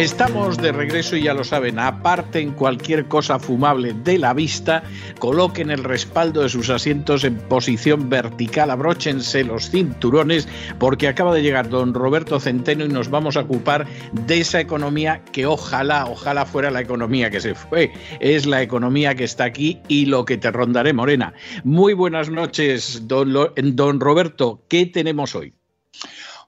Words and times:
Estamos 0.00 0.56
de 0.56 0.72
regreso 0.72 1.14
y 1.14 1.24
ya 1.24 1.34
lo 1.34 1.44
saben, 1.44 1.78
aparten 1.78 2.52
cualquier 2.52 3.04
cosa 3.04 3.38
fumable 3.38 3.92
de 3.92 4.16
la 4.16 4.32
vista, 4.32 4.82
coloquen 5.18 5.70
el 5.70 5.84
respaldo 5.84 6.40
de 6.40 6.48
sus 6.48 6.70
asientos 6.70 7.22
en 7.22 7.36
posición 7.36 8.08
vertical, 8.08 8.70
abróchense 8.70 9.44
los 9.44 9.68
cinturones, 9.68 10.48
porque 10.78 11.06
acaba 11.06 11.34
de 11.34 11.42
llegar 11.42 11.68
don 11.68 11.92
Roberto 11.92 12.40
Centeno 12.40 12.86
y 12.86 12.88
nos 12.88 13.10
vamos 13.10 13.36
a 13.36 13.40
ocupar 13.40 13.86
de 14.12 14.40
esa 14.40 14.58
economía 14.58 15.22
que 15.32 15.44
ojalá, 15.44 16.06
ojalá 16.06 16.46
fuera 16.46 16.70
la 16.70 16.80
economía 16.80 17.30
que 17.30 17.42
se 17.42 17.54
fue, 17.54 17.92
es 18.20 18.46
la 18.46 18.62
economía 18.62 19.14
que 19.14 19.24
está 19.24 19.44
aquí 19.44 19.82
y 19.86 20.06
lo 20.06 20.24
que 20.24 20.38
te 20.38 20.50
rondaré, 20.50 20.94
Morena. 20.94 21.34
Muy 21.62 21.92
buenas 21.92 22.30
noches, 22.30 23.06
don, 23.06 23.34
don 23.54 24.00
Roberto, 24.00 24.64
¿qué 24.66 24.86
tenemos 24.86 25.34
hoy? 25.34 25.59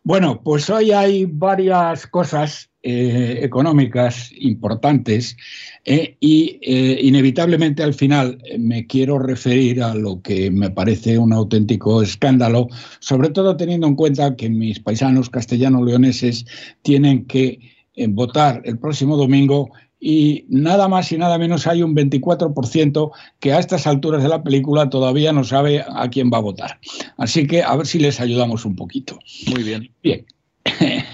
Bueno, 0.05 0.43
pues 0.43 0.69
hoy 0.69 0.91
hay 0.91 1.27
varias 1.27 2.09
cosas 2.09 2.73
eh, 2.83 3.39
económicas 3.43 4.33
importantes 4.37 5.37
eh, 5.85 6.17
y 6.19 6.59
eh, 6.61 6.99
inevitablemente 7.03 7.85
al 7.85 7.95
final 7.95 8.43
me 8.59 8.89
quiero 8.89 9.21
referir 9.21 9.81
a 9.81 9.95
lo 9.95 10.21
que 10.21 10.51
me 10.51 10.71
parece 10.71 11.19
un 11.19 11.33
auténtico 11.33 12.03
escándalo, 12.03 12.67
sobre 12.99 13.31
todo 13.31 13.57
teniendo 13.57 13.87
en 13.87 13.95
cuenta 13.95 14.35
que 14.35 14.51
mis 14.51 14.81
paisanos 14.81 15.31
castellanos-leoneses 15.31 16.47
tienen 16.83 17.27
que 17.27 17.61
votar 18.09 18.61
el 18.65 18.81
próximo 18.81 19.17
domingo 19.17 19.71
y 20.05 20.47
nada 20.49 20.89
más 20.89 21.13
y 21.13 21.17
nada 21.17 21.39
menos 21.39 21.69
hay 21.69 21.81
un 21.81 21.95
24% 21.95 23.13
que 23.39 23.53
a 23.53 23.61
estas 23.61 23.87
alturas 23.87 24.21
de 24.21 24.29
la 24.29 24.43
película 24.43 24.91
todavía 24.91 25.33
no 25.33 25.45
sabe 25.45 25.85
a 25.89 26.11
quién 26.11 26.29
va 26.29 26.39
a 26.39 26.41
votar. 26.41 26.81
Así 27.17 27.47
que 27.47 27.63
a 27.63 27.77
ver 27.77 27.87
si 27.87 28.01
les 28.01 28.21
ayudamos 28.21 28.65
un 28.65 28.75
poquito. 28.75 29.21
Muy 29.47 29.63
bien. 29.63 29.93
Bien. 30.03 30.27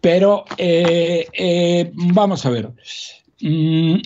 Pero 0.00 0.44
eh, 0.58 1.26
eh, 1.32 1.90
vamos 1.92 2.46
a 2.46 2.50
ver. 2.50 2.72
Mm, 3.40 3.96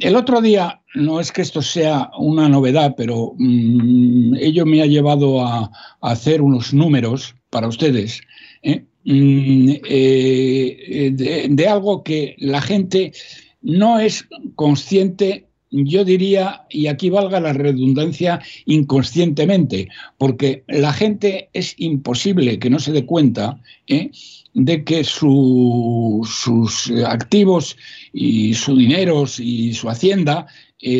el 0.00 0.16
otro 0.16 0.40
día, 0.40 0.80
no 0.94 1.20
es 1.20 1.30
que 1.30 1.42
esto 1.42 1.60
sea 1.60 2.10
una 2.18 2.48
novedad, 2.48 2.94
pero 2.96 3.34
mm, 3.36 4.36
ello 4.36 4.64
me 4.64 4.80
ha 4.80 4.86
llevado 4.86 5.44
a, 5.44 5.70
hacer 6.00 6.40
unos 6.40 6.72
números 6.72 7.34
para 7.50 7.68
ustedes 7.68 8.22
¿eh? 8.62 8.86
Mm, 9.10 9.72
de, 11.56 11.66
algo 11.66 12.02
que 12.02 12.36
la 12.38 12.60
gente 12.60 13.12
no 13.62 13.98
es 13.98 14.28
consciente 14.54 15.48
yo 15.70 16.04
diría, 16.04 16.62
y 16.70 16.86
aquí 16.86 17.10
valga 17.10 17.40
la 17.40 17.52
redundancia, 17.52 18.40
inconscientemente, 18.64 19.88
porque 20.16 20.64
la 20.66 20.92
gente 20.92 21.50
es 21.52 21.74
imposible 21.78 22.58
que 22.58 22.70
no 22.70 22.78
se 22.78 22.92
dé 22.92 23.04
cuenta 23.04 23.60
de 23.86 24.84
que 24.84 25.04
sus 25.04 26.92
activos 27.06 27.76
y 28.12 28.54
su 28.54 28.76
dinero 28.76 29.24
y 29.38 29.74
su 29.74 29.88
hacienda 29.90 30.46
eh, 30.80 30.90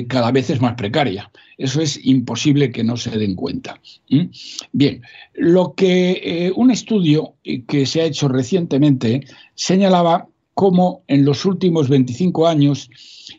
eh, 0.00 0.06
cada 0.08 0.32
vez 0.32 0.50
es 0.50 0.60
más 0.60 0.74
precaria. 0.74 1.30
Eso 1.58 1.82
es 1.82 2.00
imposible 2.04 2.70
que 2.70 2.84
no 2.84 2.96
se 2.96 3.10
den 3.10 3.34
cuenta. 3.34 3.80
Bien, 4.72 5.02
lo 5.34 5.74
que 5.74 6.12
eh, 6.24 6.52
un 6.54 6.70
estudio 6.70 7.34
que 7.66 7.84
se 7.84 8.00
ha 8.00 8.04
hecho 8.04 8.28
recientemente 8.28 9.26
señalaba 9.56 10.28
cómo 10.54 11.02
en 11.08 11.24
los 11.24 11.44
últimos 11.44 11.88
25 11.88 12.46
años 12.46 12.90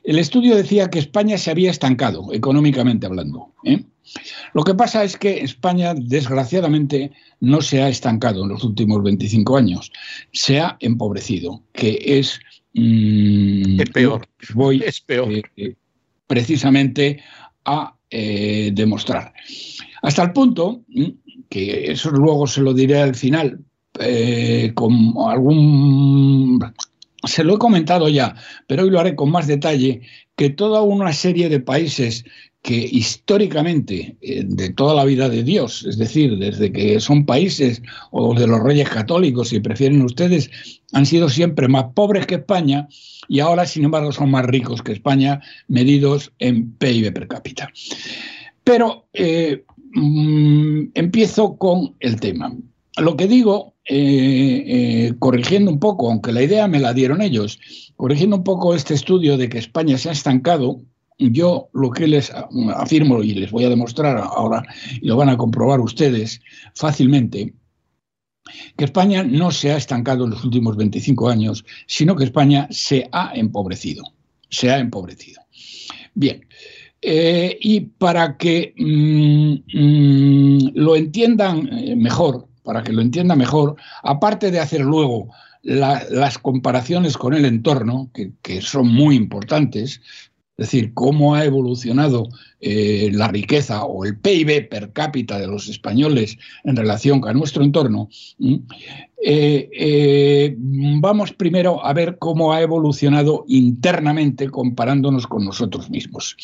el 0.03 0.19
estudio 0.19 0.56
decía 0.56 0.90
que 0.90 1.00
España 1.00 1.38
se 1.38 1.52
había 1.52 1.72
estancado, 1.72 2.31
económicamente 2.34 3.06
hablando. 3.06 3.53
Lo 4.53 4.63
que 4.63 4.74
pasa 4.74 5.03
es 5.03 5.18
que 5.18 5.41
España, 5.41 5.94
desgraciadamente, 5.94 7.12
no 7.40 7.62
se 7.62 7.81
ha 7.81 7.90
estancado 7.90 8.44
en 8.44 8.50
los 8.50 8.63
últimos 8.63 9.03
25 9.03 9.58
años, 9.58 9.91
se 10.31 10.59
ha 10.59 10.78
empobrecido, 10.79 11.63
que 11.74 12.00
es... 12.06 12.40
Mm, 12.74 13.79
es 13.81 13.90
peor. 13.91 14.28
Voy 14.53 14.84
es 14.85 15.02
peor. 15.02 15.31
Eh, 15.31 15.44
eh, 15.58 15.75
precisamente 16.28 17.22
a 17.66 17.96
eh, 18.09 18.72
demostrar. 18.74 19.34
Hasta 20.02 20.24
el 20.24 20.34
punto, 20.34 20.81
que 21.50 21.92
eso 21.92 22.12
luego 22.12 22.47
se 22.47 22.62
lo 22.62 22.74
diré 22.74 23.02
al 23.02 23.16
final, 23.16 23.59
con 24.74 25.14
algún... 25.28 26.74
Se 27.25 27.44
lo 27.44 27.56
he 27.56 27.59
comentado 27.59 28.08
ya, 28.08 28.34
pero 28.66 28.84
hoy 28.84 28.92
lo 28.92 29.00
haré 29.00 29.14
con 29.16 29.30
más 29.30 29.46
detalle, 29.46 30.02
que 30.38 30.50
toda 30.50 30.81
una 30.81 31.12
serie 31.12 31.50
de 31.50 31.59
países 31.59 32.24
que 32.62 32.75
históricamente, 32.75 34.18
eh, 34.22 34.44
de 34.46 34.70
toda 34.72 34.94
la 34.94 35.06
vida 35.06 35.30
de 35.30 35.44
Dios, 35.44 35.86
es 35.86 35.97
decir, 35.97 36.38
desde 36.38 36.72
que 36.72 37.00
son 37.00 37.25
países 37.25 37.81
o 38.12 38.34
de 38.34 38.47
los 38.47 38.62
reyes 38.62 38.90
católicos, 38.90 39.50
si 39.50 39.59
prefieren 39.59 40.02
ustedes, 40.02 40.52
han 40.92 41.06
sido 41.06 41.30
siempre 41.30 41.68
más 41.68 41.86
pobres 41.94 42.25
que 42.25 42.36
España 42.36 42.88
y 43.30 43.40
ahora, 43.40 43.66
sin 43.66 43.86
embargo, 43.86 44.12
son 44.12 44.31
más 44.31 44.46
ricos 44.46 44.81
que 44.81 44.92
España, 44.92 45.42
medidos 45.68 46.34
en 46.40 46.74
PIB 46.74 47.14
per 47.14 47.28
cápita. 47.28 47.72
Pero 48.64 49.08
eh, 49.14 49.64
mm, 49.94 50.90
empiezo 50.96 51.58
con 51.58 51.96
el 52.00 52.20
tema. 52.20 52.53
Lo 52.97 53.16
que 53.16 53.28
digo, 53.28 53.76
eh, 53.86 55.14
corrigiendo 55.20 55.72
un 55.72 55.80
poco, 55.80 56.09
aunque 56.09 56.34
la 56.34 56.44
idea 56.44 56.68
me 56.68 56.80
la 56.80 56.94
dieron 56.94 57.22
ellos, 57.22 57.59
corrigiendo 57.96 58.36
un 58.36 58.44
poco 58.44 58.76
este 58.76 58.94
estudio 58.94 59.38
de 59.38 59.47
que 59.47 59.59
España 59.59 59.97
se 59.97 60.09
ha 60.09 60.12
estancado, 60.12 60.81
yo 61.19 61.69
lo 61.74 61.91
que 61.91 62.07
les 62.07 62.31
afirmo 62.75 63.22
y 63.22 63.34
les 63.34 63.52
voy 63.52 63.66
a 63.66 63.69
demostrar 63.69 64.18
ahora, 64.18 64.63
y 65.02 65.07
lo 65.07 65.18
van 65.18 65.30
a 65.30 65.38
comprobar 65.38 65.80
ustedes 65.81 66.41
fácilmente, 66.74 67.53
que 68.78 68.85
España 68.85 69.24
no 69.24 69.52
se 69.52 69.72
ha 69.72 69.78
estancado 69.78 70.24
en 70.24 70.31
los 70.31 70.44
últimos 70.44 70.75
25 70.75 71.29
años, 71.29 71.66
sino 71.85 72.16
que 72.16 72.24
España 72.24 72.68
se 72.72 73.08
ha 73.12 73.34
empobrecido. 73.35 74.03
Se 74.50 74.72
ha 74.72 74.79
empobrecido. 74.79 75.41
Bien. 76.16 76.47
Eh, 77.02 77.58
y 77.62 77.81
para 77.81 78.35
que 78.38 78.74
mm, 78.78 79.53
mm, 79.78 80.72
lo 80.74 80.96
entiendan 80.96 81.69
eh, 81.72 81.96
mejor, 81.96 82.47
para 82.63 82.84
que 82.84 82.91
lo 82.91 83.02
entiendan 83.02 83.38
mejor, 83.38 83.75
aparte 84.03 84.52
de 84.52 84.59
hacer 84.59 84.81
luego 84.81 85.29
las 85.62 86.38
comparaciones 86.38 87.18
con 87.18 87.34
el 87.34 87.44
entorno, 87.46 88.09
que, 88.13 88.62
son 88.62 88.88
muy 88.88 89.16
importantes, 89.16 90.02
es 90.59 90.72
decir, 90.72 90.94
cómo 90.94 91.36
ha 91.36 91.46
evolucionado 91.46 92.28
eh, 92.59 93.09
la 93.14 93.30
riqueza 93.30 93.86
o 93.86 94.03
el 94.03 94.20
PIB 94.20 94.68
per 94.68 94.92
cápita 94.92 95.40
de 95.40 95.47
los 95.47 95.70
españoles 95.70 96.38
en 96.66 96.75
relación 96.75 97.22
con 97.22 97.38
nuestro 97.38 97.64
entorno, 97.64 98.09
eh, 99.24 99.70
eh, 99.72 100.56
vamos 100.58 101.31
primero 101.31 101.86
a 101.86 101.94
ver 101.94 102.18
cómo 102.20 102.52
ha 102.52 102.62
evolucionado 102.62 103.46
internamente 103.47 104.50
comparándonos 104.50 105.28
con 105.28 105.46
nosotros 105.46 105.90
mismos. 105.90 106.36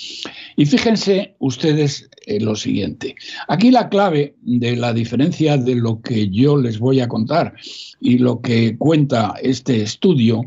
Y 0.55 0.65
fíjense 0.65 1.35
ustedes 1.39 2.09
lo 2.39 2.55
siguiente. 2.55 3.15
Aquí 3.49 3.69
la 3.69 3.89
clave 3.89 4.35
de 4.43 4.77
la 4.77 4.93
diferencia 4.93 5.57
de 5.57 5.75
lo 5.75 5.99
que 5.99 6.29
yo 6.29 6.55
les 6.55 6.79
voy 6.79 7.01
a 7.01 7.09
contar 7.09 7.53
y 7.99 8.17
lo 8.19 8.39
que 8.39 8.77
cuenta 8.77 9.33
este 9.41 9.81
estudio 9.81 10.45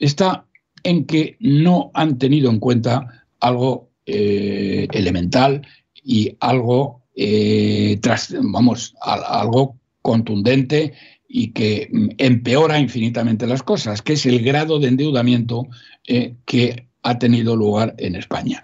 está 0.00 0.45
en 0.86 1.04
que 1.04 1.36
no 1.40 1.90
han 1.94 2.16
tenido 2.16 2.48
en 2.48 2.60
cuenta 2.60 3.24
algo 3.40 3.90
eh, 4.06 4.86
elemental 4.92 5.66
y 6.04 6.36
algo, 6.38 7.02
eh, 7.16 7.98
vamos, 8.42 8.94
algo 9.02 9.76
contundente 10.00 10.92
y 11.28 11.48
que 11.48 11.88
mm, 11.90 12.08
empeora 12.18 12.78
infinitamente 12.78 13.48
las 13.48 13.64
cosas, 13.64 14.00
que 14.00 14.12
es 14.12 14.26
el 14.26 14.44
grado 14.44 14.78
de 14.78 14.86
endeudamiento 14.86 15.66
eh, 16.06 16.36
que 16.44 16.86
ha 17.02 17.18
tenido 17.18 17.56
lugar 17.56 17.96
en 17.98 18.14
España. 18.14 18.62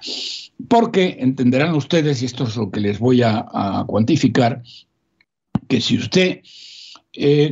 Porque 0.68 1.16
entenderán 1.18 1.74
ustedes, 1.74 2.22
y 2.22 2.26
esto 2.26 2.44
es 2.44 2.54
lo 2.54 2.70
que 2.70 2.78
les 2.78 3.00
voy 3.00 3.22
a, 3.22 3.84
cuantificar, 3.88 4.62
que 5.66 5.80
si 5.80 5.98
usted 5.98 6.40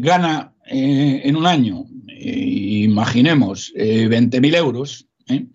gana 0.00 0.49
en 0.70 1.36
un 1.36 1.46
año 1.46 1.86
imaginemos, 2.06 3.72
20.000 3.74 4.54
eh, 4.54 4.58
euros, 4.58 5.06
¿eh? 5.28 5.46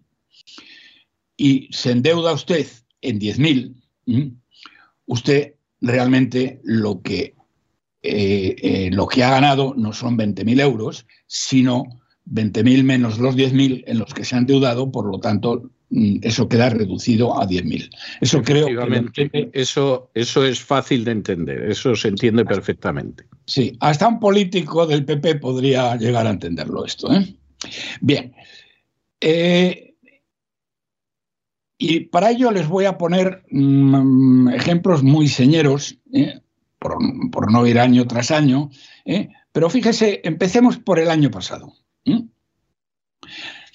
y 1.37 1.69
se 1.71 1.91
endeuda 1.91 2.33
usted 2.33 2.67
en 3.01 3.19
10.000, 3.19 4.35
usted 5.05 5.55
realmente 5.81 6.59
lo 6.63 7.01
que 7.01 7.35
eh, 8.07 8.55
eh, 8.61 8.89
lo 8.91 9.07
que 9.07 9.23
ha 9.23 9.31
ganado 9.31 9.73
no 9.75 9.91
son 9.91 10.15
20.000 10.15 10.61
euros, 10.61 11.07
sino 11.25 11.85
20.000 12.27 12.83
menos 12.83 13.17
los 13.17 13.35
10.000 13.35 13.83
en 13.87 13.97
los 13.97 14.13
que 14.13 14.23
se 14.23 14.35
han 14.35 14.45
deudado, 14.45 14.91
por 14.91 15.09
lo 15.09 15.19
tanto, 15.19 15.71
eso 16.21 16.47
queda 16.49 16.69
reducido 16.69 17.39
a 17.39 17.47
10.000. 17.47 17.89
Eso 18.21 18.41
creo 18.41 18.67
que 19.13 19.49
eso, 19.53 20.11
eso 20.13 20.45
es 20.45 20.61
fácil 20.61 21.05
de 21.05 21.11
entender, 21.11 21.69
eso 21.69 21.95
se 21.95 22.09
entiende 22.09 22.45
perfectamente. 22.45 23.25
Sí, 23.45 23.77
hasta 23.79 24.07
un 24.07 24.19
político 24.19 24.85
del 24.85 25.05
PP 25.05 25.35
podría 25.35 25.95
llegar 25.95 26.27
a 26.27 26.31
entenderlo 26.31 26.85
esto. 26.85 27.13
¿eh? 27.13 27.35
Bien. 28.01 28.33
y 31.77 31.99
para 32.01 32.31
ello 32.31 32.51
les 32.51 32.67
voy 32.67 32.85
a 32.85 32.97
poner 32.97 33.43
mm, 33.49 34.49
ejemplos 34.49 35.03
muy 35.03 35.27
señeros, 35.27 35.97
por, 36.79 37.51
no 37.51 37.65
ir 37.65 37.79
año 37.79 38.05
tras 38.05 38.31
año. 38.31 38.69
¿eh? 39.05 39.29
Pero 39.51 39.69
fíjese, 39.69 40.21
empecemos 40.23 40.77
por 40.77 40.99
el 40.99 41.09
año 41.09 41.31
pasado. 41.31 41.73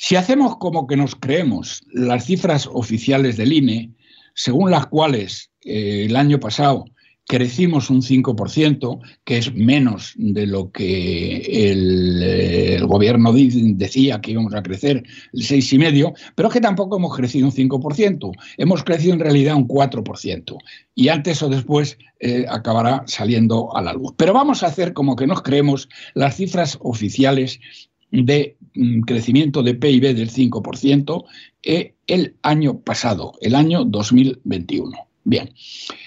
Si 0.02 0.17
hacemos 0.17 0.56
como 0.56 0.87
que 0.87 0.97
nos 0.97 1.14
creemos 1.14 1.85
las 1.93 2.25
cifras 2.25 2.67
oficiales 2.73 3.37
del 3.37 3.52
INE, 3.52 3.91
según 4.35 4.70
las 4.70 4.87
cuales 4.87 5.50
eh, 5.61 6.06
el 6.06 6.17
año 6.17 6.41
pasado 6.41 6.87
crecimos 7.29 7.91
un 7.91 8.00
5%, 8.00 8.99
que 9.25 9.37
es 9.37 9.55
menos 9.55 10.14
de 10.17 10.47
lo 10.47 10.70
que 10.73 11.70
el, 11.70 12.87
gobierno 12.87 13.31
decía 13.35 14.23
que 14.23 14.31
íbamos 14.31 14.55
a 14.55 14.62
crecer, 14.62 15.05
el 15.35 15.43
6,5%, 15.43 16.14
pero 16.35 16.49
es 16.49 16.55
que 16.55 16.62
tampoco 16.62 16.96
hemos 16.96 17.14
crecido 17.14 17.46
un 17.46 17.53
5%, 17.53 18.32
hemos 18.56 18.82
crecido 18.82 19.12
en 19.12 19.20
realidad 19.20 19.55
un 19.55 19.69
4%, 19.69 20.56
y 20.94 21.08
antes 21.08 21.43
o 21.43 21.50
después 21.50 21.99
eh, 22.20 22.46
acabará 22.49 23.05
saliendo 23.06 23.76
a 23.76 23.82
la 23.82 23.93
luz. 23.93 24.14
Pero 24.17 24.32
vamos 24.32 24.62
a 24.62 24.69
hacer 24.69 24.94
como 24.94 25.14
que 25.14 25.26
nos 25.26 25.43
creemos 25.43 25.91
las 26.14 26.37
cifras 26.37 26.79
oficiales 26.81 27.61
de 28.11 28.57
mm, 28.75 29.01
crecimiento 29.03 29.62
de 29.62 29.75
PIB 29.75 30.15
del 30.15 30.31
5% 30.31 31.25
eh, 31.62 31.95
el 32.07 32.37
año 32.43 32.81
pasado, 32.81 33.35
el 33.41 33.55
año 33.55 33.85
2021. 33.85 34.97
Bien, 35.25 35.53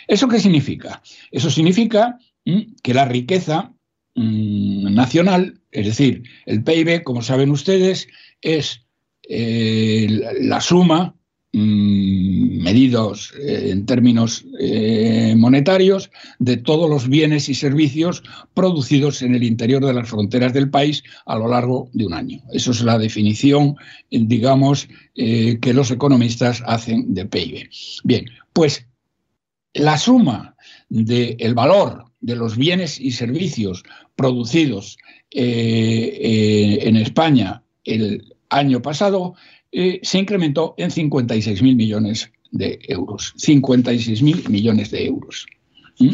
¿eso 0.07 0.27
qué 0.27 0.39
significa? 0.39 1.01
Eso 1.31 1.49
significa 1.49 2.17
mm, 2.45 2.73
que 2.81 2.93
la 2.93 3.05
riqueza 3.05 3.73
mm, 4.15 4.93
nacional, 4.93 5.59
es 5.71 5.85
decir, 5.85 6.23
el 6.45 6.63
PIB, 6.63 7.03
como 7.03 7.21
saben 7.21 7.51
ustedes, 7.51 8.07
es 8.41 8.81
eh, 9.29 10.07
la 10.41 10.59
suma 10.59 11.15
mm, 11.53 12.61
medidos 12.63 13.33
eh, 13.39 13.69
en 13.71 13.85
términos 13.85 14.45
eh, 14.59 15.33
monetarios 15.37 16.11
de 16.39 16.57
todos 16.57 16.89
los 16.89 17.07
bienes 17.07 17.47
y 17.49 17.55
servicios 17.55 18.23
producidos 18.53 19.21
en 19.21 19.35
el 19.35 19.43
interior 19.43 19.85
de 19.85 19.93
las 19.93 20.09
fronteras 20.09 20.53
del 20.53 20.69
país 20.69 21.03
a 21.25 21.37
lo 21.37 21.47
largo 21.47 21.89
de 21.93 22.05
un 22.05 22.13
año. 22.13 22.41
Eso 22.51 22.71
es 22.71 22.81
la 22.81 22.97
definición, 22.97 23.75
digamos, 24.09 24.87
que 25.15 25.73
los 25.73 25.91
economistas 25.91 26.63
hacen 26.65 27.13
de 27.13 27.25
PIB. 27.25 27.69
Bien, 28.03 28.25
pues 28.51 28.87
la 29.73 29.97
suma 29.97 30.55
del 30.89 31.53
valor 31.53 32.05
de 32.21 32.35
los 32.35 32.57
bienes 32.57 32.99
y 32.99 33.11
servicios 33.11 33.83
producidos 34.15 34.97
eh, 35.31 36.19
eh, 36.21 36.79
en 36.87 36.95
España 36.95 37.63
el 37.83 38.35
año 38.49 38.81
pasado 38.81 39.35
eh, 39.75 39.99
se 40.03 40.19
incrementó 40.19 40.75
en 40.77 40.91
56.000 40.91 41.75
millones 41.75 42.31
de 42.51 42.79
euros. 42.87 43.33
56.000 43.37 44.47
millones 44.47 44.91
de 44.91 45.07
euros. 45.07 45.47
¿Mm? 45.97 46.11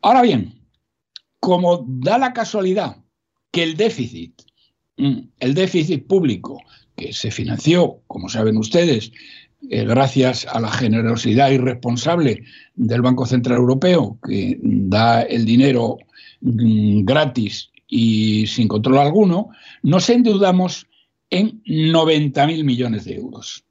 Ahora 0.00 0.22
bien, 0.22 0.54
como 1.40 1.84
da 1.86 2.16
la 2.16 2.32
casualidad 2.32 2.96
que 3.50 3.62
el 3.62 3.76
déficit, 3.76 4.32
¿Mm? 4.96 5.28
el 5.40 5.52
déficit 5.52 6.06
público 6.06 6.62
que 6.96 7.12
se 7.12 7.30
financió, 7.30 8.00
como 8.06 8.30
saben 8.30 8.56
ustedes, 8.56 9.12
eh, 9.68 9.84
gracias 9.84 10.46
a 10.46 10.58
la 10.58 10.70
generosidad 10.70 11.50
irresponsable 11.50 12.44
del 12.76 13.02
Banco 13.02 13.26
Central 13.26 13.58
Europeo, 13.58 14.18
que 14.26 14.58
da 14.62 15.20
el 15.20 15.44
dinero 15.44 15.98
mm, 16.40 17.04
gratis 17.04 17.70
y 17.86 18.46
sin 18.46 18.68
control 18.68 18.98
alguno, 18.98 19.50
nos 19.82 20.08
endeudamos 20.08 20.87
en 21.30 21.62
90.000 21.64 22.64
millones 22.64 23.04
de 23.04 23.16
euros. 23.16 23.64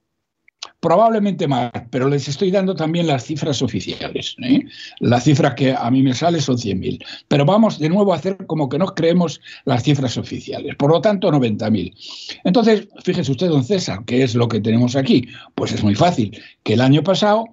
Probablemente 0.80 1.48
más, 1.48 1.72
pero 1.90 2.08
les 2.08 2.28
estoy 2.28 2.52
dando 2.52 2.76
también 2.76 3.08
las 3.08 3.26
cifras 3.26 3.62
oficiales. 3.62 4.36
¿eh? 4.44 4.64
La 5.00 5.20
cifra 5.20 5.56
que 5.56 5.74
a 5.74 5.90
mí 5.90 6.04
me 6.04 6.14
sale 6.14 6.40
son 6.40 6.58
100.000. 6.58 7.04
Pero 7.28 7.46
vamos 7.46 7.80
de 7.80 7.90
nuevo 7.90 8.14
a 8.14 8.18
hacer 8.18 8.46
como 8.46 8.70
que 8.70 8.78
nos 8.78 8.94
creemos 8.94 9.42
las 9.66 9.84
cifras 9.84 10.18
oficiales. 10.18 10.76
Por 10.76 10.92
lo 10.92 11.02
tanto, 11.02 11.32
90.000. 11.32 12.40
Entonces, 12.44 12.88
fíjese 13.04 13.32
usted, 13.32 13.50
don 13.50 13.64
César, 13.64 14.04
¿qué 14.06 14.24
es 14.24 14.36
lo 14.36 14.48
que 14.48 14.60
tenemos 14.60 14.96
aquí? 14.96 15.28
Pues 15.56 15.72
es 15.72 15.84
muy 15.84 15.96
fácil, 15.96 16.40
que 16.64 16.74
el 16.74 16.82
año 16.82 17.04
pasado 17.04 17.46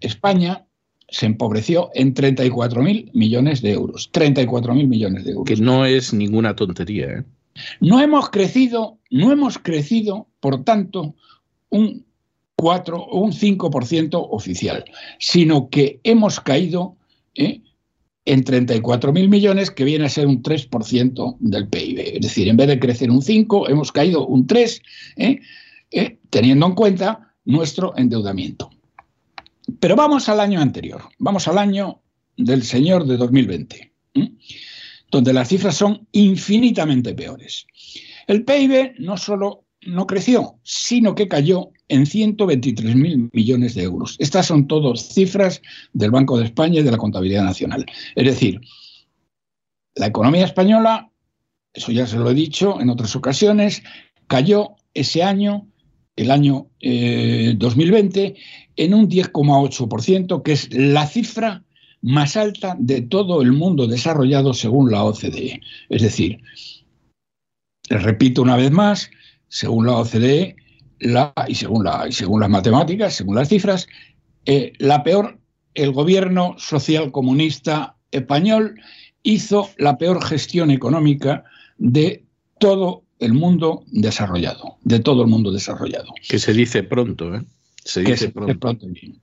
España 0.00 0.66
se 1.08 1.26
empobreció 1.26 1.90
en 1.94 2.14
34.000 2.14 3.10
millones 3.12 3.62
de 3.62 3.72
euros. 3.72 4.10
34.000 4.12 4.86
millones 4.86 5.24
de 5.24 5.32
euros. 5.32 5.46
Que 5.46 5.56
no 5.56 5.84
es 5.84 6.12
ninguna 6.12 6.54
tontería. 6.54 7.06
¿eh? 7.06 7.24
No 7.80 8.00
hemos 8.00 8.30
crecido, 8.30 8.98
no 9.10 9.32
hemos 9.32 9.58
crecido, 9.58 10.28
por 10.40 10.64
tanto, 10.64 11.14
un 11.70 12.06
4 12.56 12.98
o 12.98 13.20
un 13.20 13.32
5% 13.32 14.28
oficial, 14.30 14.84
sino 15.18 15.68
que 15.68 16.00
hemos 16.04 16.40
caído 16.40 16.96
¿eh? 17.34 17.62
en 18.24 18.44
34.000 18.44 19.28
millones, 19.28 19.70
que 19.70 19.84
viene 19.84 20.06
a 20.06 20.08
ser 20.08 20.26
un 20.26 20.42
3% 20.42 21.36
del 21.38 21.68
PIB. 21.68 22.16
Es 22.16 22.20
decir, 22.22 22.48
en 22.48 22.56
vez 22.56 22.68
de 22.68 22.80
crecer 22.80 23.10
un 23.10 23.22
5, 23.22 23.68
hemos 23.68 23.92
caído 23.92 24.26
un 24.26 24.46
3, 24.46 24.82
¿eh? 25.16 25.40
¿Eh? 25.90 26.18
teniendo 26.30 26.66
en 26.66 26.74
cuenta 26.74 27.34
nuestro 27.44 27.96
endeudamiento. 27.96 28.70
Pero 29.78 29.96
vamos 29.96 30.28
al 30.28 30.40
año 30.40 30.60
anterior, 30.60 31.02
vamos 31.18 31.48
al 31.48 31.58
año 31.58 32.00
del 32.36 32.62
señor 32.62 33.06
de 33.06 33.16
2020, 33.16 33.92
donde 35.10 35.32
las 35.32 35.48
cifras 35.48 35.76
son 35.76 36.06
infinitamente 36.12 37.14
peores. 37.14 37.66
El 38.26 38.44
PIB 38.44 38.94
no 38.98 39.16
solo 39.16 39.64
no 39.86 40.06
creció, 40.06 40.58
sino 40.62 41.14
que 41.14 41.28
cayó 41.28 41.70
en 41.88 42.04
123.000 42.04 43.30
millones 43.32 43.74
de 43.74 43.84
euros. 43.84 44.16
Estas 44.18 44.46
son 44.46 44.66
todas 44.66 45.00
cifras 45.00 45.62
del 45.92 46.10
Banco 46.10 46.38
de 46.38 46.46
España 46.46 46.80
y 46.80 46.82
de 46.82 46.90
la 46.90 46.98
Contabilidad 46.98 47.44
Nacional. 47.44 47.86
Es 48.14 48.24
decir, 48.24 48.60
la 49.94 50.06
economía 50.06 50.44
española, 50.44 51.10
eso 51.72 51.92
ya 51.92 52.06
se 52.06 52.16
lo 52.16 52.30
he 52.30 52.34
dicho 52.34 52.80
en 52.80 52.90
otras 52.90 53.14
ocasiones, 53.14 53.82
cayó 54.26 54.76
ese 54.94 55.22
año, 55.22 55.68
el 56.16 56.30
año 56.30 56.68
2020, 56.80 58.24
eh, 58.24 58.36
en 58.76 58.94
un 58.94 59.08
10,8%, 59.08 60.42
que 60.42 60.52
es 60.52 60.72
la 60.74 61.06
cifra 61.06 61.65
más 62.02 62.36
alta 62.36 62.76
de 62.78 63.02
todo 63.02 63.42
el 63.42 63.52
mundo 63.52 63.86
desarrollado 63.86 64.54
según 64.54 64.90
la 64.90 65.04
OCDE. 65.04 65.60
Es 65.88 66.02
decir, 66.02 66.40
les 67.88 68.02
repito 68.02 68.42
una 68.42 68.56
vez 68.56 68.70
más, 68.70 69.10
según 69.48 69.86
la 69.86 69.96
OCDE 69.96 70.56
y, 71.48 71.54
según 71.54 71.84
las 71.84 72.50
matemáticas, 72.50 73.14
según 73.14 73.36
las 73.36 73.48
cifras, 73.48 73.86
eh, 74.44 74.72
la 74.78 75.02
peor, 75.02 75.38
el 75.74 75.92
gobierno 75.92 76.54
social 76.58 77.12
comunista 77.12 77.96
español 78.10 78.80
hizo 79.22 79.70
la 79.76 79.98
peor 79.98 80.22
gestión 80.24 80.70
económica 80.70 81.44
de 81.78 82.24
todo 82.58 83.02
el 83.18 83.34
mundo 83.34 83.82
desarrollado, 83.88 84.76
de 84.82 85.00
todo 85.00 85.22
el 85.22 85.28
mundo 85.28 85.50
desarrollado. 85.50 86.12
Que 86.28 86.38
se 86.38 86.52
dice 86.52 86.82
pronto, 86.82 87.34
¿eh? 87.34 87.44
Se 87.86 88.02
dice 88.02 88.30
pronto. 88.30 88.76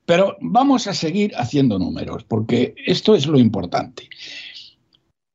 Pero 0.06 0.38
vamos 0.40 0.88
a 0.88 0.94
seguir 0.94 1.34
haciendo 1.36 1.78
números, 1.78 2.24
porque 2.24 2.74
esto 2.86 3.14
es 3.14 3.28
lo 3.28 3.38
importante. 3.38 4.08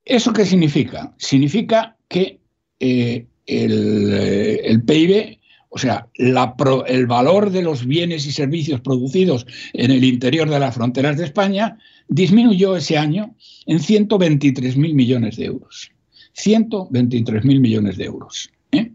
¿Eso 0.03 0.33
qué 0.33 0.47
significa? 0.47 1.15
Significa 1.19 1.95
que 2.09 2.41
eh, 2.81 3.27
eh, 3.47 4.61
el, 4.65 4.83
PIB, 4.83 5.39
o 5.69 5.77
sea, 5.77 6.09
el 6.15 7.07
valor 7.07 7.51
de 7.51 7.61
los 7.61 7.85
bienes 7.85 8.27
y 8.27 8.33
servicios 8.33 8.81
producidos 8.81 9.47
en 9.75 9.91
el 9.91 10.05
interior 10.05 10.49
de 10.49 10.61
las 10.61 10.75
fronteras 10.75 11.19
de 11.19 11.27
España, 11.27 11.77
disminuyó 12.09 12.77
ese 12.77 12.97
año 12.97 13.37
en 13.67 13.79
123.000 13.79 14.95
millones 14.95 15.37
de 15.37 15.45
euros. 15.45 15.93
123.000 16.35 17.61
millones 17.61 17.99
de 17.99 18.05
euros. 18.05 18.51
¿eh? 18.73 18.91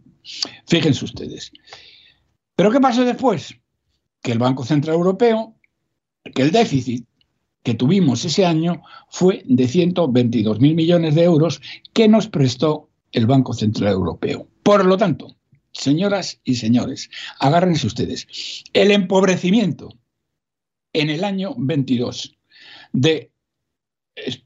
Fíjense 0.65 1.05
ustedes. 1.05 1.51
¿Pero 2.55 2.71
qué 2.71 2.79
pasó 2.79 3.05
después? 3.05 3.55
Que 4.23 4.31
el 4.31 4.39
Banco 4.39 4.65
Central 4.65 4.95
Europeo, 4.95 5.53
que 6.33 6.41
el 6.41 6.51
déficit 6.51 7.05
que 7.61 7.75
tuvimos 7.75 8.25
ese 8.25 8.45
año 8.45 8.81
fue 9.09 9.43
de 9.45 9.65
122.000 9.65 10.57
millones 10.59 11.13
de 11.13 11.23
euros 11.23 11.61
que 11.93 12.07
nos 12.07 12.27
prestó 12.27 12.89
el 13.11 13.27
Banco 13.27 13.53
Central 13.53 13.93
Europeo. 13.93 14.47
Por 14.63 14.85
lo 14.85 14.97
tanto, 14.97 15.35
señoras 15.71 16.39
y 16.43 16.55
señores, 16.55 17.11
agárrense 17.39 17.85
ustedes, 17.85 18.27
el 18.73 18.89
empobrecimiento 18.89 19.89
en 20.93 21.11
el 21.11 21.23
año 21.23 21.53
22 21.57 22.35
de 22.93 23.33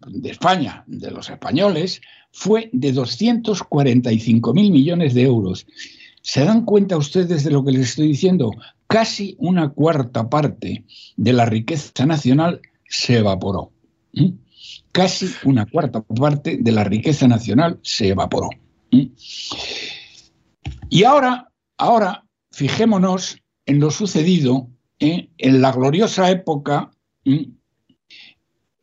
de 0.07 0.29
España, 0.29 0.84
de 0.88 1.12
los 1.12 1.29
españoles, 1.29 2.01
fue 2.31 2.69
de 2.74 2.91
245 2.91 4.53
mil 4.53 4.72
millones 4.72 5.13
de 5.13 5.24
euros. 5.24 5.65
¿Se 6.22 6.43
dan 6.43 6.65
cuenta 6.65 6.98
ustedes 6.98 7.43
de 7.43 7.51
lo 7.51 7.63
que 7.63 7.72
les 7.72 7.89
estoy 7.89 8.07
diciendo? 8.07 8.51
Casi 8.88 9.36
una 9.39 9.70
cuarta 9.70 10.29
parte 10.29 10.86
de 11.17 11.34
la 11.34 11.46
riqueza 11.46 12.06
nacional 12.06 12.62
se 12.88 13.17
evaporó. 13.17 13.72
Casi 14.91 15.27
una 15.44 15.65
cuarta 15.65 16.01
parte 16.01 16.58
de 16.60 16.72
la 16.72 16.84
riqueza 16.84 17.27
nacional 17.27 17.79
se 17.84 18.10
evaporó. 18.10 18.50
Y 20.89 21.03
ahora, 21.03 21.51
ahora, 21.77 22.25
fijémonos 22.51 23.38
en 23.65 23.79
lo 23.79 23.91
sucedido 23.91 24.70
¿eh? 25.00 25.29
en 25.38 25.62
la 25.62 25.72
gloriosa 25.72 26.32
época 26.32 26.91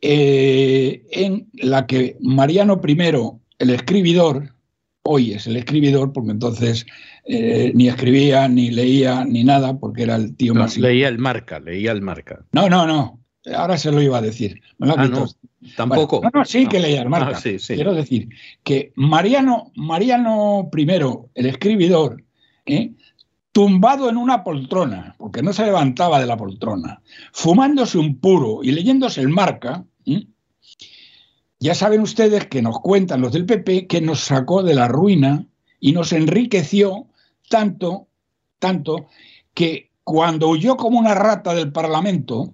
eh, 0.00 1.02
en 1.10 1.48
la 1.54 1.86
que 1.86 2.16
Mariano 2.20 2.80
I, 2.86 2.98
el 3.58 3.70
escribidor, 3.70 4.53
hoy 5.04 5.32
es 5.32 5.46
el 5.46 5.56
escribidor, 5.56 6.12
porque 6.12 6.32
entonces 6.32 6.86
eh, 7.24 7.72
ni 7.74 7.88
escribía, 7.88 8.48
ni 8.48 8.70
leía, 8.70 9.24
ni 9.24 9.44
nada, 9.44 9.78
porque 9.78 10.02
era 10.02 10.16
el 10.16 10.34
tío 10.36 10.54
más. 10.54 10.76
Leía 10.76 11.08
el 11.08 11.18
marca, 11.18 11.60
leía 11.60 11.92
el 11.92 12.02
marca. 12.02 12.44
No, 12.52 12.68
no, 12.68 12.86
no. 12.86 13.20
Ahora 13.54 13.76
se 13.76 13.92
lo 13.92 14.00
iba 14.00 14.18
a 14.18 14.22
decir. 14.22 14.60
Ah, 14.80 14.86
no, 15.06 15.26
tampoco. 15.76 16.20
no, 16.22 16.30
no, 16.32 16.44
sí 16.44 16.66
que 16.66 16.80
leía 16.80 17.02
el 17.02 17.10
marca. 17.10 17.36
Ah, 17.36 17.58
Quiero 17.66 17.94
decir 17.94 18.28
que 18.62 18.92
Mariano, 18.96 19.70
Mariano 19.76 20.70
I, 20.74 20.88
el 21.34 21.46
escribidor, 21.46 22.24
¿eh? 22.64 22.92
tumbado 23.52 24.08
en 24.08 24.16
una 24.16 24.42
poltrona, 24.42 25.14
porque 25.18 25.42
no 25.42 25.52
se 25.52 25.64
levantaba 25.64 26.18
de 26.18 26.26
la 26.26 26.36
poltrona, 26.36 27.02
fumándose 27.32 27.98
un 27.98 28.18
puro 28.18 28.60
y 28.64 28.72
leyéndose 28.72 29.20
el 29.20 29.28
marca, 29.28 29.84
ya 31.64 31.74
saben 31.74 32.02
ustedes 32.02 32.46
que 32.48 32.60
nos 32.60 32.78
cuentan 32.80 33.22
los 33.22 33.32
del 33.32 33.46
PP 33.46 33.86
que 33.86 34.02
nos 34.02 34.20
sacó 34.20 34.62
de 34.62 34.74
la 34.74 34.86
ruina 34.86 35.46
y 35.80 35.92
nos 35.92 36.12
enriqueció 36.12 37.06
tanto, 37.48 38.06
tanto, 38.58 39.06
que 39.54 39.90
cuando 40.04 40.48
huyó 40.48 40.76
como 40.76 40.98
una 40.98 41.14
rata 41.14 41.54
del 41.54 41.72
Parlamento, 41.72 42.52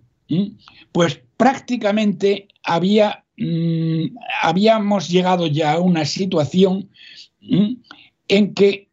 pues 0.92 1.20
prácticamente 1.36 2.46
había, 2.62 3.24
mm, 3.36 4.16
habíamos 4.44 5.08
llegado 5.08 5.48
ya 5.48 5.72
a 5.72 5.80
una 5.80 6.04
situación 6.04 6.88
en 8.28 8.54
que 8.54 8.90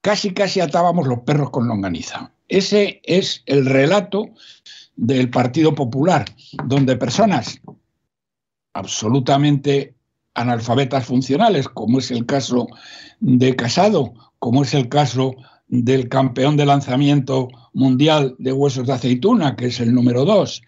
casi 0.00 0.32
casi 0.32 0.60
atábamos 0.60 1.08
los 1.08 1.22
perros 1.22 1.50
con 1.50 1.66
longaniza. 1.66 2.30
Ese 2.46 3.00
es 3.02 3.42
el 3.46 3.66
relato 3.66 4.30
del 4.94 5.28
Partido 5.28 5.74
Popular, 5.74 6.24
donde 6.66 6.94
personas 6.94 7.60
absolutamente 8.74 9.94
analfabetas 10.34 11.06
funcionales, 11.06 11.68
como 11.68 11.98
es 11.98 12.10
el 12.10 12.26
caso 12.26 12.66
de 13.20 13.56
Casado, 13.56 14.12
como 14.38 14.62
es 14.62 14.74
el 14.74 14.88
caso 14.88 15.34
del 15.68 16.08
campeón 16.08 16.56
de 16.56 16.66
lanzamiento 16.66 17.48
mundial 17.72 18.34
de 18.38 18.52
huesos 18.52 18.86
de 18.86 18.92
aceituna, 18.92 19.56
que 19.56 19.66
es 19.66 19.80
el 19.80 19.94
número 19.94 20.24
dos, 20.24 20.62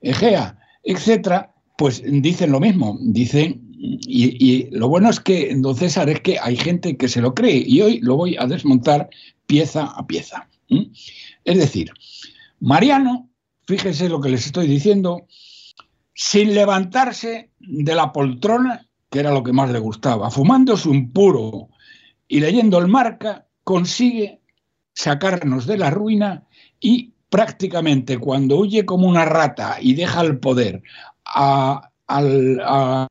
Egea, 0.00 0.58
etcétera, 0.82 1.54
pues 1.78 2.02
dicen 2.04 2.50
lo 2.52 2.60
mismo, 2.60 2.98
dicen 3.00 3.72
y, 3.84 4.68
lo 4.70 4.88
bueno 4.88 5.10
es 5.10 5.18
que, 5.18 5.52
don 5.56 5.74
César, 5.74 6.08
es 6.08 6.20
que 6.20 6.38
hay 6.38 6.56
gente 6.56 6.96
que 6.96 7.08
se 7.08 7.20
lo 7.20 7.34
cree 7.34 7.64
y 7.66 7.80
hoy 7.80 7.98
lo 8.00 8.16
voy 8.16 8.36
a 8.38 8.46
desmontar 8.46 9.10
pieza 9.46 9.86
a 9.86 10.06
pieza. 10.06 10.48
Es 11.44 11.58
decir, 11.58 11.90
Mariano, 12.60 13.28
fíjense 13.66 14.08
lo 14.08 14.20
que 14.20 14.28
les 14.28 14.46
estoy 14.46 14.68
diciendo, 14.68 15.26
sin 16.24 16.54
levantarse 16.54 17.50
de 17.58 17.94
la 17.96 18.12
poltrona, 18.12 18.86
que 19.10 19.18
era 19.18 19.32
lo 19.32 19.42
que 19.42 19.52
más 19.52 19.70
le 19.70 19.80
gustaba, 19.80 20.30
fumándose 20.30 20.88
un 20.88 21.12
puro 21.12 21.68
y 22.28 22.38
leyendo 22.38 22.78
el 22.78 22.86
marca, 22.86 23.46
consigue 23.64 24.40
sacarnos 24.94 25.66
de 25.66 25.78
la 25.78 25.90
ruina 25.90 26.44
y 26.78 27.12
prácticamente 27.28 28.18
cuando 28.18 28.58
huye 28.58 28.86
como 28.86 29.08
una 29.08 29.24
rata 29.24 29.78
y 29.80 29.94
deja 29.94 30.20
el 30.20 30.38
poder 30.38 30.84
a 31.24 31.90
a, 32.06 33.08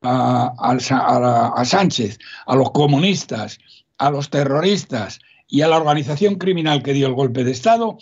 Sánchez, 1.65 2.20
a 2.46 2.56
los 2.56 2.72
comunistas, 2.72 3.60
a 3.98 4.10
los 4.10 4.30
terroristas 4.30 5.20
y 5.48 5.63
a 5.63 5.68
la 5.68 5.77
organización 5.77 6.36
criminal 6.36 6.82
que 6.82 6.94
dio 6.94 7.08
el 7.08 7.13
golpe 7.13 7.44
de 7.44 7.51
Estado, 7.51 7.98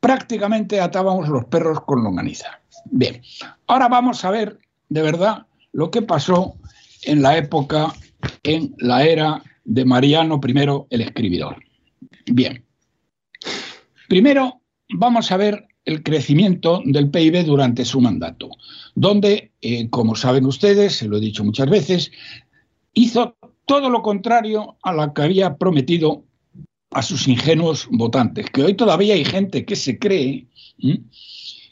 prácticamente 0.00 0.80
atábamos 0.80 1.28
los 1.28 1.44
perros 1.46 1.80
con 1.80 2.02
longaniza. 2.02 2.60
Bien, 2.86 3.22
ahora 3.66 3.88
vamos 3.88 4.24
a 4.24 4.30
ver 4.30 4.58
de 4.88 5.02
verdad 5.02 5.46
lo 5.72 5.90
que 5.90 6.02
pasó 6.02 6.54
en 7.02 7.22
la 7.22 7.36
época, 7.36 7.92
en 8.42 8.74
la 8.78 9.04
era 9.04 9.42
de 9.64 9.84
Mariano 9.84 10.40
I 10.46 10.86
el 10.90 11.00
escribidor. 11.00 11.56
Bien, 12.26 12.64
primero 14.08 14.60
vamos 14.90 15.30
a 15.32 15.36
ver 15.36 15.66
el 15.84 16.02
crecimiento 16.02 16.80
del 16.84 17.10
PIB 17.10 17.44
durante 17.44 17.84
su 17.84 18.00
mandato, 18.00 18.50
donde, 18.94 19.52
eh, 19.60 19.90
como 19.90 20.16
saben 20.16 20.46
ustedes, 20.46 20.96
se 20.96 21.08
lo 21.08 21.18
he 21.18 21.20
dicho 21.20 21.44
muchas 21.44 21.68
veces, 21.68 22.10
hizo 22.94 23.36
todo 23.66 23.90
lo 23.90 24.02
contrario 24.02 24.76
a 24.82 24.92
lo 24.92 25.12
que 25.12 25.22
había 25.22 25.56
prometido 25.56 26.24
a 26.90 27.02
sus 27.02 27.28
ingenuos 27.28 27.88
votantes, 27.90 28.46
que 28.50 28.62
hoy 28.62 28.74
todavía 28.74 29.14
hay 29.14 29.24
gente 29.24 29.64
que 29.64 29.76
se 29.76 29.98
cree 29.98 30.46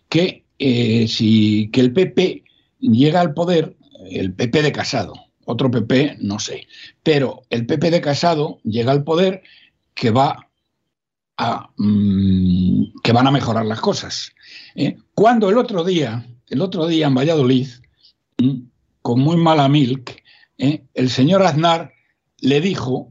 que 0.08 0.41
eh, 0.62 1.08
si 1.08 1.70
que 1.72 1.80
el 1.80 1.92
PP 1.92 2.44
llega 2.80 3.20
al 3.20 3.34
poder, 3.34 3.76
el 4.10 4.32
PP 4.32 4.62
de 4.62 4.72
Casado, 4.72 5.14
otro 5.44 5.70
PP 5.70 6.18
no 6.20 6.38
sé, 6.38 6.66
pero 7.02 7.42
el 7.50 7.66
PP 7.66 7.90
de 7.90 8.00
Casado 8.00 8.60
llega 8.64 8.92
al 8.92 9.04
poder 9.04 9.42
que 9.94 10.10
va 10.10 10.48
Mm, 11.76 13.00
que 13.02 13.12
van 13.12 13.26
a 13.26 13.30
mejorar 13.30 13.66
las 13.66 13.80
cosas. 13.80 14.32
¿eh? 14.74 14.96
Cuando 15.14 15.50
el 15.50 15.58
otro 15.58 15.84
día, 15.84 16.26
el 16.48 16.60
otro 16.60 16.86
día 16.86 17.06
en 17.06 17.14
Valladolid, 17.14 17.68
con 19.00 19.20
muy 19.20 19.36
mala 19.36 19.68
milk, 19.68 20.22
¿eh? 20.58 20.84
el 20.94 21.10
señor 21.10 21.42
Aznar 21.42 21.92
le 22.38 22.60
dijo 22.60 23.08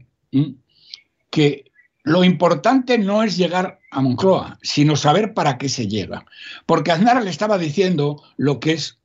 que 1.30 1.71
lo 2.04 2.24
importante 2.24 2.98
no 2.98 3.22
es 3.22 3.36
llegar 3.36 3.78
a 3.90 4.00
Moncloa, 4.00 4.58
sino 4.62 4.96
saber 4.96 5.34
para 5.34 5.58
qué 5.58 5.68
se 5.68 5.86
llega. 5.86 6.24
Porque 6.66 6.92
Aznar 6.92 7.22
le 7.22 7.30
estaba 7.30 7.58
diciendo 7.58 8.22
lo 8.36 8.58
que 8.58 8.72
es 8.72 8.98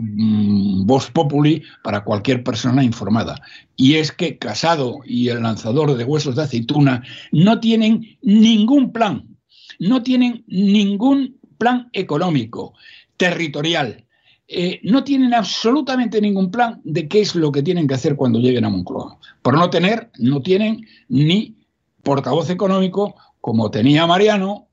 Mm, 0.00 0.86
voz 0.86 1.10
populi 1.10 1.62
para 1.82 2.02
cualquier 2.02 2.42
persona 2.42 2.82
informada. 2.82 3.40
Y 3.76 3.94
es 3.94 4.10
que 4.10 4.38
Casado 4.38 5.00
y 5.04 5.28
el 5.28 5.42
lanzador 5.42 5.96
de 5.96 6.04
huesos 6.04 6.34
de 6.34 6.42
aceituna 6.42 7.02
no 7.30 7.60
tienen 7.60 8.18
ningún 8.22 8.92
plan, 8.92 9.36
no 9.78 10.02
tienen 10.02 10.44
ningún 10.46 11.38
plan 11.58 11.88
económico, 11.92 12.74
territorial, 13.16 14.04
eh, 14.48 14.80
no 14.82 15.04
tienen 15.04 15.34
absolutamente 15.34 16.20
ningún 16.20 16.50
plan 16.50 16.80
de 16.84 17.06
qué 17.06 17.20
es 17.20 17.34
lo 17.34 17.52
que 17.52 17.62
tienen 17.62 17.86
que 17.86 17.94
hacer 17.94 18.16
cuando 18.16 18.40
lleguen 18.40 18.64
a 18.64 18.70
Moncloa. 18.70 19.18
Por 19.42 19.56
no 19.56 19.70
tener, 19.70 20.10
no 20.18 20.42
tienen 20.42 20.86
ni 21.08 21.54
portavoz 22.02 22.50
económico 22.50 23.14
como 23.40 23.70
tenía 23.70 24.06
Mariano, 24.06 24.68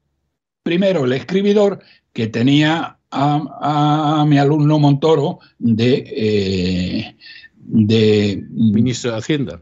primero 0.64 1.06
el 1.06 1.14
escribidor, 1.14 1.80
que 2.14 2.28
tenía 2.28 3.00
a, 3.12 4.26
mi 4.28 4.38
alumno 4.38 4.78
Montoro 4.78 5.40
de, 5.58 6.04
eh, 6.06 7.18
de 7.56 8.44
ministro 8.52 9.12
de 9.12 9.18
Hacienda. 9.18 9.62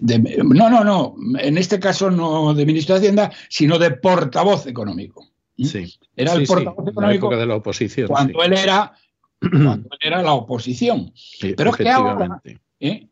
no, 0.00 0.70
no, 0.70 0.84
no. 0.84 1.16
En 1.40 1.58
este 1.58 1.80
caso 1.80 2.10
no 2.10 2.54
de 2.54 2.66
ministro 2.66 2.94
de 2.94 3.00
Hacienda, 3.00 3.32
sino 3.48 3.78
de 3.78 3.90
portavoz 3.92 4.66
económico. 4.66 5.26
Sí. 5.58 5.94
Era 6.14 6.34
el 6.34 6.46
portavoz 6.46 6.88
económico 6.88 7.36
de 7.36 7.46
la 7.46 7.56
oposición. 7.56 8.08
Cuando 8.08 8.42
él 8.42 8.52
era 8.52 8.92
cuando 9.40 9.88
él 9.90 9.98
era 10.02 10.22
la 10.22 10.32
oposición. 10.34 11.12
Pero 11.56 11.70
es 11.70 11.76
que 11.76 11.88
ahora 11.88 12.40
¿eh? 12.80 13.08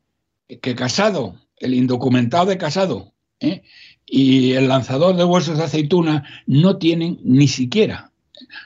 que 0.61 0.75
Casado, 0.75 1.37
el 1.57 1.75
indocumentado 1.75 2.47
de 2.47 2.59
Casado 2.59 3.14
¿eh? 3.45 3.63
y 4.07 4.53
el 4.53 4.69
lanzador 4.69 5.17
de 5.17 5.25
huesos 5.25 5.59
de 5.59 5.65
aceituna 5.65 6.25
no 6.47 6.77
tienen 6.79 7.19
ni 7.23 7.49
siquiera 7.49 8.13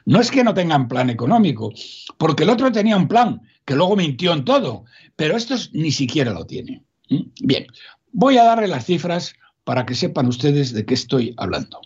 no 0.05 0.21
es 0.21 0.31
que 0.31 0.45
no 0.45 0.55
tengan 0.55 0.89
plan 0.89 1.11
económico, 1.11 1.73
porque 2.17 2.45
el 2.45 2.51
otro 2.51 2.73
tenía 2.73 2.97
un 2.97 3.09
plan, 3.09 3.43
que 3.65 3.75
luego 3.75 3.97
mintió 3.97 4.33
en 4.33 4.45
todo, 4.45 4.85
pero 5.17 5.37
estos 5.37 5.71
ni 5.75 5.91
siquiera 5.91 6.33
lo 6.33 6.47
tienen. 6.47 6.85
¿Mm? 7.11 7.23
Bien, 7.43 7.67
voy 8.13 8.39
a 8.39 8.45
darle 8.45 8.69
las 8.69 8.87
cifras 8.87 9.35
para 9.65 9.85
que 9.85 9.95
sepan 9.95 10.27
ustedes 10.27 10.73
de 10.73 10.85
qué 10.87 10.95
estoy 10.95 11.35
hablando. 11.37 11.81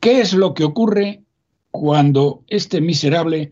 ¿Qué 0.00 0.20
es 0.20 0.32
lo 0.32 0.54
que 0.54 0.64
ocurre 0.64 1.22
cuando 1.70 2.44
este 2.48 2.80
miserable, 2.80 3.50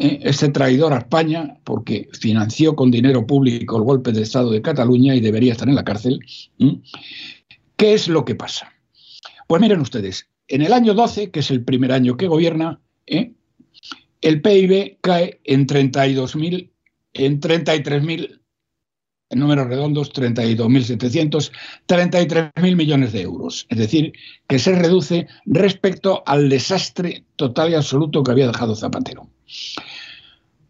eh, 0.00 0.20
este 0.22 0.48
traidor 0.48 0.94
a 0.94 0.98
España, 0.98 1.58
porque 1.64 2.08
financió 2.18 2.74
con 2.74 2.90
dinero 2.90 3.26
público 3.26 3.76
el 3.76 3.82
golpe 3.82 4.12
de 4.12 4.22
Estado 4.22 4.50
de 4.50 4.62
Cataluña 4.62 5.14
y 5.14 5.20
debería 5.20 5.52
estar 5.52 5.68
en 5.68 5.74
la 5.74 5.84
cárcel. 5.84 6.20
¿Qué 7.80 7.94
es 7.94 8.08
lo 8.08 8.26
que 8.26 8.34
pasa? 8.34 8.74
Pues 9.46 9.62
miren 9.62 9.80
ustedes, 9.80 10.28
en 10.48 10.60
el 10.60 10.74
año 10.74 10.92
12, 10.92 11.30
que 11.30 11.40
es 11.40 11.50
el 11.50 11.64
primer 11.64 11.92
año 11.92 12.18
que 12.18 12.26
gobierna, 12.26 12.78
¿eh? 13.06 13.32
el 14.20 14.42
PIB 14.42 14.98
cae 15.00 15.40
en 15.44 15.66
32.000 15.66 16.70
en 17.14 17.40
33.000, 17.40 18.40
en 19.30 19.38
números 19.38 19.66
redondos, 19.66 20.12
32.700, 20.12 21.52
33.000 21.88 22.76
millones 22.76 23.12
de 23.14 23.22
euros. 23.22 23.66
Es 23.70 23.78
decir, 23.78 24.12
que 24.46 24.58
se 24.58 24.74
reduce 24.74 25.26
respecto 25.46 26.22
al 26.26 26.50
desastre 26.50 27.24
total 27.36 27.70
y 27.70 27.76
absoluto 27.76 28.22
que 28.22 28.32
había 28.32 28.46
dejado 28.46 28.76
Zapatero. 28.76 29.30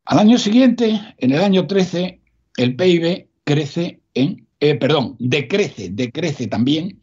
Al 0.04 0.18
año 0.20 0.38
siguiente, 0.38 1.00
en 1.18 1.32
el 1.32 1.42
año 1.42 1.66
13, 1.66 2.20
el 2.56 2.76
PIB 2.76 3.26
crece 3.42 4.00
en, 4.14 4.46
eh, 4.60 4.74
perdón, 4.74 5.16
decrece, 5.18 5.88
decrece 5.90 6.46
también 6.46 7.00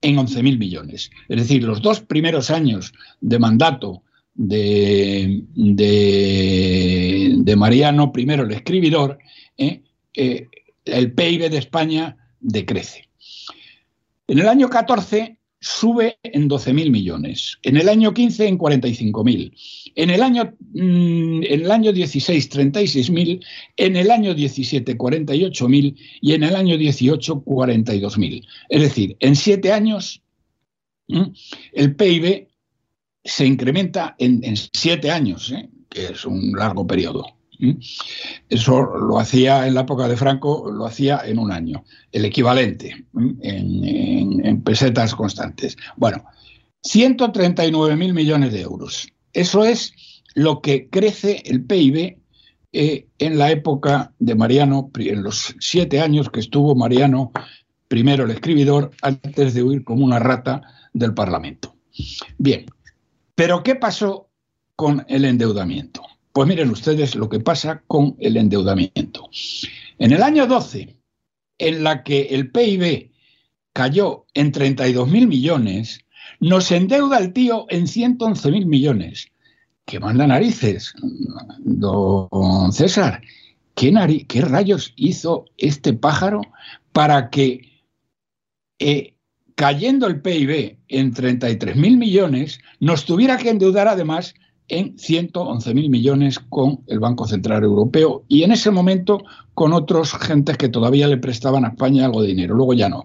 en 0.00 0.16
11.000 0.16 0.58
millones. 0.58 1.10
Es 1.28 1.36
decir, 1.36 1.64
los 1.64 1.82
dos 1.82 2.00
primeros 2.00 2.50
años 2.50 2.92
de 3.20 3.38
mandato 3.38 4.02
de, 4.34 5.42
Mariano 7.56 8.12
I, 8.16 8.22
el 8.30 8.52
escribidor, 8.52 9.18
eh, 9.58 9.82
eh, 10.14 10.48
el 10.84 11.12
PIB 11.12 11.50
de 11.50 11.58
España 11.58 12.16
decrece. 12.40 13.08
En 14.26 14.38
el 14.38 14.48
año 14.48 14.70
14 14.70 15.38
sube 15.62 16.18
en 16.24 16.48
12.000 16.48 16.90
millones, 16.90 17.58
en 17.62 17.76
el 17.76 17.88
año 17.88 18.12
15 18.12 18.48
en 18.48 18.58
45.000, 18.58 19.52
en 19.94 20.10
el 20.10 20.22
año, 20.22 20.54
mm, 20.74 21.42
en 21.44 21.60
el 21.62 21.70
año 21.70 21.92
16 21.92 22.50
36.000, 22.50 23.44
en 23.76 23.96
el 23.96 24.10
año 24.10 24.34
17 24.34 24.98
48.000 24.98 25.96
y 26.20 26.32
en 26.32 26.42
el 26.42 26.56
año 26.56 26.76
18 26.76 27.44
42.000. 27.44 28.44
Es 28.68 28.80
decir, 28.82 29.16
en 29.20 29.36
siete 29.36 29.72
años 29.72 30.20
el 31.72 31.94
PIB 31.94 32.48
se 33.24 33.46
incrementa 33.46 34.16
en, 34.18 34.42
siete 34.72 35.10
años, 35.10 35.52
¿eh? 35.52 35.68
que 35.88 36.06
es 36.06 36.24
un 36.24 36.52
largo 36.56 36.86
periodo. 36.86 37.24
Eso 38.48 38.82
lo 38.82 39.18
hacía 39.18 39.66
en 39.66 39.74
la 39.74 39.82
época 39.82 40.08
de 40.08 40.16
Franco, 40.16 40.70
lo 40.70 40.84
hacía 40.84 41.22
en 41.24 41.38
un 41.38 41.52
año, 41.52 41.84
el 42.10 42.24
equivalente 42.24 43.06
en, 43.40 44.62
pesetas 44.62 45.14
constantes. 45.14 45.76
Bueno, 45.96 46.24
139 46.82 47.96
mil 47.96 48.14
millones 48.14 48.52
de 48.52 48.62
euros. 48.62 49.08
Eso 49.32 49.64
es 49.64 49.94
lo 50.34 50.60
que 50.60 50.88
crece 50.88 51.42
el 51.44 51.64
PIB 51.64 52.18
eh, 52.72 53.06
en 53.18 53.38
la 53.38 53.50
época 53.50 54.12
de 54.18 54.34
Mariano, 54.34 54.90
en 54.96 55.22
los 55.22 55.54
siete 55.60 56.00
años 56.00 56.30
que 56.30 56.40
estuvo 56.40 56.74
Mariano, 56.74 57.32
primero 57.86 58.24
el 58.24 58.30
escribidor, 58.30 58.90
antes 59.02 59.54
de 59.54 59.62
huir 59.62 59.84
como 59.84 60.04
una 60.04 60.18
rata 60.18 60.62
del 60.92 61.14
Parlamento. 61.14 61.74
Bien, 62.38 62.66
pero 63.34 63.62
¿qué 63.62 63.74
pasó 63.76 64.28
con 64.74 65.04
el 65.08 65.24
endeudamiento? 65.24 66.02
Pues 66.32 66.48
miren 66.48 66.70
ustedes 66.70 67.14
lo 67.14 67.28
que 67.28 67.40
pasa 67.40 67.82
con 67.86 68.16
el 68.18 68.36
endeudamiento. 68.36 69.28
En 69.98 70.12
el 70.12 70.22
año 70.22 70.46
12, 70.46 70.96
en 71.58 71.84
la 71.84 72.02
que 72.02 72.22
el 72.30 72.50
PIB 72.50 73.10
cayó 73.72 74.26
en 74.34 74.52
32.000 74.52 75.26
millones, 75.26 76.00
nos 76.40 76.70
endeuda 76.72 77.18
el 77.18 77.32
tío 77.32 77.66
en 77.68 77.86
111.000 77.86 78.66
millones. 78.66 79.28
¿Qué 79.84 80.00
manda 80.00 80.26
narices, 80.26 80.94
don 81.58 82.72
César? 82.72 83.20
¿Qué, 83.74 84.24
¿Qué, 84.28 84.40
rayos 84.40 84.92
hizo 84.96 85.46
este 85.58 85.92
pájaro 85.92 86.40
para 86.92 87.30
que, 87.30 87.82
eh, 88.78 89.14
cayendo 89.54 90.06
el 90.06 90.20
PIB 90.20 90.78
en 90.88 91.12
33.000 91.12 91.96
millones, 91.96 92.60
nos 92.80 93.04
tuviera 93.04 93.36
que 93.36 93.50
endeudar 93.50 93.88
además 93.88 94.34
en 94.72 94.96
111.000 94.96 95.90
millones 95.90 96.38
con 96.38 96.80
el 96.86 96.98
Banco 96.98 97.26
Central 97.26 97.62
Europeo 97.62 98.24
y 98.26 98.42
en 98.42 98.52
ese 98.52 98.70
momento 98.70 99.22
con 99.52 99.74
otros 99.74 100.14
gentes 100.14 100.56
que 100.56 100.70
todavía 100.70 101.06
le 101.06 101.18
prestaban 101.18 101.66
a 101.66 101.68
España 101.68 102.06
algo 102.06 102.22
de 102.22 102.28
dinero, 102.28 102.54
luego 102.54 102.72
ya 102.72 102.88
no. 102.88 103.04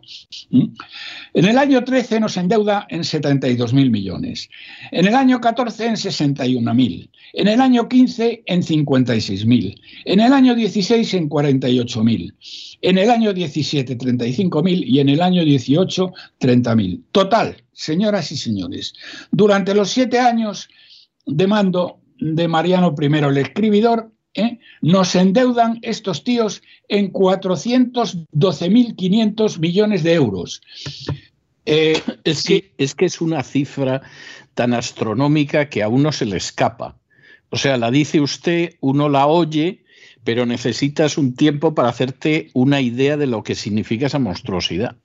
¿Mm? 0.50 0.64
En 1.34 1.46
el 1.46 1.58
año 1.58 1.84
13 1.84 2.22
nos 2.22 2.38
endeuda 2.38 2.88
en 2.90 3.02
72.000 3.02 3.92
millones, 3.92 4.50
en 4.92 5.08
el 5.08 5.16
año 5.16 5.42
14 5.42 5.88
en 5.88 5.96
61.000, 5.96 7.10
en 7.34 7.48
el 7.50 7.60
año 7.60 7.90
15 7.90 8.44
en 8.46 8.62
56.000, 8.62 9.82
en 10.06 10.20
el 10.22 10.32
año 10.32 10.56
16 10.56 11.14
en 11.16 11.30
48.000, 11.30 12.34
en 12.82 12.98
el 12.98 13.12
año 13.12 13.34
17 13.34 13.98
35.000 13.98 14.84
y 14.88 15.00
en 15.02 15.10
el 15.10 15.22
año 15.22 15.44
18 15.44 16.14
30.000. 16.40 17.02
Total, 17.12 17.58
señoras 17.74 18.32
y 18.32 18.38
señores, 18.38 18.94
durante 19.32 19.76
los 19.76 19.90
siete 19.90 20.20
años 20.20 20.70
de 21.28 21.48
mando 21.48 22.00
de 22.20 22.48
Mariano 22.48 22.96
I, 23.00 23.06
el 23.06 23.38
escribidor, 23.38 24.12
¿eh? 24.34 24.58
nos 24.82 25.14
endeudan 25.16 25.78
estos 25.84 26.24
tíos 26.24 26.64
en 26.88 27.14
412.500 27.14 29.60
millones 29.60 30.02
de 30.04 30.14
euros. 30.14 30.62
Eh, 31.66 32.02
es, 32.24 32.44
que, 32.44 32.74
es 32.78 32.96
que 32.96 33.06
es 33.06 33.22
una 33.22 33.44
cifra 33.44 34.02
tan 34.54 34.74
astronómica 34.74 35.70
que 35.70 35.84
a 35.84 35.90
uno 35.90 36.12
se 36.12 36.26
le 36.26 36.38
escapa. 36.38 36.98
O 37.50 37.58
sea, 37.58 37.78
la 37.78 37.92
dice 37.92 38.20
usted, 38.20 38.76
uno 38.80 39.10
la 39.10 39.28
oye, 39.28 39.84
pero 40.24 40.46
necesitas 40.46 41.18
un 41.18 41.36
tiempo 41.36 41.76
para 41.76 41.90
hacerte 41.90 42.50
una 42.54 42.80
idea 42.82 43.18
de 43.18 43.28
lo 43.28 43.44
que 43.44 43.56
significa 43.56 44.08
esa 44.08 44.20
monstruosidad. 44.20 44.96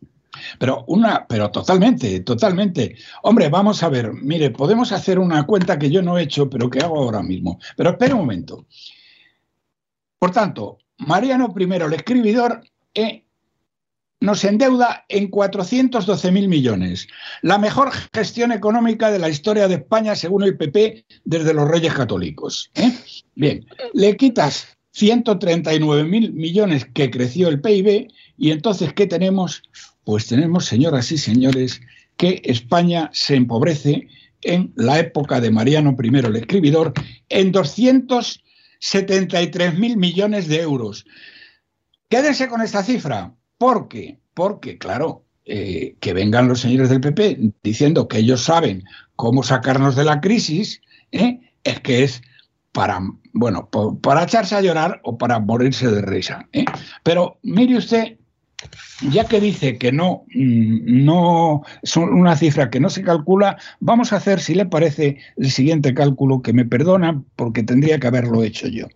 Pero 0.59 0.85
una, 0.87 1.27
pero 1.27 1.51
totalmente, 1.51 2.21
totalmente. 2.21 2.97
Hombre, 3.23 3.49
vamos 3.49 3.83
a 3.83 3.89
ver, 3.89 4.13
mire, 4.13 4.51
podemos 4.51 4.93
hacer 4.93 5.19
una 5.19 5.45
cuenta 5.45 5.79
que 5.79 5.91
yo 5.91 6.03
no 6.03 6.19
he 6.19 6.23
hecho, 6.23 6.49
pero 6.49 6.71
que 6.71 6.81
hago 6.81 6.99
ahora 6.99 7.23
mismo. 7.23 7.59
Pero 7.77 7.91
espera 7.91 8.15
un 8.15 8.23
momento. 8.23 8.67
Por 10.19 10.31
tanto, 10.31 10.79
Mariano 10.99 11.53
I, 11.57 11.63
el 11.65 11.93
escribidor, 11.93 12.63
eh, 12.95 13.25
nos 14.23 14.45
endeuda 14.45 15.05
en 15.09 15.31
412.000 15.31 16.49
millones. 16.49 17.09
La 17.43 17.59
mejor 17.59 17.91
gestión 18.15 18.53
económica 18.53 19.11
de 19.11 19.19
la 19.19 19.29
historia 19.29 19.67
de 19.67 19.75
España, 19.75 20.15
según 20.15 20.45
el 20.45 20.57
PP, 20.57 21.05
desde 21.25 21.53
los 21.53 21.69
Reyes 21.69 21.93
Católicos. 21.93 22.71
¿eh? 22.75 22.93
Bien, 23.35 23.67
le 23.95 24.17
quitas 24.17 24.79
139.000 24.95 26.33
millones 26.33 26.87
que 26.95 27.11
creció 27.11 27.49
el 27.49 27.61
PIB 27.61 28.09
y 28.39 28.53
entonces, 28.53 28.93
¿qué 28.93 29.07
tenemos? 29.07 29.63
Pues 30.05 30.27
tenemos, 30.27 30.67
señoras 30.67 31.11
y 31.13 31.19
señores, 31.19 31.81
que 32.17 32.43
España 32.45 33.11
se 33.13 33.37
empobrece 33.37 34.09
en 34.43 34.73
la 34.77 34.99
época 34.99 35.41
de 35.41 35.51
Mariano 35.51 35.97
I 36.01 36.19
el 36.19 36.37
escribidor 36.37 36.93
en 37.29 37.51
273 37.53 39.79
mil 39.79 39.97
millones 39.97 40.49
de 40.49 40.61
euros. 40.61 41.07
Quédense 42.09 42.49
con 42.49 42.61
esta 42.61 42.83
cifra. 42.83 43.33
¿Por 43.59 43.87
qué? 43.89 44.19
Porque, 44.35 44.79
claro, 44.79 45.25
eh, 45.45 45.97
que 46.01 46.13
vengan 46.13 46.49
los 46.49 46.61
señores 46.61 46.91
del 46.91 47.01
PP 47.01 47.53
diciendo 47.63 48.09
que 48.09 48.19
ellos 48.19 48.43
saben 48.43 48.85
cómo 49.17 49.43
sacarnos 49.43 49.97
de 49.97 50.05
la 50.05 50.21
crisis, 50.21 50.83
¿eh? 51.11 51.41
es 51.65 51.81
que 51.81 52.05
es 52.05 52.23
para, 52.73 53.01
bueno, 53.33 53.71
para 54.03 54.25
echarse 54.25 54.55
a 54.55 54.61
llorar 54.61 55.01
o 55.05 55.17
para 55.19 55.39
morirse 55.39 55.91
de 55.91 56.03
risa. 56.03 56.49
¿eh? 56.53 56.65
Pero 57.03 57.39
mire 57.43 57.77
usted 57.77 58.19
ya 59.11 59.27
que 59.27 59.41
dice 59.41 59.79
que 59.79 59.93
no, 59.93 60.25
mm, 60.35 61.05
no 61.05 61.63
son 61.83 62.15
una 62.15 62.37
cifra 62.37 62.71
que 62.71 62.81
no 62.81 62.91
se 62.91 63.03
calcula, 63.03 63.57
vamos 63.81 64.13
a 64.13 64.17
hacer, 64.17 64.41
si 64.41 64.55
le 64.55 64.67
parece, 64.67 65.19
el 65.37 65.51
siguiente 65.51 65.95
cálculo, 65.95 66.43
que 66.43 66.53
me 66.53 66.65
perdona 66.65 67.23
porque 67.37 67.63
tendría 67.63 67.99
que 67.99 68.07
haberlo 68.07 68.43
hecho 68.43 68.69
yo. 68.69 68.87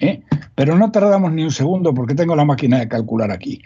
¿eh? 0.00 0.22
Pero 0.54 0.76
no 0.76 0.90
tardamos 0.90 1.32
ni 1.32 1.44
un 1.44 1.52
segundo 1.52 1.94
porque 1.94 2.14
tengo 2.14 2.36
la 2.36 2.44
máquina 2.44 2.78
de 2.78 2.88
calcular 2.88 3.30
aquí. 3.30 3.62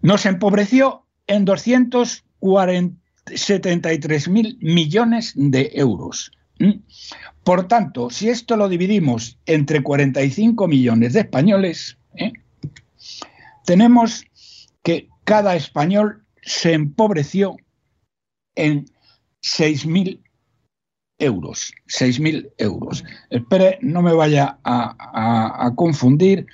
Nos 0.00 0.26
empobreció 0.26 1.06
en 1.26 1.44
273 1.44 4.28
mil 4.28 4.58
millones 4.60 5.32
de 5.36 5.70
euros. 5.74 6.32
Por 7.44 7.66
tanto, 7.66 8.10
si 8.10 8.28
esto 8.28 8.56
lo 8.56 8.68
dividimos 8.68 9.38
entre 9.46 9.82
45 9.82 10.68
millones 10.68 11.12
de 11.12 11.20
españoles, 11.20 11.98
¿eh? 12.14 12.32
tenemos 13.64 14.24
que 14.82 15.08
cada 15.24 15.56
español 15.56 16.24
se 16.42 16.72
empobreció 16.72 17.56
en 18.54 18.86
6.000 19.42 20.22
euros. 21.18 21.72
6.000 21.86 22.52
euros. 22.58 23.02
Espere, 23.30 23.78
no 23.80 24.02
me 24.02 24.12
vaya 24.12 24.58
a, 24.64 25.72
confundir. 25.76 26.46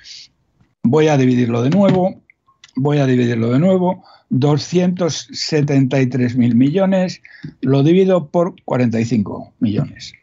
Voy 0.83 1.07
a 1.07 1.17
dividirlo 1.17 1.61
de 1.61 1.71
nuevo. 1.71 2.23
Voy 2.75 2.99
a 2.99 3.05
dividirlo 3.05 3.51
de 3.51 3.59
nuevo. 3.59 4.03
273.000 4.29 6.53
millones 6.53 7.21
lo 7.61 7.83
divido 7.83 8.29
por 8.29 8.55
45 8.63 9.53
millones. 9.59 10.13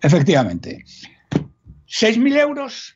Efectivamente, 0.00 0.82
6.000 1.86 2.38
euros 2.38 2.95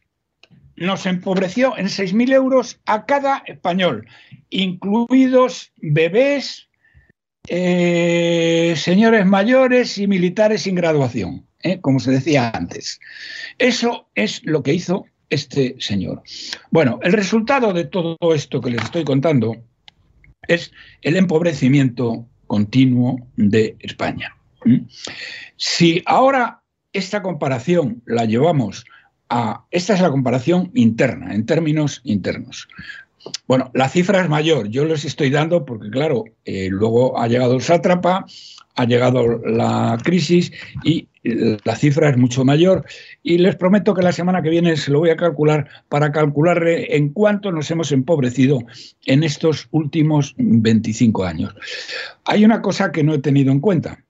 nos 0.81 1.05
empobreció 1.07 1.77
en 1.77 1.87
6.000 1.87 2.33
euros 2.33 2.81
a 2.87 3.05
cada 3.05 3.45
español, 3.47 4.09
incluidos 4.49 5.73
bebés, 5.77 6.69
eh, 7.49 8.75
señores 8.77 9.27
mayores 9.27 9.99
y 9.99 10.07
militares 10.07 10.62
sin 10.62 10.75
graduación, 10.75 11.47
¿eh? 11.62 11.81
como 11.81 12.01
se 12.01 12.11
decía 12.11 12.51
antes. 12.55 12.99
Eso 13.59 14.09
es 14.14 14.40
lo 14.45 14.62
que 14.62 14.73
hizo 14.73 15.05
este 15.29 15.77
señor. 15.79 16.23
Bueno, 16.71 16.99
el 17.03 17.12
resultado 17.12 17.75
de 17.75 17.85
todo 17.85 18.16
esto 18.35 18.62
que 18.62 18.71
les 18.71 18.83
estoy 18.83 19.05
contando 19.05 19.57
es 20.49 20.73
el 21.03 21.16
empobrecimiento 21.16 22.27
continuo 22.47 23.29
de 23.37 23.77
España. 23.81 24.35
Si 25.57 26.03
ahora 26.07 26.62
esta 26.93 27.23
comparación 27.23 28.03
la 28.07 28.25
llevamos 28.25 28.85
a... 29.31 29.64
Esta 29.71 29.95
es 29.95 30.01
la 30.01 30.11
comparación 30.11 30.71
interna, 30.75 31.35
en 31.35 31.47
términos 31.47 32.01
internos. 32.05 32.69
Bueno, 33.47 33.71
la 33.75 33.88
cifra 33.88 34.23
es 34.23 34.29
mayor, 34.29 34.69
yo 34.69 34.85
les 34.85 35.05
estoy 35.05 35.31
dando 35.31 35.64
porque, 35.64 35.90
claro, 35.90 36.25
eh, 36.45 36.69
luego 36.71 37.19
ha 37.19 37.29
llegado 37.29 37.55
el 37.55 37.62
sátrapa, 37.62 38.25
ha 38.77 38.85
llegado 38.85 39.38
la 39.45 39.99
crisis 40.03 40.53
y 40.85 41.09
la 41.23 41.77
cifra 41.77 42.09
es 42.09 42.16
mucho 42.16 42.47
mayor 42.47 42.85
y 43.23 43.37
les 43.37 43.57
prometo 43.57 43.93
que 43.93 44.03
la 44.03 44.12
semana 44.12 44.43
que 44.43 44.49
viene 44.49 44.77
se 44.77 44.90
lo 44.90 45.01
voy 45.01 45.11
a 45.11 45.16
calcular 45.16 45.69
para 45.90 46.12
calcular 46.12 46.66
en 46.66 47.11
cuánto 47.11 47.53
nos 47.53 47.71
hemos 47.71 47.93
empobrecido 47.93 48.61
en 49.05 49.23
estos 49.23 49.69
últimos 49.71 50.35
25 50.38 51.25
años. 51.25 51.55
Hay 52.25 52.45
una 52.45 52.62
cosa 52.62 52.90
que 52.90 53.03
no 53.03 53.12
he 53.12 53.19
tenido 53.19 53.53
en 53.53 53.61
cuenta 53.61 54.03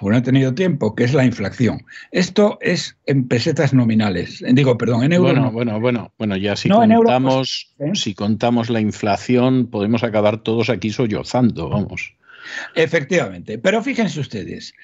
o 0.00 0.10
no 0.10 0.16
he 0.16 0.22
tenido 0.22 0.54
tiempo, 0.54 0.94
que 0.94 1.04
es 1.04 1.12
la 1.12 1.24
inflación. 1.24 1.84
Esto 2.10 2.58
es 2.60 2.96
en 3.06 3.28
pesetas 3.28 3.74
nominales. 3.74 4.42
Digo, 4.52 4.78
perdón, 4.78 5.04
en 5.04 5.12
euros. 5.12 5.32
Bueno, 5.32 5.52
bueno, 5.52 5.80
bueno, 5.80 6.12
bueno, 6.18 6.36
ya 6.36 6.56
si 6.56 6.68
contamos, 6.68 7.74
pues, 7.76 7.90
¿eh? 7.90 7.94
si 7.94 8.14
contamos 8.14 8.70
la 8.70 8.80
inflación, 8.80 9.68
podemos 9.68 10.02
acabar 10.02 10.42
todos 10.42 10.70
aquí 10.70 10.90
sollozando, 10.90 11.68
vamos. 11.68 12.14
Efectivamente. 12.74 13.58
Pero 13.58 13.82
fíjense 13.82 14.20
ustedes, 14.20 14.74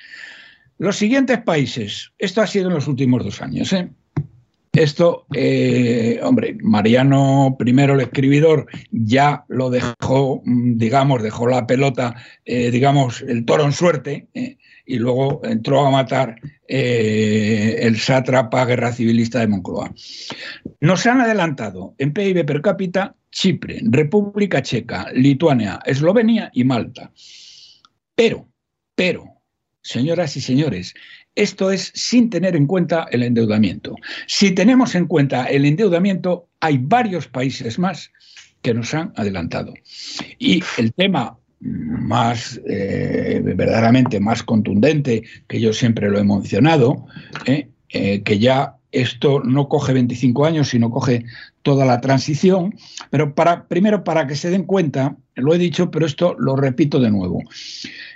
los 0.78 0.96
siguientes 0.96 1.38
países, 1.38 2.12
esto 2.18 2.42
ha 2.42 2.46
sido 2.46 2.68
en 2.68 2.74
los 2.74 2.86
últimos 2.86 3.24
dos 3.24 3.42
años, 3.42 3.72
¿eh? 3.72 3.88
Esto, 4.78 5.26
eh, 5.34 6.20
hombre, 6.22 6.56
Mariano 6.62 7.56
I, 7.58 7.70
el 7.70 8.00
escribidor, 8.00 8.66
ya 8.90 9.44
lo 9.48 9.70
dejó, 9.70 10.42
digamos, 10.44 11.22
dejó 11.22 11.48
la 11.48 11.66
pelota, 11.66 12.14
digamos, 12.44 13.22
el 13.22 13.44
toro 13.44 13.64
en 13.64 13.72
suerte, 13.72 14.28
y 14.88 14.98
luego 14.98 15.42
entró 15.44 15.86
a 15.86 15.90
matar 15.90 16.40
eh, 16.66 17.78
el 17.82 17.98
sátrapa 17.98 18.64
guerra 18.64 18.90
civilista 18.90 19.38
de 19.38 19.46
Moncloa. 19.46 19.92
Nos 20.80 21.06
han 21.06 21.20
adelantado 21.20 21.94
en 21.98 22.12
PIB 22.14 22.44
per 22.46 22.62
cápita 22.62 23.14
Chipre, 23.30 23.80
República 23.84 24.62
Checa, 24.62 25.08
Lituania, 25.12 25.78
Eslovenia 25.84 26.50
y 26.54 26.64
Malta. 26.64 27.12
Pero, 28.14 28.48
pero, 28.94 29.26
señoras 29.82 30.36
y 30.38 30.40
señores, 30.40 30.94
esto 31.38 31.70
es 31.70 31.92
sin 31.94 32.31
tener 32.31 32.57
en 32.57 32.66
cuenta 32.66 33.07
el 33.12 33.22
endeudamiento. 33.22 33.94
Si 34.27 34.51
tenemos 34.51 34.96
en 34.96 35.07
cuenta 35.07 35.44
el 35.44 35.64
endeudamiento, 35.64 36.48
hay 36.61 36.79
varios 36.79 37.29
países 37.29 37.79
más 37.79 38.11
que 38.61 38.74
nos 38.74 38.92
han 38.92 39.12
adelantado. 39.14 39.72
Y 40.40 40.62
el 40.79 40.92
tema 40.92 41.38
más 41.61 42.61
eh, 42.68 43.40
verdaderamente 43.44 44.18
más 44.18 44.42
contundente, 44.42 45.22
que 45.46 45.61
yo 45.61 45.72
siempre 45.72 46.11
lo 46.11 46.18
he 46.18 46.24
mencionado, 46.24 47.07
eh, 47.46 47.68
eh, 47.90 48.22
que 48.22 48.40
ya 48.40 48.74
esto 48.90 49.40
no 49.40 49.68
coge 49.68 49.92
25 49.92 50.44
años, 50.44 50.68
sino 50.68 50.90
coge 50.90 51.24
toda 51.62 51.85
la 51.85 52.01
transición, 52.01 52.74
pero 53.11 53.35
para, 53.35 53.68
primero 53.68 54.03
para 54.03 54.27
que 54.27 54.35
se 54.35 54.51
den 54.51 54.64
cuenta, 54.64 55.16
lo 55.38 55.55
he 55.55 55.59
dicho, 55.59 55.90
pero 55.90 56.07
esto 56.07 56.35
lo 56.38 56.57
repito 56.57 57.01
de 57.01 57.11
nuevo. 57.11 57.42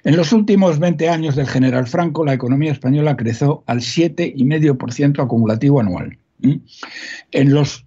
En 0.05 0.17
los 0.17 0.33
últimos 0.33 0.79
20 0.79 1.09
años 1.09 1.37
del 1.37 1.47
general 1.47 1.87
Franco, 1.87 2.25
la 2.25 2.35
economía 2.35 2.73
española 2.73 3.17
creció 3.17 3.63
al 3.67 3.79
7,5% 3.79 5.23
acumulativo 5.23 5.81
anual. 5.81 6.19
En 6.43 7.55
los 7.55 7.85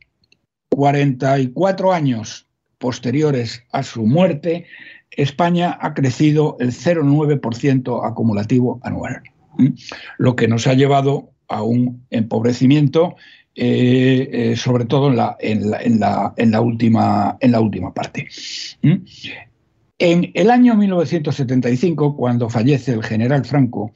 44 0.70 1.94
años 1.94 2.48
posteriores 2.78 3.64
a 3.72 3.84
su 3.84 4.06
muerte, 4.06 4.66
España 5.12 5.78
ha 5.82 5.94
crecido 5.94 6.58
el 6.60 6.72
0,9% 6.72 8.08
acumulativo 8.08 8.80
anual, 8.84 9.22
lo 10.18 10.36
que 10.36 10.48
nos 10.48 10.68
ha 10.68 10.74
llevado 10.74 11.32
a 11.48 11.62
un 11.64 12.06
empobrecimiento, 12.10 13.16
eh, 13.56 14.30
eh, 14.32 14.56
sobre 14.56 14.86
todo 14.86 15.08
en 15.40 15.70
la, 15.70 16.62
última, 16.62 17.38
en 17.40 17.52
la 17.52 17.60
última 17.62 17.94
parte. 17.94 18.28
En 19.98 20.32
el 20.34 20.52
año 20.52 20.76
1975, 20.76 22.18
cuando 22.18 22.50
fallece 22.50 22.94
el 22.94 23.04
general 23.04 23.46
Franco, 23.46 23.94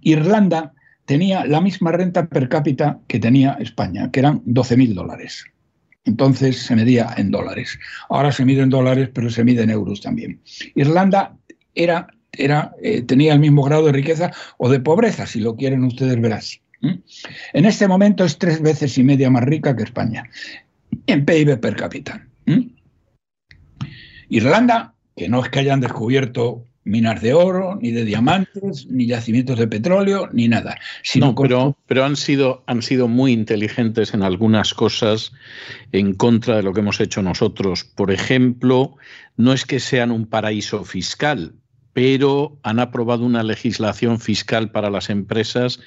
Irlanda 0.00 0.72
tenía 1.04 1.44
la 1.44 1.60
misma 1.60 1.92
renta 1.92 2.26
per 2.26 2.48
cápita 2.48 3.00
que 3.06 3.18
tenía 3.18 3.52
España, 3.60 4.10
que 4.10 4.20
eran 4.20 4.42
12.000 4.44 4.94
dólares. 4.94 5.44
Entonces 6.04 6.58
se 6.62 6.74
medía 6.74 7.14
en 7.16 7.30
dólares. 7.30 7.78
Ahora 8.08 8.32
se 8.32 8.44
mide 8.44 8.62
en 8.62 8.70
dólares, 8.70 9.10
pero 9.12 9.28
se 9.28 9.44
mide 9.44 9.62
en 9.62 9.70
euros 9.70 10.00
también. 10.00 10.40
Irlanda 10.74 11.36
eh, 11.74 13.02
tenía 13.02 13.34
el 13.34 13.40
mismo 13.40 13.62
grado 13.62 13.86
de 13.86 13.92
riqueza 13.92 14.32
o 14.56 14.68
de 14.70 14.80
pobreza, 14.80 15.26
si 15.26 15.40
lo 15.40 15.56
quieren 15.56 15.84
ustedes 15.84 16.20
ver 16.20 16.32
así. 16.32 16.60
En 16.82 17.64
este 17.64 17.86
momento 17.88 18.24
es 18.24 18.38
tres 18.38 18.62
veces 18.62 18.96
y 18.98 19.04
media 19.04 19.30
más 19.30 19.44
rica 19.44 19.76
que 19.76 19.82
España 19.82 20.24
en 21.06 21.24
PIB 21.24 21.60
per 21.60 21.76
cápita. 21.76 22.26
Irlanda, 24.28 24.94
que 25.16 25.28
no 25.28 25.42
es 25.42 25.50
que 25.50 25.58
hayan 25.58 25.80
descubierto 25.80 26.64
minas 26.84 27.20
de 27.20 27.34
oro, 27.34 27.78
ni 27.80 27.90
de 27.90 28.04
diamantes, 28.04 28.86
ni 28.86 29.06
yacimientos 29.06 29.58
de 29.58 29.68
petróleo, 29.68 30.28
ni 30.32 30.48
nada. 30.48 30.78
Sino 31.02 31.34
pero, 31.34 31.76
pero 31.86 32.04
han, 32.04 32.16
sido, 32.16 32.64
han 32.66 32.82
sido 32.82 33.06
muy 33.06 33.32
inteligentes 33.32 34.14
en 34.14 34.22
algunas 34.22 34.72
cosas 34.72 35.32
en 35.92 36.14
contra 36.14 36.56
de 36.56 36.62
lo 36.62 36.72
que 36.72 36.80
hemos 36.80 37.00
hecho 37.00 37.22
nosotros. 37.22 37.84
Por 37.84 38.10
ejemplo, 38.10 38.96
no 39.36 39.52
es 39.52 39.66
que 39.66 39.78
sean 39.78 40.10
un 40.10 40.26
paraíso 40.26 40.84
fiscal, 40.84 41.54
pero 41.92 42.58
han 42.62 42.78
aprobado 42.78 43.24
una 43.24 43.42
legislación 43.42 44.18
fiscal 44.20 44.70
para 44.70 44.90
las 44.90 45.10
empresas 45.10 45.80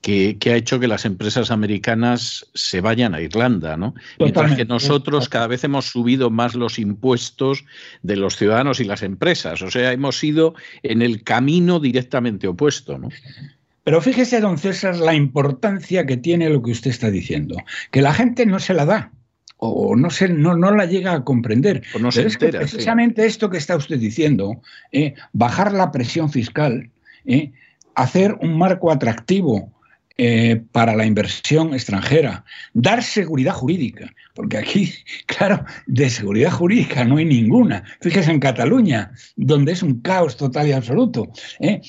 que, 0.00 0.38
ha 0.46 0.56
hecho 0.56 0.78
que 0.78 0.88
las 0.88 1.04
empresas 1.04 1.50
americanas 1.50 2.46
se 2.54 2.80
vayan 2.80 3.14
a 3.14 3.20
Irlanda, 3.20 3.76
¿no? 3.76 3.94
Mientras 4.18 4.54
que 4.54 4.64
nosotros 4.64 5.28
cada 5.28 5.46
vez 5.46 5.64
hemos 5.64 5.86
subido 5.86 6.30
más 6.30 6.54
los 6.54 6.78
impuestos 6.78 7.64
de 8.02 8.16
los 8.16 8.36
ciudadanos 8.36 8.80
y 8.80 8.84
las 8.84 9.02
empresas. 9.02 9.60
O 9.62 9.70
sea, 9.70 9.92
hemos 9.92 10.22
ido 10.22 10.54
en 10.82 11.02
el 11.02 11.24
camino 11.24 11.80
directamente 11.80 12.46
opuesto, 12.46 12.98
¿no? 12.98 13.08
Pero 13.84 14.00
fíjese, 14.00 14.40
don 14.40 14.58
César, 14.58 14.96
la 14.96 15.14
importancia 15.14 16.04
que 16.06 16.16
tiene 16.16 16.50
lo 16.50 16.62
que 16.62 16.72
usted 16.72 16.90
está 16.90 17.10
diciendo, 17.10 17.56
que 17.90 18.02
la 18.02 18.12
gente 18.12 18.44
no 18.46 18.58
se 18.58 18.74
la 18.74 18.84
da 18.84 19.12
o 19.56 19.96
no, 19.96 20.10
se, 20.10 20.28
no, 20.28 20.56
no 20.56 20.70
la 20.70 20.86
llega 20.86 21.14
a 21.14 21.24
comprender. 21.24 21.82
O 21.94 21.98
no 21.98 22.12
se 22.12 22.22
entera, 22.22 22.60
precisamente 22.60 23.26
esto 23.26 23.50
que 23.50 23.58
está 23.58 23.76
usted 23.76 23.98
diciendo, 23.98 24.62
eh, 24.92 25.14
bajar 25.32 25.72
la 25.72 25.90
presión 25.90 26.30
fiscal, 26.30 26.90
eh, 27.24 27.52
hacer 27.94 28.36
un 28.40 28.56
marco 28.56 28.92
atractivo 28.92 29.72
eh, 30.20 30.60
para 30.72 30.96
la 30.96 31.06
inversión 31.06 31.74
extranjera, 31.74 32.44
dar 32.74 33.04
seguridad 33.04 33.54
jurídica, 33.54 34.12
porque 34.34 34.58
aquí, 34.58 34.92
claro, 35.26 35.64
de 35.86 36.10
seguridad 36.10 36.50
jurídica 36.50 37.04
no 37.04 37.18
hay 37.18 37.24
ninguna. 37.24 37.84
Fíjese 38.00 38.32
en 38.32 38.40
Cataluña, 38.40 39.12
donde 39.36 39.72
es 39.72 39.82
un 39.84 40.00
caos 40.00 40.36
total 40.36 40.66
y 40.66 40.72
absoluto. 40.72 41.28
¿eh? 41.60 41.80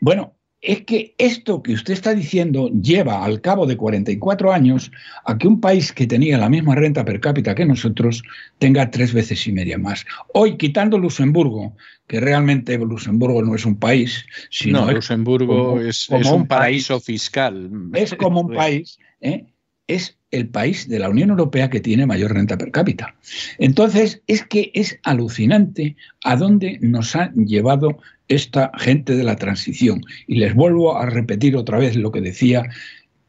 Bueno, 0.00 0.34
es 0.60 0.84
que 0.84 1.14
esto 1.18 1.62
que 1.62 1.72
usted 1.72 1.92
está 1.92 2.14
diciendo 2.14 2.68
lleva 2.70 3.24
al 3.24 3.40
cabo 3.40 3.66
de 3.66 3.76
44 3.76 4.52
años 4.52 4.90
a 5.24 5.38
que 5.38 5.46
un 5.46 5.60
país 5.60 5.92
que 5.92 6.06
tenía 6.06 6.36
la 6.36 6.48
misma 6.48 6.74
renta 6.74 7.04
per 7.04 7.20
cápita 7.20 7.54
que 7.54 7.64
nosotros 7.64 8.22
tenga 8.58 8.90
tres 8.90 9.12
veces 9.12 9.46
y 9.46 9.52
media 9.52 9.78
más. 9.78 10.04
Hoy, 10.34 10.56
quitando 10.56 10.98
Luxemburgo, 10.98 11.76
que 12.08 12.20
realmente 12.20 12.76
Luxemburgo 12.76 13.42
no 13.42 13.54
es 13.54 13.64
un 13.66 13.76
país, 13.76 14.24
sino 14.50 14.86
no, 14.86 14.92
Luxemburgo 14.92 15.80
es, 15.80 16.08
un, 16.08 16.46
paraíso 16.48 16.98
fiscal. 16.98 17.70
Es 17.94 18.14
como 18.14 18.40
un 18.40 18.52
país, 18.54 18.98
¿eh? 19.20 19.46
es 19.86 20.18
el 20.30 20.48
país 20.48 20.88
de 20.88 20.98
la 20.98 21.08
Unión 21.08 21.30
Europea 21.30 21.70
que 21.70 21.80
tiene 21.80 22.04
mayor 22.04 22.34
renta 22.34 22.58
per 22.58 22.70
cápita. 22.70 23.14
Entonces, 23.58 24.22
es 24.26 24.42
que 24.44 24.70
es 24.74 24.98
alucinante 25.02 25.96
a 26.24 26.36
dónde 26.36 26.78
nos 26.82 27.16
ha 27.16 27.32
llevado 27.32 27.98
esta 28.28 28.70
gente 28.78 29.16
de 29.16 29.24
la 29.24 29.36
transición. 29.36 30.02
Y 30.26 30.36
les 30.36 30.54
vuelvo 30.54 30.96
a 30.96 31.06
repetir 31.06 31.56
otra 31.56 31.78
vez 31.78 31.96
lo 31.96 32.12
que 32.12 32.20
decía 32.20 32.68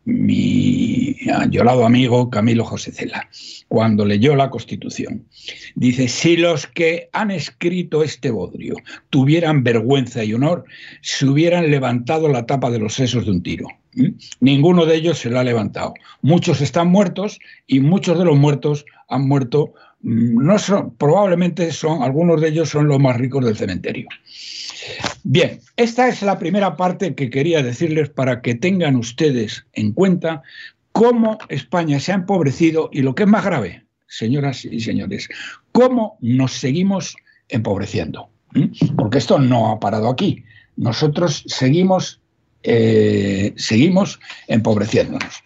mi 0.06 1.16
ayolado 1.34 1.86
amigo 1.86 2.30
Camilo 2.30 2.66
José 2.66 2.92
Cela, 2.92 3.30
cuando 3.68 4.06
leyó 4.06 4.36
la 4.36 4.50
Constitución. 4.50 5.26
Dice, 5.76 6.08
si 6.08 6.38
los 6.38 6.68
que 6.68 7.10
han 7.14 7.32
escrito 7.32 8.04
este 8.04 8.32
bodrio 8.32 8.76
tuvieran 9.10 9.64
vergüenza 9.64 10.24
y 10.24 10.34
honor, 10.34 10.66
se 11.02 11.26
hubieran 11.26 11.70
levantado 11.70 12.28
la 12.28 12.46
tapa 12.46 12.72
de 12.72 12.80
los 12.80 12.96
sesos 12.96 13.26
de 13.26 13.32
un 13.32 13.44
tiro. 13.44 13.68
Ninguno 14.40 14.86
de 14.86 14.96
ellos 14.96 15.20
se 15.20 15.30
la 15.30 15.42
ha 15.42 15.44
levantado. 15.44 15.94
Muchos 16.22 16.62
están 16.62 16.88
muertos 16.88 17.40
y 17.68 17.80
muchos 17.80 18.18
de 18.18 18.26
los 18.26 18.38
muertos 18.38 18.86
han 19.08 19.28
muerto, 19.28 19.74
no 20.02 20.58
son, 20.60 20.96
probablemente 20.96 21.72
son, 21.72 22.04
algunos 22.04 22.42
de 22.42 22.50
ellos 22.50 22.70
son 22.70 22.88
los 22.88 23.00
más 23.00 23.18
ricos 23.18 23.44
del 23.44 23.58
cementerio. 23.58 24.08
Bien, 25.24 25.60
esta 25.76 26.08
es 26.08 26.22
la 26.22 26.40
primera 26.40 26.78
parte 26.78 27.16
que 27.16 27.30
quería 27.30 27.62
decirles 27.62 28.10
para 28.10 28.42
que 28.42 28.56
tengan 28.56 28.96
ustedes 28.96 29.66
en 29.74 29.92
cuenta 29.92 30.42
cómo 30.92 31.38
España 31.50 32.00
se 32.00 32.12
ha 32.12 32.16
empobrecido 32.16 32.90
y 32.92 33.02
lo 33.02 33.14
que 33.16 33.24
es 33.24 33.30
más 33.30 33.44
grave, 33.44 33.86
señoras 34.08 34.66
y 34.66 34.80
señores, 34.80 35.28
cómo 35.72 36.18
nos 36.22 36.54
seguimos 36.54 37.16
empobreciendo. 37.50 38.30
Porque 38.96 39.20
esto 39.20 39.38
no 39.38 39.72
ha 39.72 39.80
parado 39.80 40.10
aquí. 40.10 40.44
Nosotros 40.76 41.44
seguimos, 41.46 42.20
eh, 42.64 43.54
seguimos 43.58 44.20
empobreciéndonos. 44.48 45.44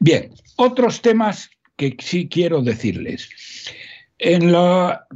Bien, 0.00 0.32
otros 0.56 1.00
temas 1.00 1.50
que 1.76 1.96
sí 2.00 2.28
quiero 2.28 2.62
decirles. 2.62 3.28
En 4.18 4.52
la, 4.52 5.06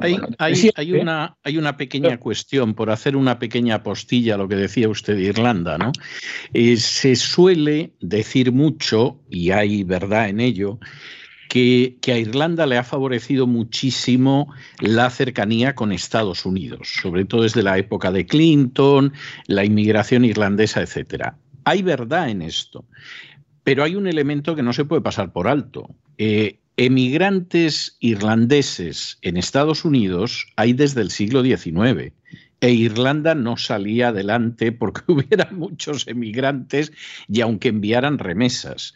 hay, 0.00 0.92
una, 0.92 1.36
hay 1.42 1.58
una 1.58 1.76
pequeña 1.76 2.18
cuestión, 2.18 2.74
por 2.74 2.90
hacer 2.90 3.16
una 3.16 3.38
pequeña 3.38 3.82
postilla 3.82 4.36
a 4.36 4.38
lo 4.38 4.48
que 4.48 4.54
decía 4.54 4.88
usted 4.88 5.16
de 5.16 5.24
Irlanda, 5.24 5.76
¿no? 5.78 5.92
Eh, 6.54 6.76
se 6.76 7.16
suele 7.16 7.92
decir 8.00 8.52
mucho, 8.52 9.20
y 9.28 9.50
hay 9.50 9.82
verdad 9.82 10.28
en 10.28 10.40
ello, 10.40 10.78
que, 11.48 11.98
a 12.06 12.18
Irlanda 12.18 12.66
le 12.66 12.78
ha 12.78 12.84
favorecido 12.84 13.46
muchísimo 13.46 14.52
la 14.80 15.10
cercanía 15.10 15.74
con 15.74 15.92
Estados 15.92 16.44
Unidos, 16.46 16.88
sobre 17.02 17.24
todo 17.24 17.42
desde 17.42 17.62
la 17.62 17.78
época 17.78 18.12
de 18.12 18.26
Clinton, 18.26 19.12
la 19.46 19.64
inmigración 19.64 20.24
irlandesa, 20.24 20.82
etc. 20.82 21.32
Hay 21.64 21.82
verdad 21.82 22.28
en 22.28 22.42
esto, 22.42 22.84
pero 23.66 23.82
hay 23.82 23.96
un 23.96 24.06
elemento 24.06 24.54
que 24.54 24.62
no 24.62 24.72
se 24.72 24.84
puede 24.84 25.02
pasar 25.02 25.32
por 25.32 25.48
alto. 25.48 25.92
Eh, 26.18 26.60
emigrantes 26.76 27.96
irlandeses 27.98 29.18
en 29.22 29.36
Estados 29.36 29.84
Unidos 29.84 30.46
hay 30.54 30.72
desde 30.72 31.00
el 31.00 31.10
siglo 31.10 31.42
XIX 31.42 32.12
e 32.60 32.70
Irlanda 32.70 33.34
no 33.34 33.56
salía 33.56 34.08
adelante 34.08 34.70
porque 34.70 35.00
hubiera 35.08 35.50
muchos 35.50 36.06
emigrantes 36.06 36.92
y 37.26 37.40
aunque 37.40 37.70
enviaran 37.70 38.20
remesas. 38.20 38.94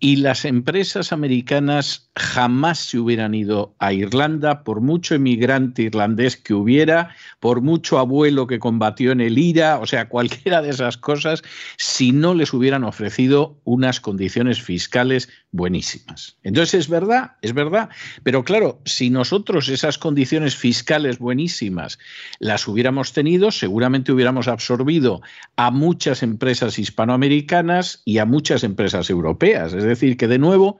Y 0.00 0.16
las 0.16 0.44
empresas 0.44 1.12
americanas 1.12 2.08
jamás 2.14 2.78
se 2.78 2.98
hubieran 2.98 3.34
ido 3.34 3.74
a 3.78 3.92
Irlanda 3.92 4.62
por 4.62 4.80
mucho 4.80 5.14
emigrante 5.14 5.82
irlandés 5.82 6.36
que 6.36 6.54
hubiera, 6.54 7.14
por 7.40 7.62
mucho 7.62 7.98
abuelo 7.98 8.46
que 8.46 8.58
combatió 8.58 9.12
en 9.12 9.20
el 9.20 9.38
IRA, 9.38 9.78
o 9.78 9.86
sea, 9.86 10.08
cualquiera 10.08 10.62
de 10.62 10.70
esas 10.70 10.96
cosas, 10.96 11.42
si 11.76 12.12
no 12.12 12.34
les 12.34 12.52
hubieran 12.52 12.84
ofrecido 12.84 13.60
unas 13.64 14.00
condiciones 14.00 14.62
fiscales 14.62 15.28
buenísimas. 15.50 16.36
Entonces 16.42 16.74
es 16.74 16.88
verdad, 16.88 17.32
es 17.42 17.54
verdad, 17.54 17.88
pero 18.22 18.44
claro, 18.44 18.80
si 18.84 19.10
nosotros 19.10 19.68
esas 19.68 19.98
condiciones 19.98 20.56
fiscales 20.56 21.18
buenísimas 21.18 21.98
las 22.38 22.68
hubiéramos 22.68 23.12
tenido, 23.12 23.50
seguramente 23.50 24.12
hubiéramos 24.12 24.48
absorbido 24.48 25.22
a 25.56 25.70
muchas 25.70 26.22
empresas 26.22 26.78
hispanoamericanas 26.78 28.02
y 28.04 28.18
a 28.18 28.26
muchas 28.26 28.64
empresas 28.64 29.10
europeas. 29.10 29.72
Es 29.72 29.84
decir, 29.88 30.16
que 30.16 30.28
de 30.28 30.38
nuevo... 30.38 30.78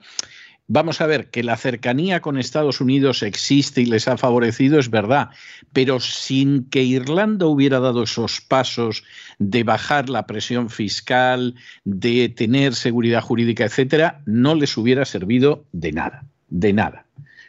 Vamos 0.70 1.00
a 1.00 1.06
ver 1.06 1.30
que 1.30 1.42
la 1.42 1.56
cercanía 1.56 2.20
con 2.20 2.36
Estados 2.36 2.82
Unidos 2.82 3.22
existe 3.22 3.80
y 3.80 3.86
les 3.86 4.06
ha 4.06 4.18
favorecido, 4.18 4.78
es 4.78 4.90
verdad, 4.90 5.30
pero 5.72 5.98
sin 5.98 6.64
que 6.64 6.82
Irlanda 6.82 7.46
hubiera 7.46 7.80
dado 7.80 8.02
esos 8.02 8.42
pasos 8.42 9.02
de 9.38 9.62
bajar 9.64 10.10
la 10.10 10.26
presión 10.26 10.68
fiscal, 10.68 11.54
de 11.84 12.28
tener 12.28 12.74
seguridad 12.74 13.22
jurídica, 13.22 13.64
etcétera, 13.64 14.20
no 14.26 14.54
les 14.54 14.76
hubiera 14.76 15.06
servido 15.06 15.64
de 15.72 15.92
nada, 15.92 16.26
de 16.50 16.74
nada. 16.74 17.06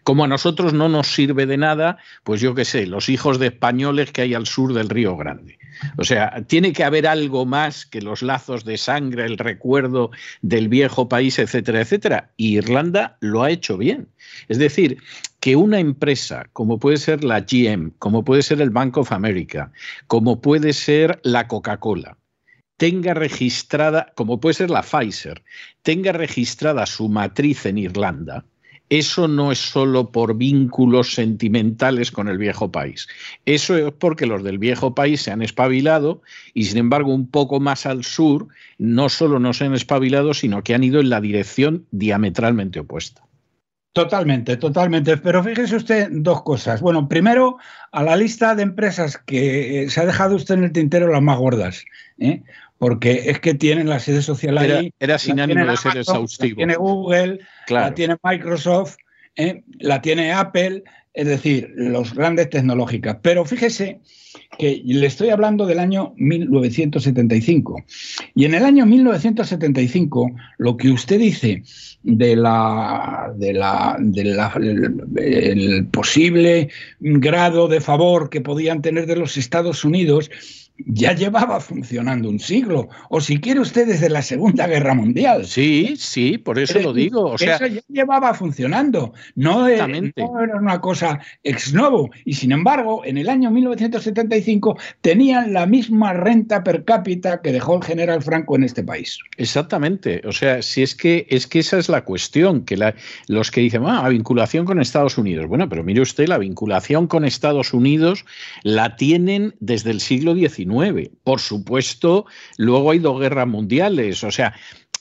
Como 0.10 0.24
a 0.24 0.28
nosotros 0.28 0.74
no 0.74 0.90
nos 0.90 1.14
sirve 1.14 1.46
de 1.46 1.58
nada, 1.58 2.00
pues 2.24 2.42
yo 2.42 2.56
qué 2.56 2.66
sé, 2.66 2.88
los 2.88 3.10
hijos 3.10 3.38
de 3.38 3.46
españoles 3.46 4.12
que 4.12 4.24
hay 4.24 4.34
al 4.34 4.48
sur 4.48 4.74
del 4.74 4.90
Río 4.90 5.16
Grande. 5.16 5.60
O 5.98 6.04
sea, 6.04 6.44
tiene 6.48 6.74
que 6.74 6.84
haber 6.84 7.06
algo 7.06 7.46
más 7.46 7.86
que 7.86 8.02
los 8.02 8.24
lazos 8.24 8.66
de 8.66 8.80
sangre, 8.80 9.26
el 9.26 9.38
recuerdo 9.38 10.10
del 10.42 10.68
viejo 10.68 11.08
país, 11.08 11.38
etcétera, 11.38 11.82
etcétera. 11.82 12.32
Y 12.38 12.58
Irlanda 12.58 13.18
lo 13.20 13.44
ha 13.44 13.52
hecho 13.52 13.78
bien. 13.78 14.08
Es 14.48 14.58
decir, 14.58 14.98
que 15.42 15.56
una 15.56 15.78
empresa 15.78 16.48
como 16.54 16.80
puede 16.80 16.98
ser 16.98 17.24
la 17.24 17.42
GM, 17.42 17.92
como 18.00 18.24
puede 18.26 18.42
ser 18.42 18.62
el 18.62 18.72
Bank 18.72 18.98
of 18.98 19.12
America, 19.12 19.72
como 20.08 20.42
puede 20.42 20.74
ser 20.74 21.20
la 21.22 21.48
Coca-Cola, 21.48 22.18
tenga 22.78 23.14
registrada, 23.14 24.12
como 24.16 24.40
puede 24.40 24.56
ser 24.56 24.72
la 24.72 24.82
Pfizer, 24.82 25.44
tenga 25.84 26.14
registrada 26.14 26.88
su 26.88 27.10
matriz 27.10 27.68
en 27.68 27.78
Irlanda, 27.78 28.44
eso 28.90 29.28
no 29.28 29.52
es 29.52 29.60
solo 29.60 30.12
por 30.12 30.36
vínculos 30.36 31.14
sentimentales 31.14 32.12
con 32.12 32.28
el 32.28 32.38
viejo 32.38 32.72
país. 32.72 33.08
Eso 33.46 33.78
es 33.78 33.94
porque 33.94 34.26
los 34.26 34.44
del 34.44 34.58
viejo 34.58 34.96
país 34.96 35.22
se 35.22 35.32
han 35.32 35.42
espabilado 35.42 36.22
y, 36.54 36.66
sin 36.66 36.80
embargo, 36.80 37.14
un 37.14 37.28
poco 37.28 37.60
más 37.60 37.86
al 37.86 38.04
sur, 38.04 38.48
no 38.78 39.10
solo 39.10 39.40
no 39.40 39.54
se 39.54 39.66
han 39.66 39.76
espabilado, 39.76 40.34
sino 40.34 40.64
que 40.64 40.74
han 40.74 40.84
ido 40.84 41.00
en 41.00 41.10
la 41.10 41.22
dirección 41.22 41.86
diametralmente 41.92 42.80
opuesta. 42.80 43.24
Totalmente, 43.94 44.56
totalmente. 44.58 45.18
Pero 45.18 45.44
fíjese 45.44 45.76
usted 45.76 46.10
dos 46.12 46.44
cosas. 46.44 46.80
Bueno, 46.80 47.10
primero, 47.10 47.58
a 47.92 48.04
la 48.04 48.16
lista 48.16 48.56
de 48.56 48.64
empresas 48.64 49.18
que 49.18 49.88
se 49.90 50.00
ha 50.00 50.06
dejado 50.06 50.36
usted 50.36 50.56
en 50.56 50.64
el 50.66 50.72
tintero 50.72 51.12
las 51.12 51.22
más 51.22 51.38
gordas. 51.38 51.84
¿eh? 52.20 52.44
Porque 52.80 53.30
es 53.30 53.40
que 53.40 53.54
tienen 53.54 53.90
la 53.90 54.00
sede 54.00 54.22
social 54.24 54.58
ahí. 54.58 54.92
Era, 55.00 55.20
sin 55.20 55.40
ánimo 55.40 55.66
de 55.66 55.78
ser 55.78 55.98
exhaustivo. 55.98 56.52
La 56.52 56.56
tiene 56.56 56.76
Google, 56.76 57.40
la 57.68 57.94
tiene 57.94 58.16
Microsoft, 58.24 58.96
¿eh? 59.36 59.64
la 59.80 60.02
tiene 60.02 60.32
Apple, 60.32 60.84
es 61.14 61.28
decir, 61.28 61.72
los 61.76 62.14
grandes 62.14 62.50
tecnológicas. 62.50 63.18
Pero 63.22 63.44
fíjese 63.44 64.00
que 64.58 64.82
le 64.86 65.06
estoy 65.06 65.30
hablando 65.30 65.66
del 65.66 65.80
año 65.80 66.14
1975. 66.16 67.84
Y 68.34 68.46
en 68.46 68.54
el 68.54 68.64
año 68.64 68.86
1975, 68.86 70.32
lo 70.58 70.78
que 70.78 70.90
usted 70.90 71.20
dice 71.20 71.64
de 72.04 72.36
la, 72.38 73.34
de 73.36 73.54
la, 73.54 73.98
el 75.18 75.88
posible 75.88 76.70
grado 77.00 77.68
de 77.68 77.82
favor 77.82 78.30
que 78.30 78.40
podían 78.40 78.82
tener 78.82 79.06
de 79.06 79.18
los 79.18 79.36
Estados 79.36 79.84
Unidos 79.84 80.32
ya 80.86 81.14
llevaba 81.14 81.60
funcionando 81.60 82.30
un 82.30 82.40
siglo, 82.40 82.90
o 83.10 83.22
si 83.22 83.40
quiere 83.40 83.60
usted 83.60 83.88
desde 83.88 84.10
la 84.10 84.22
Segunda 84.22 84.68
Guerra 84.68 84.94
Mundial. 84.94 85.46
Sí, 85.46 85.96
sí, 85.98 86.38
por 86.38 86.60
eso 86.60 86.80
lo 86.80 86.94
digo. 86.94 87.26
O 87.32 87.38
sea, 87.38 87.56
eso 87.56 87.68
ya 87.68 87.82
llevaba 87.90 88.34
funcionando, 88.34 89.14
no, 89.36 89.68
era 89.68 89.88
una 90.58 90.80
cosa 90.80 91.20
ex 91.44 91.74
novo. 91.74 92.10
Y 92.26 92.34
sin 92.34 92.52
embargo, 92.52 93.04
en 93.06 93.18
el 93.18 93.30
año 93.30 93.52
1975 93.52 94.78
tenían 95.02 95.54
la 95.54 95.66
misma 95.66 96.14
renta 96.14 96.64
per 96.64 96.84
cápita 96.86 97.42
que 97.42 97.52
dejó 97.52 97.78
el 97.78 97.84
general 97.84 98.22
Franco 98.22 98.56
en 98.56 98.64
este 98.64 98.84
país. 98.84 99.20
Exactamente. 99.38 100.22
O 100.26 100.32
sea, 100.32 100.62
si 100.62 100.84
es 100.84 100.96
que 100.96 101.28
es 101.30 101.48
que 101.48 101.60
esa 101.60 101.78
es 101.78 101.90
la 101.90 102.04
cuestión, 102.04 102.64
que 102.66 102.78
los 103.28 103.52
que 103.52 103.62
dicen, 103.62 103.84
ah, 103.86 104.04
la 104.04 104.10
vinculación 104.10 104.66
con 104.66 104.80
Estados 104.80 105.18
Unidos. 105.18 105.48
Bueno, 105.48 105.68
pero 105.68 105.84
mire 105.84 106.02
usted, 106.02 106.28
la 106.28 106.38
vinculación 106.38 107.08
con 107.08 107.26
Estados 107.26 107.74
Unidos 107.74 108.26
la 108.64 108.96
tienen 108.96 109.56
desde 109.60 109.92
el 109.92 110.00
siglo 110.00 110.36
XIX 110.36 110.69
por 111.24 111.40
supuesto, 111.40 112.26
luego 112.58 112.92
hay 112.92 113.00
dos 113.00 113.20
guerras 113.20 113.48
mundiales. 113.48 114.24
O 114.24 114.32
sea, 114.32 114.54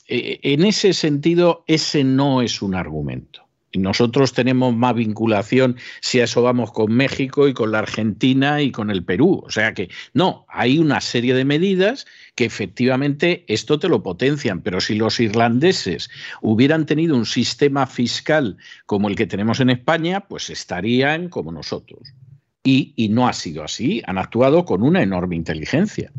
eh, 0.06 0.40
en 0.42 0.64
ese 0.64 0.92
sentido, 0.92 1.64
ese 1.66 2.04
no 2.04 2.42
es 2.42 2.62
un 2.62 2.74
argumento. 2.74 3.48
Nosotros 3.74 4.32
tenemos 4.32 4.74
más 4.74 4.94
vinculación, 4.94 5.76
si 6.00 6.20
a 6.20 6.24
eso 6.24 6.42
vamos, 6.42 6.72
con 6.72 6.92
México 6.92 7.48
y 7.48 7.52
con 7.52 7.70
la 7.70 7.80
Argentina 7.80 8.62
y 8.62 8.72
con 8.72 8.90
el 8.90 9.04
Perú. 9.04 9.42
O 9.44 9.50
sea 9.50 9.74
que 9.74 9.90
no, 10.14 10.46
hay 10.48 10.78
una 10.78 11.02
serie 11.02 11.34
de 11.34 11.44
medidas 11.44 12.06
que 12.34 12.46
efectivamente 12.46 13.44
esto 13.46 13.78
te 13.78 13.88
lo 13.88 14.02
potencian, 14.02 14.62
pero 14.62 14.80
si 14.80 14.94
los 14.94 15.20
irlandeses 15.20 16.08
hubieran 16.40 16.86
tenido 16.86 17.14
un 17.14 17.26
sistema 17.26 17.86
fiscal 17.86 18.56
como 18.86 19.08
el 19.08 19.16
que 19.16 19.26
tenemos 19.26 19.60
en 19.60 19.70
España, 19.70 20.20
pues 20.20 20.48
estarían 20.48 21.28
como 21.28 21.52
nosotros. 21.52 22.14
Y, 22.70 23.08
no 23.08 23.26
ha 23.26 23.32
sido 23.32 23.64
así, 23.64 24.02
han 24.06 24.18
actuado 24.18 24.66
con 24.66 24.82
una 24.82 25.02
enorme 25.02 25.36
inteligencia. 25.36 26.12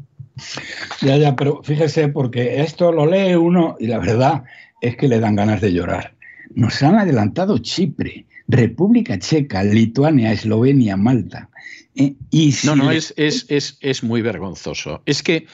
Ya, 1.01 1.15
ya, 1.17 1.35
pero 1.35 1.61
fíjese, 1.63 2.07
porque 2.07 2.61
esto 2.61 2.91
lo 2.91 3.05
lee 3.05 3.35
uno 3.35 3.75
y 3.79 3.85
la 3.85 3.99
verdad 3.99 4.43
es 4.81 4.95
que 4.97 5.07
le 5.07 5.19
dan 5.19 5.35
ganas 5.35 5.61
de 5.61 5.73
llorar. 5.73 6.15
Nos 6.55 6.81
han 6.81 6.95
adelantado 6.95 7.59
Chipre, 7.59 8.25
República 8.47 9.19
Checa, 9.19 9.63
Lituania, 9.63 10.31
Eslovenia, 10.31 10.97
Malta. 10.97 11.49
Eh, 11.95 12.15
y 12.31 12.55
no, 12.63 12.75
no, 12.75 12.89
es, 12.89 13.13
es, 13.15 13.45
es, 13.49 13.77
es 13.81 14.01
muy 14.01 14.23
vergonzoso. 14.23 15.03
Es 15.05 15.21
que, 15.21 15.45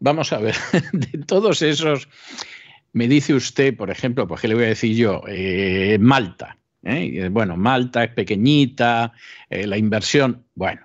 vamos 0.00 0.34
a 0.34 0.38
ver, 0.38 0.54
de 0.92 1.18
todos 1.24 1.62
esos, 1.62 2.08
me 2.92 3.08
dice 3.08 3.32
usted, 3.32 3.74
por 3.74 3.90
ejemplo, 3.90 4.28
pues 4.28 4.42
qué 4.42 4.48
le 4.48 4.54
voy 4.54 4.64
a 4.64 4.68
decir 4.68 4.94
yo, 4.94 5.22
eh, 5.28 5.96
Malta. 5.98 6.58
¿Eh? 6.84 7.28
Bueno, 7.30 7.56
Malta 7.56 8.04
es 8.04 8.10
pequeñita, 8.10 9.12
eh, 9.50 9.66
la 9.66 9.78
inversión, 9.78 10.44
bueno, 10.54 10.82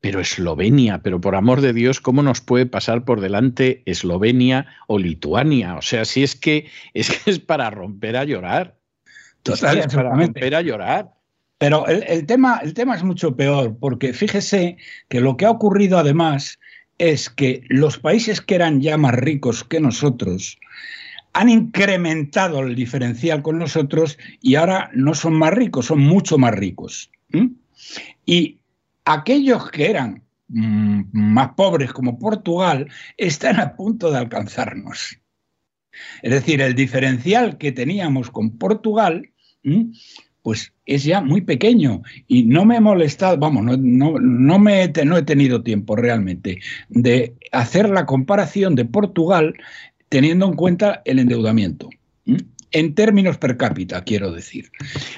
pero 0.00 0.20
Eslovenia, 0.20 0.98
pero 0.98 1.20
por 1.20 1.36
amor 1.36 1.60
de 1.60 1.72
Dios, 1.72 2.00
¿cómo 2.00 2.22
nos 2.22 2.40
puede 2.40 2.66
pasar 2.66 3.04
por 3.04 3.20
delante 3.20 3.82
Eslovenia 3.86 4.66
o 4.88 4.98
Lituania? 4.98 5.76
O 5.76 5.82
sea, 5.82 6.04
si 6.04 6.22
es 6.22 6.34
que 6.34 6.68
es, 6.94 7.10
que 7.10 7.30
es 7.30 7.38
para 7.38 7.70
romper 7.70 8.16
a 8.16 8.24
llorar. 8.24 8.76
Total, 9.42 9.78
es 9.78 9.94
para 9.94 10.10
romper 10.10 10.54
a 10.54 10.60
llorar. 10.60 11.10
Pero 11.58 11.86
el, 11.86 12.26
tema, 12.26 12.58
el 12.64 12.74
tema 12.74 12.96
es 12.96 13.04
mucho 13.04 13.36
peor, 13.36 13.76
porque 13.78 14.12
fíjese 14.12 14.76
que 15.08 15.20
lo 15.20 15.36
que 15.36 15.46
ha 15.46 15.50
ocurrido 15.50 15.96
además 15.96 16.58
es 16.98 17.30
que 17.30 17.62
los 17.68 17.98
países 17.98 18.40
que 18.40 18.56
eran 18.56 18.80
ya 18.80 18.96
más 18.96 19.14
ricos 19.14 19.62
que 19.62 19.78
nosotros 19.78 20.58
han 21.32 21.48
incrementado 21.48 22.60
el 22.60 22.74
diferencial 22.74 23.42
con 23.42 23.58
nosotros 23.58 24.18
y 24.40 24.56
ahora 24.56 24.90
no 24.94 25.14
son 25.14 25.34
más 25.34 25.52
ricos, 25.52 25.86
son 25.86 26.00
mucho 26.00 26.38
más 26.38 26.54
ricos. 26.54 27.10
Y 28.26 28.58
aquellos 29.04 29.70
que 29.70 29.90
eran 29.90 30.22
mm, 30.48 31.04
más 31.12 31.50
pobres 31.54 31.92
como 31.92 32.18
Portugal 32.18 32.88
están 33.16 33.60
a 33.60 33.74
punto 33.74 34.10
de 34.10 34.18
alcanzarnos. 34.18 35.18
Es 36.22 36.30
decir, 36.30 36.60
el 36.60 36.74
diferencial 36.74 37.58
que 37.58 37.72
teníamos 37.72 38.30
con 38.30 38.58
Portugal, 38.58 39.30
pues 40.42 40.72
es 40.86 41.04
ya 41.04 41.20
muy 41.20 41.42
pequeño 41.42 42.02
y 42.26 42.44
no 42.44 42.64
me 42.64 42.76
he 42.76 42.80
molestado, 42.80 43.36
vamos, 43.36 43.64
no, 43.64 43.76
no, 43.76 44.58
me 44.58 44.92
no 45.04 45.16
he 45.16 45.22
tenido 45.22 45.62
tiempo 45.62 45.94
realmente 45.94 46.60
de 46.88 47.34
hacer 47.52 47.88
la 47.88 48.06
comparación 48.06 48.74
de 48.74 48.84
Portugal 48.84 49.54
teniendo 50.12 50.44
en 50.44 50.52
cuenta 50.52 51.00
el 51.06 51.18
endeudamiento. 51.20 51.88
En 52.70 52.94
términos 52.94 53.38
per 53.38 53.56
cápita, 53.56 54.04
quiero 54.04 54.30
decir. 54.30 54.70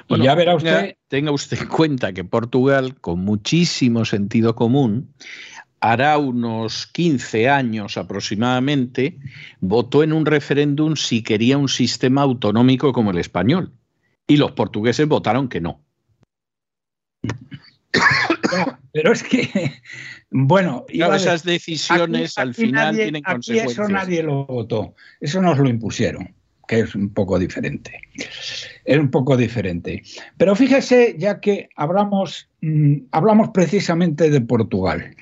Bueno, 0.09 0.24
ya 0.24 0.37
verá 0.37 0.54
usted. 0.54 0.96
Tenga 1.09 1.33
usted 1.33 1.62
en 1.62 1.68
cuenta 1.68 2.12
que 2.12 2.22
Portugal, 2.22 2.94
con 3.00 3.18
muchísimo 3.18 4.04
sentido 4.04 4.54
común, 4.54 5.12
hará 5.80 6.16
unos 6.18 6.87
15 6.87 7.48
años 7.48 7.96
aproximadamente, 7.96 9.18
votó 9.59 10.04
en 10.04 10.12
un 10.12 10.26
referéndum 10.26 10.94
si 10.94 11.24
quería 11.24 11.59
un 11.59 11.68
sistema 11.68 12.22
autonómico 12.22 12.92
como 12.92 13.11
el 13.11 13.18
español. 13.18 13.72
Y 14.28 14.37
los 14.37 14.52
portugueses 14.52 15.09
votaron 15.09 15.48
que 15.48 15.61
no. 15.61 15.80
Pero 18.92 19.12
es 19.12 19.22
que, 19.22 19.72
bueno, 20.30 20.85
esas 20.88 21.44
decisiones 21.44 22.38
al 22.38 22.54
final 22.54 22.94
tienen 22.94 23.22
consecuencias. 23.22 23.72
Eso 23.72 23.88
nadie 23.88 24.22
lo 24.22 24.46
votó, 24.46 24.94
eso 25.20 25.40
nos 25.40 25.59
lo 25.59 25.68
impusieron, 25.68 26.35
que 26.68 26.80
es 26.80 26.94
un 26.94 27.12
poco 27.12 27.38
diferente. 27.38 28.00
Es 28.85 28.98
un 28.98 29.11
poco 29.11 29.37
diferente. 29.37 30.02
Pero 30.37 30.54
fíjese, 30.54 31.16
ya 31.18 31.40
que 31.40 31.68
hablamos, 31.76 32.48
mm, 32.61 33.07
hablamos 33.12 33.50
precisamente 33.50 34.30
de 34.30 34.40
Portugal. 34.40 35.14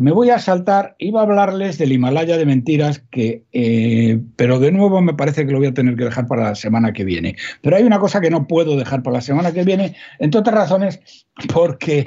Me 0.00 0.12
voy 0.12 0.30
a 0.30 0.38
saltar, 0.38 0.96
iba 0.98 1.20
a 1.20 1.24
hablarles 1.24 1.76
del 1.76 1.92
Himalaya 1.92 2.38
de 2.38 2.46
mentiras, 2.46 3.04
que, 3.10 3.44
eh, 3.52 4.18
pero 4.34 4.58
de 4.58 4.72
nuevo 4.72 5.02
me 5.02 5.12
parece 5.12 5.44
que 5.44 5.52
lo 5.52 5.58
voy 5.58 5.66
a 5.66 5.74
tener 5.74 5.94
que 5.94 6.04
dejar 6.04 6.26
para 6.26 6.44
la 6.44 6.54
semana 6.54 6.94
que 6.94 7.04
viene. 7.04 7.36
Pero 7.60 7.76
hay 7.76 7.82
una 7.82 7.98
cosa 7.98 8.18
que 8.22 8.30
no 8.30 8.46
puedo 8.46 8.78
dejar 8.78 9.02
para 9.02 9.18
la 9.18 9.20
semana 9.20 9.52
que 9.52 9.62
viene, 9.62 9.94
entre 10.18 10.40
otras 10.40 10.54
razones, 10.54 11.26
porque, 11.52 12.06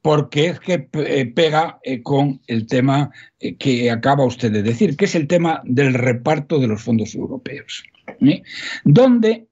porque 0.00 0.46
es 0.46 0.60
que 0.60 0.88
eh, 0.94 1.26
pega 1.26 1.78
eh, 1.82 2.02
con 2.02 2.40
el 2.46 2.66
tema 2.66 3.10
que 3.58 3.90
acaba 3.90 4.24
usted 4.24 4.50
de 4.50 4.62
decir, 4.62 4.96
que 4.96 5.04
es 5.04 5.14
el 5.14 5.26
tema 5.26 5.60
del 5.66 5.92
reparto 5.92 6.58
de 6.58 6.68
los 6.68 6.82
fondos 6.82 7.14
europeos, 7.14 7.84
donde 8.84 9.46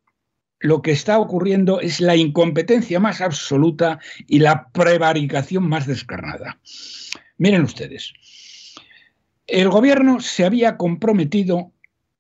lo 0.59 0.81
que 0.81 0.93
está 0.93 1.19
ocurriendo 1.19 1.83
es 1.83 2.01
la 2.01 2.17
incompetencia 2.17 2.99
más 2.99 3.21
absoluta 3.21 3.99
y 4.27 4.39
la 4.39 4.69
prevaricación 4.73 5.69
más 5.69 5.87
descarnada. 5.87 6.59
Miren 7.39 7.63
ustedes, 7.63 8.13
el 9.47 9.69
gobierno 9.69 10.21
se 10.21 10.45
había 10.45 10.77
comprometido 10.77 11.73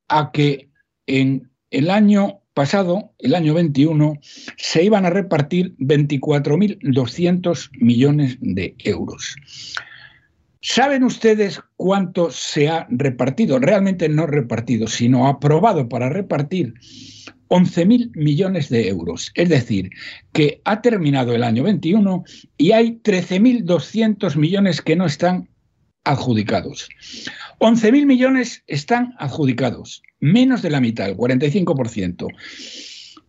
a 0.08 0.32
que 0.32 0.68
en 1.06 1.50
el 1.70 1.90
año 1.90 2.40
pasado, 2.54 3.12
el 3.18 3.34
año 3.34 3.54
21, 3.54 4.18
se 4.56 4.84
iban 4.84 5.06
a 5.06 5.10
repartir 5.10 5.76
24.200 5.78 7.70
millones 7.78 8.38
de 8.40 8.74
euros. 8.78 9.36
¿Saben 10.60 11.04
ustedes 11.04 11.60
cuánto 11.76 12.30
se 12.30 12.68
ha 12.68 12.86
repartido? 12.88 13.58
Realmente 13.58 14.08
no 14.08 14.26
repartido, 14.26 14.86
sino 14.86 15.28
aprobado 15.28 15.88
para 15.88 16.08
repartir 16.08 16.72
11.000 17.54 18.10
millones 18.16 18.68
de 18.68 18.88
euros. 18.88 19.30
Es 19.36 19.48
decir, 19.48 19.90
que 20.32 20.60
ha 20.64 20.82
terminado 20.82 21.36
el 21.36 21.44
año 21.44 21.62
21 21.62 22.24
y 22.58 22.72
hay 22.72 22.98
13.200 23.00 24.34
millones 24.34 24.82
que 24.82 24.96
no 24.96 25.06
están 25.06 25.48
adjudicados. 26.02 26.88
11.000 27.60 28.06
millones 28.06 28.64
están 28.66 29.14
adjudicados, 29.20 30.02
menos 30.18 30.62
de 30.62 30.70
la 30.70 30.80
mitad, 30.80 31.08
el 31.08 31.16
45%. 31.16 32.26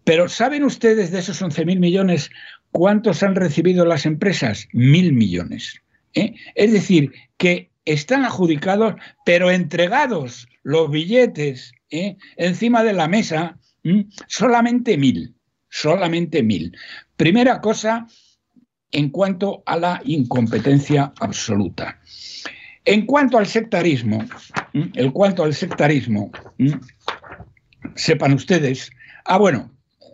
Pero 0.04 0.28
¿saben 0.28 0.64
ustedes 0.64 1.12
de 1.12 1.20
esos 1.20 1.44
11.000 1.44 1.78
millones 1.78 2.32
cuántos 2.72 3.22
han 3.22 3.36
recibido 3.36 3.86
las 3.86 4.08
empresas? 4.08 4.68
Mil 4.74 5.14
millones. 5.14 5.84
¿eh? 6.16 6.34
Es 6.56 6.72
decir, 6.72 7.14
que 7.38 7.70
están 7.86 8.26
adjudicados, 8.26 8.96
pero 9.24 9.52
entregados 9.52 10.48
los 10.64 10.90
billetes 10.90 11.74
¿eh? 11.92 12.18
encima 12.38 12.84
de 12.84 12.94
la 12.94 13.08
mesa 13.08 13.60
Solamente 14.28 14.98
mil, 14.98 15.36
solamente 15.70 16.42
mil. 16.42 16.76
Primera 17.16 17.62
cosa 17.62 18.08
en 18.92 19.10
cuanto 19.10 19.62
a 19.66 19.78
la 19.78 20.02
incompetencia 20.06 21.14
absoluta. 21.20 22.00
En 22.86 23.06
cuanto 23.06 23.38
al 23.38 23.48
sectarismo, 23.48 24.24
en 24.74 25.12
cuanto 25.12 25.44
al 25.44 25.54
sectarismo, 25.54 26.32
sepan 27.96 28.34
ustedes, 28.34 28.92
ah 29.26 29.38
bueno, 29.38 29.72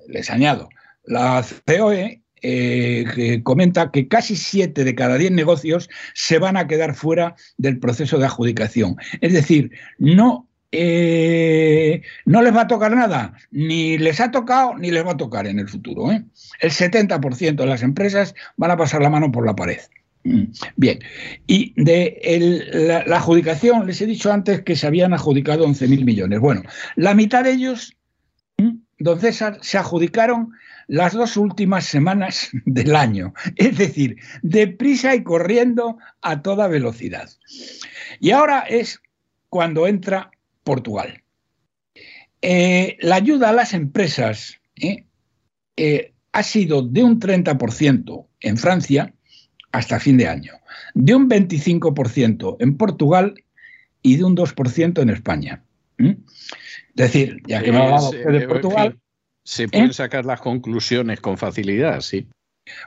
les 0.07 0.29
añado, 0.29 0.69
la 1.03 1.45
COE 1.65 2.21
eh, 2.41 3.41
comenta 3.43 3.91
que 3.91 4.07
casi 4.07 4.36
siete 4.36 4.84
de 4.84 4.95
cada 4.95 5.17
diez 5.17 5.31
negocios 5.31 5.89
se 6.13 6.39
van 6.39 6.57
a 6.57 6.67
quedar 6.67 6.95
fuera 6.95 7.36
del 7.57 7.79
proceso 7.79 8.17
de 8.17 8.25
adjudicación. 8.25 8.95
Es 9.19 9.34
decir, 9.34 9.71
no 9.99 10.49
eh, 10.71 12.01
no 12.25 12.41
les 12.41 12.55
va 12.55 12.62
a 12.62 12.67
tocar 12.67 12.95
nada, 12.95 13.34
ni 13.51 13.97
les 13.97 14.19
ha 14.21 14.31
tocado 14.31 14.77
ni 14.77 14.89
les 14.89 15.05
va 15.05 15.12
a 15.12 15.17
tocar 15.17 15.47
en 15.47 15.60
el 15.60 15.67
futuro. 15.67 16.12
¿eh? 16.12 16.23
El 16.60 16.71
70% 16.71 17.55
de 17.55 17.65
las 17.65 17.84
empresas 17.84 18.34
van 18.57 18.71
a 18.71 18.77
pasar 18.77 19.01
la 19.01 19.10
mano 19.10 19.31
por 19.31 19.45
la 19.45 19.55
pared. 19.55 19.79
Mm, 20.23 20.43
bien, 20.77 20.99
y 21.47 21.73
de 21.81 23.03
la, 23.07 23.17
adjudicación, 23.17 23.88
les 23.88 24.01
he 24.01 24.05
dicho 24.05 24.31
antes 24.31 24.62
que 24.62 24.75
se 24.75 24.88
habían 24.88 25.13
adjudicado 25.13 25.67
11.000 25.67 26.05
millones. 26.05 26.39
Bueno, 26.39 26.63
la 26.95 27.15
mitad 27.15 27.43
de 27.43 27.51
ellos, 27.51 27.97
don 28.99 29.19
César, 29.19 29.57
se 29.62 29.77
adjudicaron 29.77 30.53
las 30.88 31.13
dos 31.13 31.38
últimas 31.38 31.86
semanas 31.86 32.49
del 32.65 32.95
año, 32.95 33.34
es 33.55 33.77
decir, 33.77 34.17
deprisa 34.41 35.15
y 35.15 35.23
corriendo 35.23 35.97
a 36.21 36.41
toda 36.41 36.67
velocidad. 36.67 37.29
Y 38.19 38.31
ahora 38.31 38.62
es 38.62 39.01
cuando 39.49 39.88
entra 39.88 40.31
Portugal. 40.71 41.21
Eh, 42.41 42.95
la 43.01 43.15
ayuda 43.15 43.49
a 43.49 43.51
las 43.51 43.73
empresas 43.73 44.62
eh, 44.77 45.03
eh, 45.75 46.13
ha 46.31 46.43
sido 46.43 46.81
de 46.81 47.03
un 47.03 47.19
30% 47.19 48.27
en 48.39 48.57
Francia 48.57 49.13
hasta 49.73 49.99
fin 49.99 50.15
de 50.15 50.29
año, 50.29 50.53
de 50.93 51.13
un 51.13 51.29
25% 51.29 52.55
en 52.62 52.77
Portugal 52.77 53.34
y 54.01 54.15
de 54.15 54.23
un 54.23 54.38
2% 54.38 55.01
en 55.01 55.10
España. 55.10 55.65
Es 55.97 56.15
decir, 56.95 57.41
ya 57.45 57.62
que 57.62 57.73
me 57.73 57.79
ha 57.79 57.84
hablado 57.84 58.12
de 58.12 58.47
Portugal. 58.47 58.97
Se 59.43 59.67
pueden 59.67 59.93
sacar 59.93 60.25
las 60.25 60.39
conclusiones 60.39 61.19
con 61.19 61.38
facilidad, 61.38 61.99
sí. 61.99 62.29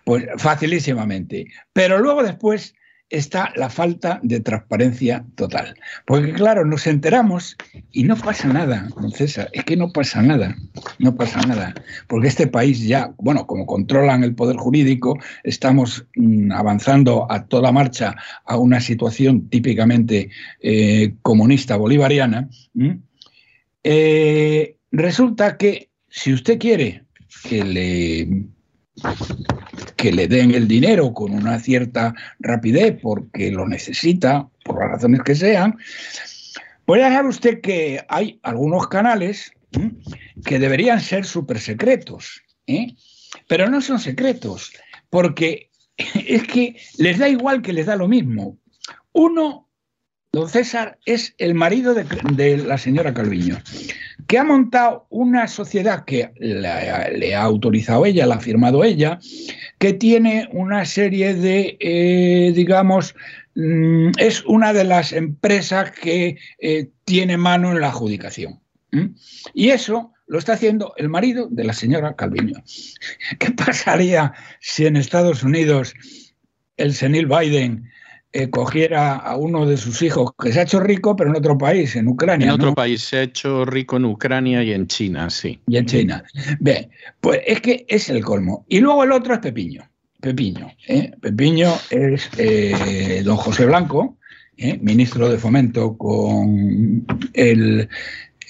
Pues 0.07 0.25
facilísimamente. 0.39 1.49
Pero 1.75 1.99
luego 1.99 2.23
después 2.23 2.75
está 3.15 3.53
la 3.57 3.71
falta 3.71 4.21
de 4.23 4.41
transparencia 4.41 5.25
total. 5.37 5.77
Porque 6.05 6.33
claro, 6.33 6.65
nos 6.65 6.87
enteramos 6.87 7.57
y 7.93 8.05
no 8.05 8.17
pasa 8.17 8.49
nada, 8.49 8.89
César, 9.15 9.49
es 9.53 9.65
que 9.65 9.77
no 9.77 9.93
pasa 9.93 10.21
nada, 10.21 10.57
no 10.99 11.15
pasa 11.15 11.41
nada. 11.43 11.75
Porque 12.09 12.29
este 12.29 12.47
país 12.47 12.81
ya, 12.87 13.13
bueno, 13.19 13.47
como 13.47 13.67
controlan 13.67 14.25
el 14.25 14.35
poder 14.35 14.57
jurídico, 14.57 15.19
estamos 15.45 16.07
mm, 16.17 16.53
avanzando 16.53 17.31
a 17.31 17.47
toda 17.47 17.73
marcha 17.73 18.17
a 18.45 18.57
una 18.57 18.81
situación 18.81 19.49
típicamente 19.49 20.31
eh, 20.61 21.15
comunista 21.23 21.77
bolivariana. 21.77 22.49
Eh, 23.85 24.77
resulta 24.91 25.57
que 25.57 25.91
si 26.09 26.33
usted 26.33 26.59
quiere 26.59 27.05
que 27.49 27.65
le 27.65 28.45
que 30.05 30.13
le 30.13 30.29
den 30.29 30.51
el 30.51 30.69
dinero 30.69 31.15
con 31.15 31.33
una 31.33 31.59
cierta 31.59 32.15
rapidez 32.39 32.99
porque 33.01 33.51
lo 33.51 33.67
necesita, 33.67 34.47
por 34.63 34.79
las 34.79 34.91
razones 34.91 35.23
que 35.23 35.35
sean, 35.35 35.79
ya 36.87 37.11
sabe 37.11 37.29
usted 37.31 37.63
que 37.63 38.05
hay 38.11 38.39
algunos 38.43 38.89
canales 38.89 39.53
que 40.45 40.59
deberían 40.59 41.01
ser 41.01 41.25
súper 41.25 41.59
secretos, 41.59 42.43
¿eh? 42.67 42.95
pero 43.49 43.71
no 43.71 43.81
son 43.81 43.99
secretos, 43.99 44.75
porque 45.09 45.71
es 45.97 46.43
que 46.49 46.77
les 46.99 47.17
da 47.19 47.31
igual 47.31 47.63
que 47.63 47.73
les 47.73 47.87
da 47.87 47.97
lo 47.97 48.07
mismo. 48.07 48.59
Uno, 49.13 49.71
don 50.33 50.51
César, 50.51 50.99
es 51.07 51.35
el 51.39 51.55
marido 51.55 51.95
de 51.95 52.59
la 52.59 52.77
señora 52.77 53.15
Calviño 53.15 53.57
que 54.27 54.39
ha 54.39 54.45
montado 54.45 55.07
una 55.11 55.49
sociedad 55.49 56.05
que 56.05 56.33
le, 56.39 57.35
ha 57.35 57.43
autorizado 57.43 58.07
ella, 58.07 58.27
la 58.27 58.37
ha 58.37 58.41
firmado 58.41 58.85
ella, 58.85 59.19
que 59.79 59.93
tiene 59.93 60.49
una 60.53 60.85
serie 60.85 61.35
de, 61.35 61.77
eh, 61.81 62.53
digamos, 62.55 63.15
mm, 63.55 64.13
es 64.19 64.45
una 64.45 64.73
de 64.73 64.85
las 64.85 65.13
empresas 65.13 65.91
que 65.91 66.39
eh, 66.59 66.91
tiene 67.05 67.37
mano 67.37 67.73
en 67.73 67.81
la 67.81 67.89
adjudicación. 67.89 68.61
Y 69.55 69.71
eso 69.71 70.13
lo 70.29 70.39
está 70.39 70.53
haciendo 70.53 70.95
el 70.97 71.09
marido 71.09 71.49
de 71.51 71.65
la 71.65 71.73
señora 71.73 72.15
Calviño. 72.15 72.63
¿Qué 73.41 73.51
pasaría 73.51 74.33
si 74.61 74.87
en 74.87 74.97
Estados 74.97 75.43
Unidos 75.43 75.95
el 76.77 76.95
senil 76.95 77.27
Biden 77.27 77.91
eh, 78.37 78.51
cogiera 78.51 79.15
a 79.15 79.37
uno 79.37 79.65
de 79.65 79.77
sus 79.77 80.03
hijos 80.03 80.33
que 80.37 80.53
se 80.53 80.59
ha 80.59 80.65
hecho 80.65 80.81
rico, 80.81 81.15
pero 81.15 81.31
en 81.31 81.37
otro 81.37 81.57
país, 81.57 81.95
en 81.95 82.09
Ucrania. 82.09 82.49
En 82.49 82.53
otro 82.53 82.75
país, 82.75 83.01
se 83.01 83.19
ha 83.19 83.23
hecho 83.23 83.65
rico 83.65 83.97
en 83.97 84.07
Ucrania 84.07 84.61
y 84.65 84.73
en 84.73 84.89
China, 84.89 85.31
sí. 85.31 85.61
Y 85.69 85.77
en 85.77 85.87
China. 85.87 86.25
Bien, 86.59 86.91
pues 87.21 87.43
es 87.47 87.61
que 87.61 87.87
es 87.87 88.11
el 88.11 88.25
colmo. 88.25 88.67
Y 88.69 88.81
luego 88.81 89.05
el 89.05 89.13
otro 89.13 89.35
es 89.35 89.39
Pepiño. 89.39 89.89
Pepiño. 90.21 90.69
¿eh? 90.89 91.13
Pepiño 91.21 91.75
es 91.91 92.29
eh, 92.37 93.23
don 93.25 93.37
José 93.37 93.67
Blanco, 93.67 94.19
ministro 94.81 95.29
de 95.29 95.39
Fomento 95.39 95.97
con 95.97 97.07
el, 97.35 97.89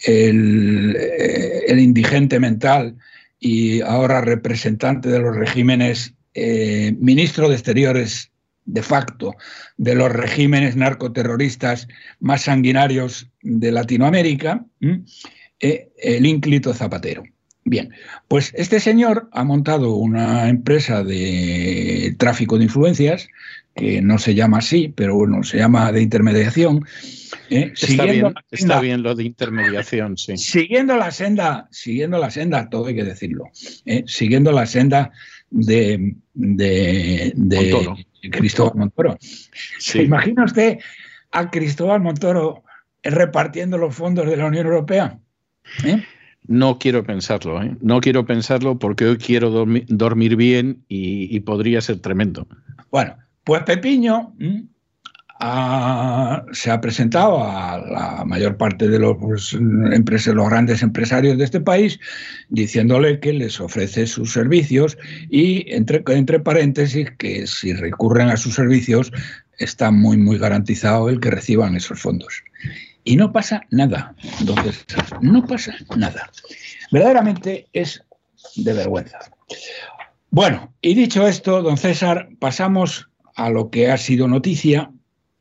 el, 0.07 1.79
indigente 1.79 2.41
mental 2.41 2.97
y 3.39 3.83
ahora 3.83 4.23
representante 4.23 5.11
de 5.11 5.19
los 5.19 5.37
regímenes, 5.37 6.15
ministro 6.35 7.51
de 7.51 7.57
Exteriores 7.57 8.31
de 8.65 8.83
facto 8.83 9.35
de 9.77 9.95
los 9.95 10.11
regímenes 10.11 10.77
narcoterroristas 10.77 11.89
más 12.21 12.43
sanguinarios 12.43 13.31
de 13.43 13.73
Latinoamérica, 13.73 14.65
eh, 15.61 15.91
el 15.99 16.27
ínclito 16.27 16.73
Zapatero. 16.75 17.25
Bien, 17.67 17.91
pues 18.29 18.53
este 18.57 18.79
señor 18.79 19.29
ha 19.33 19.43
montado 19.43 19.95
una 19.95 20.51
empresa 20.51 21.03
de 21.03 22.15
tráfico 22.19 22.59
de 22.59 22.65
influencias, 22.65 23.29
que 23.75 24.03
no 24.03 24.19
se 24.19 24.35
llama 24.35 24.59
así, 24.59 24.93
pero 24.95 25.17
bueno, 25.17 25.43
se 25.43 25.59
llama 25.59 25.91
de 25.91 26.03
intermediación. 26.03 26.85
¿eh? 27.51 27.73
Está, 27.75 28.05
bien, 28.05 28.35
está, 28.51 28.81
bien, 28.81 29.03
lo 29.03 29.15
de 29.15 29.25
intermediación, 29.25 30.19
sí. 30.19 30.37
Siguiendo 30.37 30.97
la 30.97 31.11
senda, 31.11 31.67
siguiendo 31.71 32.19
la 32.19 32.31
senda, 32.31 32.69
todo 32.69 32.87
hay 32.87 32.95
que 32.95 33.05
decirlo, 33.05 33.51
¿eh? 33.87 34.05
siguiendo 34.07 34.53
la 34.53 34.67
senda 34.67 35.11
de, 35.55 36.17
de, 36.35 38.05
Cristóbal 38.31 38.77
Montoro. 38.77 39.17
¿Se 39.79 40.03
imagina 40.03 40.45
usted 40.45 40.79
a 41.31 41.51
Cristóbal 41.51 42.01
Montoro 42.01 42.65
repartiendo 43.03 43.79
los 43.79 43.95
fondos 43.95 44.27
de 44.27 44.37
la 44.37 44.47
Unión 44.47 44.67
Europea? 44.67 45.19
¿Eh? 45.85 46.03
No 46.47 46.79
quiero 46.79 47.05
pensarlo, 47.05 47.63
¿eh? 47.63 47.77
no 47.81 48.01
quiero 48.01 48.27
pensarlo 48.27 48.79
porque 48.79 49.07
hoy 49.07 49.17
quiero 49.17 49.51
dormir, 49.51 50.37
bien 50.37 50.85
y, 50.89 51.41
podría 51.41 51.81
ser 51.81 52.01
tremendo. 52.01 52.47
Bueno, 52.91 53.17
pues 53.45 53.63
Pepiño 53.63 54.35
se 55.41 56.71
ha 56.71 56.81
presentado 56.81 57.43
a 57.43 57.79
la 57.79 58.25
mayor 58.25 58.57
parte 58.57 58.89
de 58.89 58.99
los, 58.99 59.17
pues, 59.19 59.53
los 59.53 60.49
grandes 60.49 60.83
empresarios 60.83 61.37
de 61.37 61.45
este 61.45 61.61
país 61.61 61.99
diciéndole 62.49 63.21
que 63.21 63.33
les 63.33 63.61
ofrece 63.61 64.07
sus 64.07 64.33
servicios 64.33 64.97
y 65.29 65.71
entre, 65.73 66.03
entre 66.09 66.41
paréntesis 66.41 67.11
que 67.19 67.47
si 67.47 67.73
recurren 67.75 68.31
a 68.31 68.37
sus 68.37 68.55
servicios 68.55 69.13
está 69.59 69.91
muy 69.91 70.17
muy 70.17 70.39
garantizado 70.39 71.09
el 71.09 71.21
que 71.21 71.31
reciban 71.31 71.77
esos 71.77 72.01
fondos. 72.01 72.43
Y 73.03 73.17
no 73.17 73.33
pasa 73.33 73.63
nada, 73.71 74.15
entonces 74.41 74.87
no 75.21 75.45
pasa 75.47 75.75
nada. 75.97 76.31
Verdaderamente 76.91 77.67
es 77.73 78.03
de 78.57 78.73
vergüenza. 78.73 79.19
Bueno, 80.31 80.73
y 80.81 80.95
dicho 80.95 81.27
esto, 81.27 81.63
don 81.63 81.77
César, 81.77 82.29
pasamos 82.41 83.11
a 83.37 83.51
lo 83.51 83.71
que 83.71 83.91
ha 83.91 83.99
sido 83.99 84.27
noticia 84.27 84.91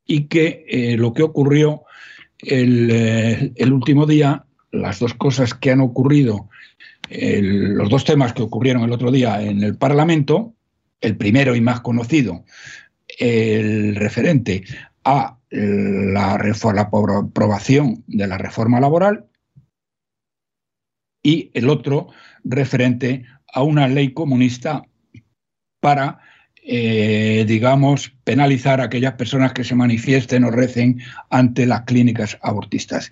y 0.06 0.28
que 0.28 0.66
eh, 0.68 0.98
lo 0.98 1.14
que 1.14 1.24
ocurrió 1.24 1.84
eh, 2.42 3.52
el, 3.56 3.74
último 3.74 4.06
día, 4.06 4.46
las 4.72 5.00
dos 5.00 5.14
cosas 5.14 5.54
que 5.54 5.72
han 5.72 5.82
ocurrido, 5.82 6.50
los 7.10 7.90
dos 7.90 8.06
temas 8.06 8.34
que 8.34 8.42
ocurrieron 8.42 8.84
el 8.84 8.92
otro 8.92 9.12
día 9.12 9.42
en 9.42 9.62
el 9.62 9.78
Parlamento, 9.78 10.56
el 11.00 11.16
primero 11.16 11.56
y 11.56 11.62
más 11.62 11.82
conocido, 11.82 12.44
el 13.20 13.96
referente 13.96 14.64
a 15.04 15.38
la, 15.52 16.38
la 16.38 16.82
aprobación 16.82 18.04
de 18.08 18.28
la 18.28 18.38
reforma 18.38 18.80
laboral 18.80 19.26
y 21.22 21.52
el 21.54 21.70
otro 21.70 22.10
referente 22.44 23.26
a 23.54 23.64
una 23.64 23.88
ley 23.88 24.14
comunista 24.14 24.84
para 25.80 26.20
eh, 26.66 27.44
digamos, 27.46 28.14
penalizar 28.24 28.80
a 28.80 28.86
aquellas 28.86 29.14
personas 29.14 29.52
que 29.52 29.66
se 29.66 29.76
manifiesten 29.76 30.46
o 30.46 30.52
recen 30.52 31.02
ante 31.30 31.66
las 31.66 31.82
clínicas 31.82 32.38
abortistas. 32.42 33.12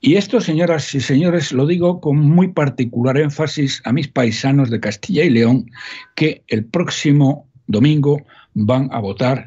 Y 0.00 0.16
esto, 0.16 0.40
señoras 0.40 0.92
y 0.94 1.00
señores, 1.00 1.52
lo 1.52 1.66
digo 1.66 2.00
con 2.00 2.18
muy 2.18 2.48
particular 2.48 3.16
énfasis 3.16 3.80
a 3.84 3.92
mis 3.92 4.08
paisanos 4.08 4.68
de 4.70 4.80
Castilla 4.80 5.22
y 5.22 5.30
León, 5.30 5.70
que 6.16 6.42
el 6.48 6.64
próximo 6.64 7.48
domingo 7.68 8.26
van 8.54 8.88
a 8.92 8.98
votar 8.98 9.46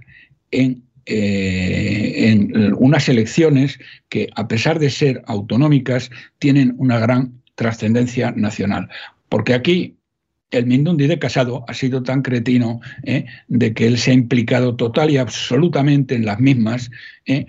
en, 0.51 0.83
eh, 1.05 2.29
en 2.29 2.73
unas 2.77 3.09
elecciones 3.09 3.79
que, 4.07 4.29
a 4.35 4.47
pesar 4.47 4.79
de 4.79 4.89
ser 4.89 5.23
autonómicas, 5.27 6.09
tienen 6.39 6.73
una 6.77 6.99
gran 6.99 7.41
trascendencia 7.55 8.31
nacional. 8.31 8.87
Porque 9.27 9.53
aquí 9.53 9.97
el 10.51 10.65
Mindundi 10.67 11.07
de 11.07 11.17
Casado 11.17 11.63
ha 11.67 11.73
sido 11.73 12.03
tan 12.03 12.21
cretino 12.21 12.81
¿eh? 13.03 13.25
de 13.47 13.73
que 13.73 13.87
él 13.87 13.97
se 13.97 14.11
ha 14.11 14.13
implicado 14.13 14.75
total 14.75 15.09
y 15.09 15.17
absolutamente 15.17 16.15
en 16.15 16.25
las 16.25 16.39
mismas. 16.39 16.91
¿eh? 17.25 17.45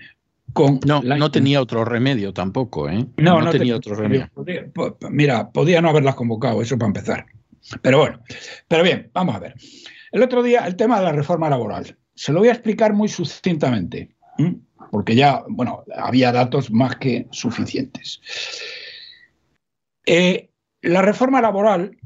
Con 0.52 0.80
no, 0.86 1.02
no 1.02 1.30
tenía 1.30 1.60
otro 1.60 1.84
remedio 1.84 2.32
tampoco, 2.32 2.88
¿eh? 2.88 3.06
No, 3.16 3.40
no, 3.40 3.50
tenía 3.50 3.76
otro 3.76 3.94
remedio. 3.94 4.30
mira, 5.10 5.50
podía 5.50 5.80
no 5.80 5.88
haberlas 5.88 6.14
convocado, 6.14 6.60
eso 6.60 6.78
para 6.78 6.88
empezar. 6.88 7.26
Pero 7.80 7.98
bueno, 7.98 8.20
pero 8.68 8.82
bien, 8.82 9.10
vamos 9.14 9.34
a 9.34 9.38
ver. 9.38 9.54
El 10.10 10.22
otro 10.22 10.42
día, 10.42 10.66
el 10.66 10.76
tema 10.76 10.98
de 10.98 11.06
la 11.06 11.12
reforma 11.12 11.48
laboral. 11.48 11.96
Se 12.14 12.32
lo 12.32 12.40
voy 12.40 12.48
a 12.48 12.52
explicar 12.52 12.92
muy 12.92 13.08
sucintamente, 13.08 14.10
porque 14.90 15.14
ya, 15.14 15.42
bueno, 15.48 15.84
había 15.96 16.30
datos 16.32 16.70
más 16.70 16.96
que 16.96 17.26
suficientes. 17.30 18.20
Eh, 20.04 20.50
la 20.82 21.00
reforma 21.00 21.40
laboral 21.40 21.96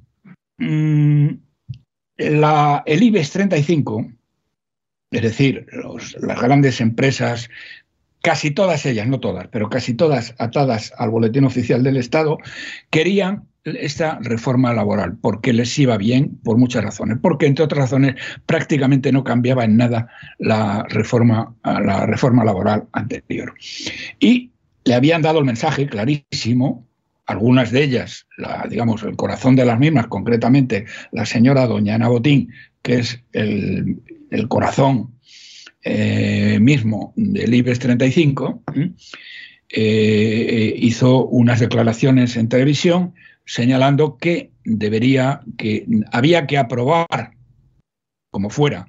Mm, 0.58 1.28
la, 2.18 2.82
el 2.86 3.02
IBEX 3.02 3.30
35, 3.30 4.06
es 5.10 5.22
decir, 5.22 5.66
las 6.20 6.40
grandes 6.40 6.80
empresas, 6.80 7.50
casi 8.22 8.50
todas 8.50 8.86
ellas, 8.86 9.06
no 9.06 9.20
todas, 9.20 9.48
pero 9.48 9.68
casi 9.68 9.94
todas 9.94 10.34
atadas 10.38 10.92
al 10.96 11.10
boletín 11.10 11.44
oficial 11.44 11.82
del 11.82 11.96
Estado, 11.96 12.38
querían 12.90 13.48
esta 13.64 14.18
reforma 14.22 14.72
laboral, 14.72 15.16
porque 15.20 15.52
les 15.52 15.76
iba 15.78 15.96
bien 15.96 16.38
por 16.44 16.56
muchas 16.56 16.84
razones, 16.84 17.18
porque 17.20 17.46
entre 17.46 17.64
otras 17.64 17.80
razones 17.80 18.14
prácticamente 18.46 19.10
no 19.10 19.24
cambiaba 19.24 19.64
en 19.64 19.76
nada 19.76 20.08
la 20.38 20.84
reforma, 20.88 21.54
la 21.64 22.06
reforma 22.06 22.44
laboral 22.44 22.86
anterior. 22.92 23.54
Y 24.20 24.52
le 24.84 24.94
habían 24.94 25.22
dado 25.22 25.40
el 25.40 25.44
mensaje 25.44 25.88
clarísimo 25.88 26.86
algunas 27.26 27.72
de 27.72 27.82
ellas, 27.82 28.26
la, 28.36 28.66
digamos, 28.68 29.02
el 29.02 29.16
corazón 29.16 29.56
de 29.56 29.64
las 29.64 29.78
mismas, 29.78 30.06
concretamente 30.06 30.86
la 31.12 31.26
señora 31.26 31.66
doña 31.66 31.96
Ana 31.96 32.08
Botín, 32.08 32.52
que 32.82 33.00
es 33.00 33.22
el, 33.32 34.00
corazón 34.48 35.14
eh, 35.82 36.58
mismo 36.60 37.12
del 37.16 37.54
IBEX 37.54 37.78
35, 37.80 38.62
eh, 39.68 40.74
hizo 40.76 41.26
unas 41.26 41.58
declaraciones 41.58 42.36
en 42.36 42.48
televisión 42.48 43.14
señalando 43.44 44.18
que 44.18 44.52
debería, 44.64 45.40
que 45.56 45.86
había 46.12 46.46
que 46.46 46.58
aprobar, 46.58 47.32
como 48.30 48.50
fuera, 48.50 48.88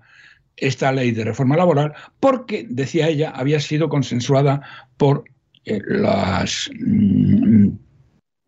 esta 0.55 0.91
ley 0.91 1.11
de 1.11 1.23
reforma 1.23 1.55
laboral, 1.55 1.93
porque, 2.19 2.65
decía 2.69 3.07
ella, 3.07 3.29
había 3.29 3.59
sido 3.59 3.89
consensuada 3.89 4.61
por 4.97 5.23
eh, 5.65 5.79
las 5.85 6.69
mm, 6.79 7.69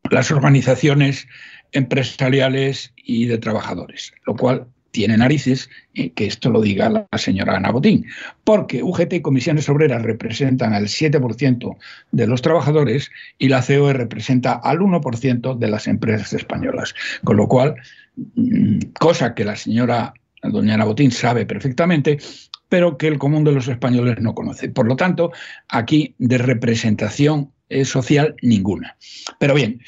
las 0.09 0.31
organizaciones 0.31 1.27
empresariales 1.71 2.93
y 2.95 3.25
de 3.25 3.37
trabajadores, 3.37 4.13
lo 4.25 4.35
cual 4.35 4.67
tiene 4.91 5.17
narices 5.17 5.69
eh, 5.93 6.11
que 6.11 6.25
esto 6.25 6.49
lo 6.49 6.61
diga 6.61 6.89
la 6.89 7.07
señora 7.17 7.55
Ana 7.55 7.71
Botín, 7.71 8.05
porque 8.43 8.81
UGT 8.83 9.13
y 9.13 9.21
comisiones 9.21 9.69
obreras 9.69 10.01
representan 10.01 10.73
al 10.73 10.85
7% 10.85 11.77
de 12.11 12.27
los 12.27 12.41
trabajadores 12.41 13.11
y 13.37 13.49
la 13.49 13.61
COE 13.61 13.93
representa 13.93 14.53
al 14.53 14.79
1% 14.79 15.57
de 15.57 15.67
las 15.67 15.87
empresas 15.87 16.33
españolas. 16.33 16.95
Con 17.23 17.37
lo 17.37 17.47
cual, 17.47 17.75
mm, 18.35 18.79
cosa 18.99 19.35
que 19.35 19.45
la 19.45 19.55
señora 19.55 20.13
doña 20.41 20.75
Ana 20.75 20.85
Botín 20.85 21.11
sabe 21.11 21.45
perfectamente, 21.45 22.17
pero 22.67 22.97
que 22.97 23.07
el 23.07 23.17
común 23.17 23.43
de 23.43 23.51
los 23.51 23.67
españoles 23.67 24.17
no 24.19 24.33
conoce. 24.35 24.69
Por 24.69 24.87
lo 24.87 24.95
tanto, 24.95 25.31
aquí 25.67 26.15
de 26.17 26.37
representación 26.37 27.51
social 27.85 28.35
ninguna. 28.41 28.97
Pero 29.39 29.53
bien, 29.53 29.81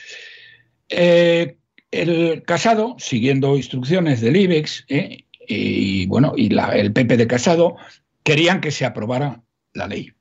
eh, 0.89 1.57
el 1.91 2.43
Casado, 2.43 2.95
siguiendo 2.99 3.55
instrucciones 3.57 4.21
del 4.21 4.35
IBEX, 4.35 4.85
eh, 4.87 5.25
y 5.47 6.05
bueno, 6.05 6.33
y 6.35 6.49
el 6.73 6.93
PP 6.93 7.17
de 7.17 7.27
Casado, 7.27 7.75
querían 8.23 8.61
que 8.61 8.71
se 8.71 8.85
aprobara 8.85 9.41
la 9.73 9.87
ley. 9.87 10.11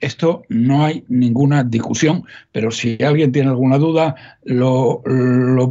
Esto 0.00 0.42
no 0.48 0.84
hay 0.84 1.04
ninguna 1.08 1.64
discusión, 1.64 2.24
pero 2.52 2.70
si 2.70 3.02
alguien 3.02 3.32
tiene 3.32 3.48
alguna 3.48 3.78
duda, 3.78 4.14
lo, 4.44 5.02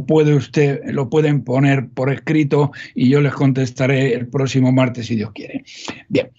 puede 0.06 0.34
usted, 0.34 0.80
lo 0.86 1.08
pueden 1.08 1.44
poner 1.44 1.88
por 1.88 2.12
escrito 2.12 2.72
y 2.94 3.08
yo 3.08 3.20
les 3.20 3.32
contestaré 3.32 4.12
el 4.12 4.28
próximo 4.28 4.70
martes 4.70 5.06
si 5.06 5.16
Dios 5.16 5.30
quiere. 5.32 5.64
Bien, 6.08 6.30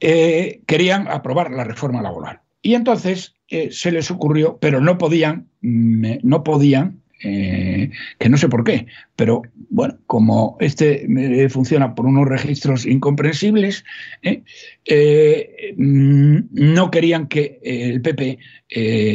eh, 0.00 0.62
querían 0.66 1.06
aprobar 1.06 1.52
la 1.52 1.62
reforma 1.62 2.02
laboral 2.02 2.40
y 2.62 2.74
entonces 2.74 3.34
se 3.70 3.92
les 3.92 4.10
ocurrió, 4.10 4.58
pero 4.60 4.80
no 4.80 4.96
podían, 4.98 5.48
no 5.60 6.44
podían 6.44 7.00
eh, 7.22 7.90
que 8.18 8.30
no 8.30 8.38
sé 8.38 8.48
por 8.48 8.64
qué, 8.64 8.86
pero 9.14 9.42
bueno, 9.68 9.98
como 10.06 10.56
este 10.58 11.04
eh, 11.04 11.50
funciona 11.50 11.94
por 11.94 12.06
unos 12.06 12.26
registros 12.26 12.86
incomprensibles, 12.86 13.84
eh, 14.22 15.74
mm, 15.76 16.38
no 16.50 16.90
querían 16.90 17.28
que 17.28 17.60
el 17.62 18.00
PP, 18.00 18.38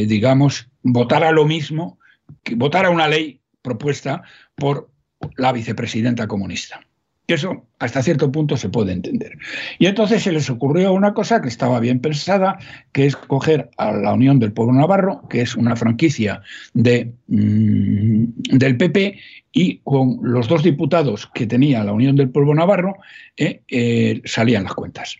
digamos, 0.07 0.69
votara 0.83 1.31
lo 1.31 1.45
mismo, 1.45 1.97
que 2.43 2.53
votara 2.53 2.91
una 2.91 3.07
ley 3.07 3.39
propuesta 3.63 4.21
por 4.53 4.91
la 5.37 5.51
vicepresidenta 5.51 6.27
comunista. 6.27 6.84
Eso 7.27 7.65
hasta 7.79 8.03
cierto 8.03 8.31
punto 8.31 8.55
se 8.55 8.69
puede 8.69 8.93
entender. 8.93 9.37
Y 9.79 9.87
entonces 9.87 10.23
se 10.23 10.31
les 10.31 10.49
ocurrió 10.49 10.93
una 10.93 11.13
cosa 11.13 11.41
que 11.41 11.47
estaba 11.47 11.79
bien 11.79 11.99
pensada, 11.99 12.59
que 12.91 13.07
es 13.07 13.15
coger 13.15 13.71
a 13.77 13.91
la 13.91 14.13
Unión 14.13 14.39
del 14.39 14.53
Pueblo 14.53 14.73
Navarro, 14.73 15.27
que 15.27 15.41
es 15.41 15.55
una 15.55 15.75
franquicia 15.75 16.41
de, 16.73 17.13
mm, 17.27 18.57
del 18.57 18.77
PP, 18.77 19.19
y 19.51 19.77
con 19.79 20.19
los 20.21 20.47
dos 20.47 20.63
diputados 20.63 21.29
que 21.33 21.47
tenía 21.47 21.83
la 21.83 21.93
Unión 21.93 22.15
del 22.15 22.29
Pueblo 22.29 22.53
Navarro 22.53 22.97
eh, 23.37 23.61
eh, 23.69 24.21
salían 24.25 24.65
las 24.65 24.73
cuentas 24.73 25.17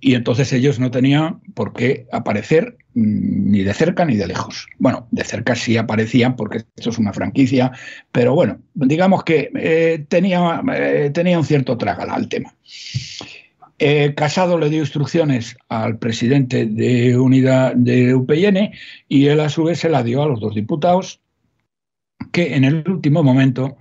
y 0.00 0.14
entonces 0.14 0.52
ellos 0.52 0.78
no 0.78 0.90
tenían 0.90 1.40
por 1.54 1.72
qué 1.72 2.06
aparecer 2.12 2.76
mm, 2.94 3.50
ni 3.50 3.62
de 3.62 3.74
cerca 3.74 4.04
ni 4.04 4.16
de 4.16 4.26
lejos. 4.26 4.66
Bueno, 4.78 5.08
de 5.10 5.24
cerca 5.24 5.54
sí 5.54 5.76
aparecían 5.76 6.36
porque 6.36 6.58
esto 6.76 6.90
es 6.90 6.98
una 6.98 7.12
franquicia, 7.12 7.72
pero 8.12 8.34
bueno, 8.34 8.58
digamos 8.74 9.24
que 9.24 9.50
eh, 9.54 10.04
tenía, 10.08 10.62
eh, 10.74 11.10
tenía 11.12 11.38
un 11.38 11.44
cierto 11.44 11.76
trágala 11.76 12.14
al 12.14 12.28
tema. 12.28 12.54
Eh, 13.78 14.14
Casado 14.14 14.58
le 14.58 14.70
dio 14.70 14.80
instrucciones 14.80 15.56
al 15.68 15.98
presidente 15.98 16.64
de 16.64 17.18
unidad 17.18 17.74
de 17.74 18.14
UPN 18.14 18.72
y 19.06 19.26
él 19.26 19.40
a 19.40 19.50
su 19.50 19.64
vez 19.64 19.80
se 19.80 19.90
la 19.90 20.02
dio 20.02 20.22
a 20.22 20.26
los 20.26 20.40
dos 20.40 20.54
diputados 20.54 21.20
que 22.32 22.54
en 22.54 22.64
el 22.64 22.88
último 22.88 23.22
momento 23.22 23.76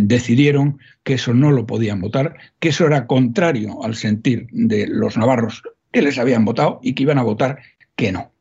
decidieron 0.00 0.78
que 1.02 1.14
eso 1.14 1.34
no 1.34 1.50
lo 1.50 1.66
podían 1.66 2.00
votar, 2.00 2.36
que 2.58 2.70
eso 2.70 2.86
era 2.86 3.06
contrario 3.06 3.82
al 3.82 3.94
sentir 3.94 4.46
de 4.50 4.86
los 4.86 5.16
navarros 5.16 5.62
que 5.92 6.02
les 6.02 6.18
habían 6.18 6.44
votado 6.44 6.80
y 6.82 6.94
que 6.94 7.02
iban 7.02 7.18
a 7.18 7.22
votar 7.22 7.60
que 7.96 8.12
no. 8.12 8.32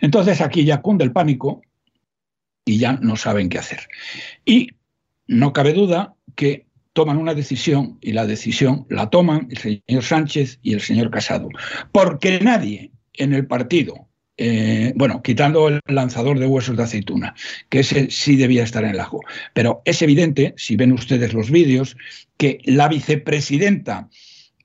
Entonces 0.00 0.40
aquí 0.40 0.64
ya 0.64 0.80
cunde 0.80 1.04
el 1.04 1.12
pánico 1.12 1.62
y 2.64 2.78
ya 2.78 2.94
no 2.94 3.16
saben 3.16 3.48
qué 3.48 3.58
hacer. 3.58 3.88
Y 4.44 4.70
no 5.26 5.52
cabe 5.52 5.72
duda 5.72 6.14
que 6.36 6.66
toman 6.92 7.18
una 7.18 7.34
decisión 7.34 7.98
y 8.00 8.12
la 8.12 8.26
decisión 8.26 8.86
la 8.88 9.10
toman 9.10 9.48
el 9.50 9.58
señor 9.58 10.02
Sánchez 10.02 10.58
y 10.62 10.74
el 10.74 10.80
señor 10.80 11.10
Casado, 11.10 11.48
porque 11.90 12.40
nadie 12.40 12.92
en 13.14 13.32
el 13.32 13.46
partido 13.46 14.08
eh, 14.44 14.92
bueno, 14.96 15.22
quitando 15.22 15.68
el 15.68 15.80
lanzador 15.86 16.36
de 16.36 16.48
huesos 16.48 16.76
de 16.76 16.82
aceituna, 16.82 17.32
que 17.68 17.78
ese 17.78 18.10
sí 18.10 18.34
debía 18.34 18.64
estar 18.64 18.82
en 18.82 18.90
el 18.90 18.98
ajo. 18.98 19.20
Pero 19.54 19.82
es 19.84 20.02
evidente, 20.02 20.52
si 20.56 20.74
ven 20.74 20.90
ustedes 20.90 21.32
los 21.32 21.48
vídeos, 21.48 21.96
que 22.38 22.58
la 22.64 22.88
vicepresidenta 22.88 24.08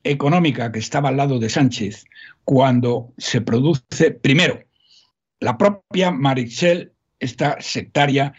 económica 0.04 0.72
que 0.72 0.80
estaba 0.80 1.10
al 1.10 1.18
lado 1.18 1.38
de 1.38 1.50
Sánchez, 1.50 2.06
cuando 2.44 3.14
se 3.20 3.42
produce, 3.42 4.10
primero, 4.10 4.64
la 5.40 5.60
propia 5.60 6.10
Marichel, 6.10 6.94
esta 7.20 7.58
sectaria, 7.60 8.34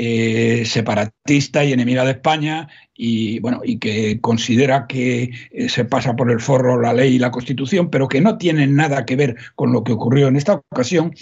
eh, 0.00 0.64
separatista 0.64 1.64
y 1.64 1.72
enemiga 1.72 2.04
de 2.04 2.12
España 2.12 2.68
y 2.94 3.40
bueno 3.40 3.62
y 3.64 3.78
que 3.80 4.20
considera 4.20 4.86
que 4.86 5.32
eh, 5.50 5.68
se 5.68 5.84
pasa 5.84 6.14
por 6.14 6.30
el 6.30 6.38
forro 6.38 6.80
la 6.80 6.92
ley 6.92 7.16
y 7.16 7.18
la 7.18 7.32
Constitución, 7.32 7.90
pero 7.90 8.06
que 8.06 8.20
no 8.20 8.38
tiene 8.38 8.68
nada 8.68 9.04
que 9.04 9.16
ver 9.16 9.34
con 9.56 9.72
lo 9.72 9.82
que 9.82 9.90
ocurrió 9.90 10.28
en 10.28 10.36
esta 10.36 10.62
ocasión, 10.70 11.14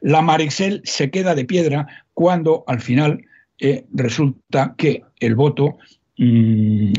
la 0.00 0.22
Marixel 0.22 0.80
se 0.84 1.10
queda 1.10 1.34
de 1.34 1.44
piedra 1.44 1.86
cuando 2.14 2.64
al 2.66 2.80
final 2.80 3.26
eh, 3.58 3.84
resulta 3.92 4.74
que 4.78 5.02
el 5.20 5.34
voto 5.34 5.76
mm, 6.16 6.92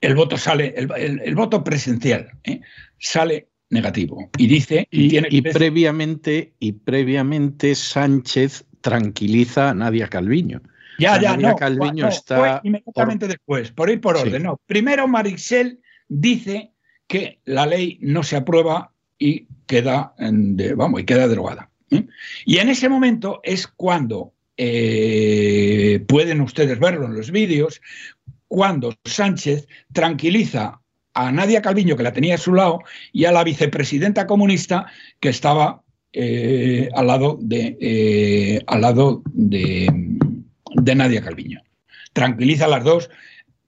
el 0.00 0.14
voto 0.14 0.38
sale 0.38 0.74
el, 0.78 1.34
voto 1.34 1.62
presencial 1.62 2.30
sale 2.98 3.48
negativo 3.68 4.30
y 4.38 4.46
dice 4.46 4.88
y 4.90 5.42
previamente 5.42 6.54
y 6.58 6.72
previamente 6.72 7.74
Sánchez 7.74 8.64
tranquiliza 8.80 9.70
a 9.70 9.74
Nadia 9.74 10.08
Calviño. 10.08 10.62
Ya, 10.98 11.20
ya, 11.20 11.32
Nadia 11.32 11.50
no, 11.50 11.56
Calviño 11.56 12.08
está. 12.08 12.60
inmediatamente 12.62 13.26
después, 13.26 13.70
por 13.72 13.90
ir 13.90 14.00
por 14.00 14.16
orden. 14.16 14.42
No. 14.42 14.60
Primero, 14.66 15.08
Marixel 15.08 15.80
dice 16.08 16.72
que 17.06 17.40
la 17.44 17.66
ley 17.66 17.98
no 18.02 18.22
se 18.22 18.36
aprueba 18.36 18.92
y 19.18 19.46
queda, 19.66 20.14
vamos, 20.76 21.00
y 21.00 21.04
queda 21.04 21.28
derogada. 21.28 21.70
¿eh? 21.90 22.06
Y 22.44 22.58
en 22.58 22.68
ese 22.68 22.88
momento 22.88 23.40
es 23.42 23.66
cuando 23.66 24.32
eh, 24.56 26.04
pueden 26.06 26.40
ustedes 26.40 26.78
verlo 26.78 27.06
en 27.06 27.14
los 27.14 27.30
vídeos, 27.30 27.80
cuando 28.46 28.94
Sánchez 29.04 29.68
tranquiliza 29.92 30.80
a 31.14 31.32
Nadia 31.32 31.62
Calviño, 31.62 31.96
que 31.96 32.02
la 32.02 32.12
tenía 32.12 32.34
a 32.34 32.38
su 32.38 32.54
lado, 32.54 32.80
y 33.12 33.24
a 33.24 33.32
la 33.32 33.44
vicepresidenta 33.44 34.26
comunista, 34.26 34.86
que 35.18 35.28
estaba 35.28 35.82
eh, 36.12 36.88
al 36.94 37.06
lado 37.06 37.38
de, 37.40 37.76
eh, 37.80 38.60
al 38.66 38.80
lado 38.80 39.22
de, 39.32 39.88
Nadia 40.94 41.22
Calviño. 41.22 41.62
Tranquiliza 42.12 42.64
a 42.64 42.68
las 42.68 42.84
dos, 42.84 43.10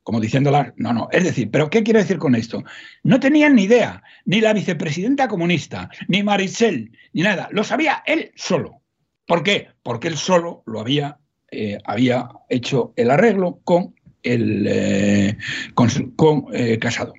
como 0.03 0.20
diciéndolas, 0.20 0.72
no, 0.76 0.93
no. 0.93 1.09
Es 1.12 1.24
decir, 1.24 1.51
¿pero 1.51 1.70
qué 1.70 1.84
quiero 1.84 2.01
decir 2.01 2.18
con 2.18 2.34
esto? 2.34 2.64
No 3.05 3.20
tenían 3.20 3.55
ni 3.55 3.64
idea, 3.64 4.03
ni 4.24 4.40
la 4.40 4.53
vicepresidenta 4.53 5.28
comunista, 5.28 5.88
ni 6.09 6.22
Maricel, 6.22 6.90
ni 7.12 7.22
nada. 7.22 7.49
Lo 7.53 7.62
sabía 7.62 8.03
él 8.07 8.32
solo. 8.34 8.82
¿Por 9.26 9.45
qué? 9.45 9.68
Porque 9.82 10.09
él 10.09 10.16
solo 10.16 10.64
lo 10.66 10.80
había, 10.80 11.18
eh, 11.51 11.78
había 11.84 12.28
hecho 12.49 12.93
el 12.97 13.11
arreglo 13.11 13.61
con 13.62 13.95
el 14.24 15.36
con, 15.74 16.47
Casado. 16.80 17.14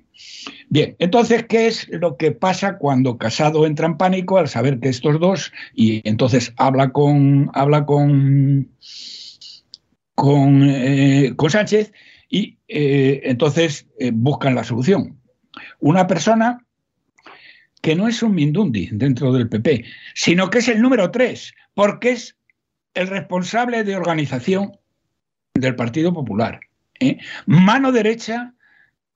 Bien, 0.68 0.96
entonces, 0.98 1.46
¿qué 1.46 1.66
es 1.66 1.88
lo 1.88 2.16
que 2.16 2.32
pasa 2.32 2.78
cuando 2.78 3.18
Casado 3.18 3.66
entra 3.66 3.86
en 3.86 3.96
pánico 3.96 4.38
al 4.38 4.48
saber 4.48 4.80
que 4.80 4.88
estos 4.88 5.18
dos, 5.20 5.52
y 5.74 6.06
entonces 6.08 6.52
habla 6.56 6.90
con, 6.90 7.50
habla 7.54 7.84
con, 7.86 8.70
con, 10.14 10.62
eh, 10.68 11.34
Sánchez 11.48 11.92
y 12.28 12.58
eh, 12.68 13.22
entonces 13.24 13.86
eh, 13.98 14.10
buscan 14.12 14.54
la 14.54 14.64
solución? 14.64 15.18
Una 15.80 16.06
persona 16.06 16.64
que 17.80 17.94
no 17.94 18.08
es 18.08 18.22
un 18.22 18.34
Mindundi 18.34 18.88
dentro 18.92 19.32
del 19.32 19.48
PP, 19.48 19.84
sino 20.14 20.48
que 20.48 20.58
es 20.58 20.68
el 20.68 20.80
número 20.80 21.10
tres, 21.10 21.54
porque 21.74 22.12
es 22.12 22.36
el 22.94 23.08
responsable 23.08 23.84
de 23.84 23.96
organización 23.96 24.72
del 25.54 25.76
Partido 25.76 26.12
Popular. 26.12 26.60
Mano 27.46 27.92
derecha 27.92 28.54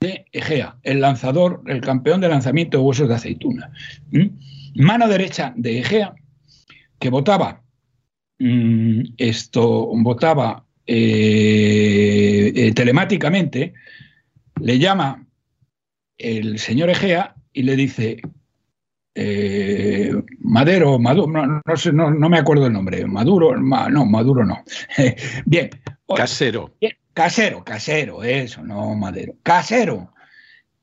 de 0.01 0.27
Egea, 0.33 0.77
el 0.83 1.01
lanzador, 1.01 1.63
el 1.67 1.81
campeón 1.81 2.21
de 2.21 2.29
lanzamiento 2.29 2.79
de 2.79 2.85
huesos 2.85 3.09
de 3.09 3.15
aceituna. 3.15 3.73
Mano 4.75 5.09
derecha 5.09 5.53
de 5.57 5.81
Egea, 5.81 6.15
que 7.01 7.11
votaba, 7.11 7.63
mm, 8.39 9.01
esto, 9.17 9.91
votaba 9.95 10.65
eh, 10.87 12.53
eh, 12.55 12.73
telemáticamente, 12.75 13.75
le 14.61 14.79
llama 14.79 15.27
el 16.17 16.59
señor 16.59 16.91
Egea 16.91 17.35
y 17.53 17.63
le 17.63 17.77
dice, 17.77 18.21
eh, 19.15 20.13
Madero, 20.39 20.99
Maduro, 21.01 21.45
no, 21.45 21.77
sé, 21.77 21.93
no, 21.93 22.11
me 22.11 22.39
acuerdo 22.39 22.67
el 22.67 22.73
nombre, 22.73 23.05
Maduro, 23.07 23.57
no, 23.57 24.07
Maduro 24.07 24.45
no. 24.45 24.63
bien. 25.45 25.71
Casero. 26.17 26.75
Casero, 27.19 27.65
casero, 27.65 28.23
eso, 28.23 28.63
no 28.63 28.95
madero. 28.95 29.35
Casero, 29.43 30.15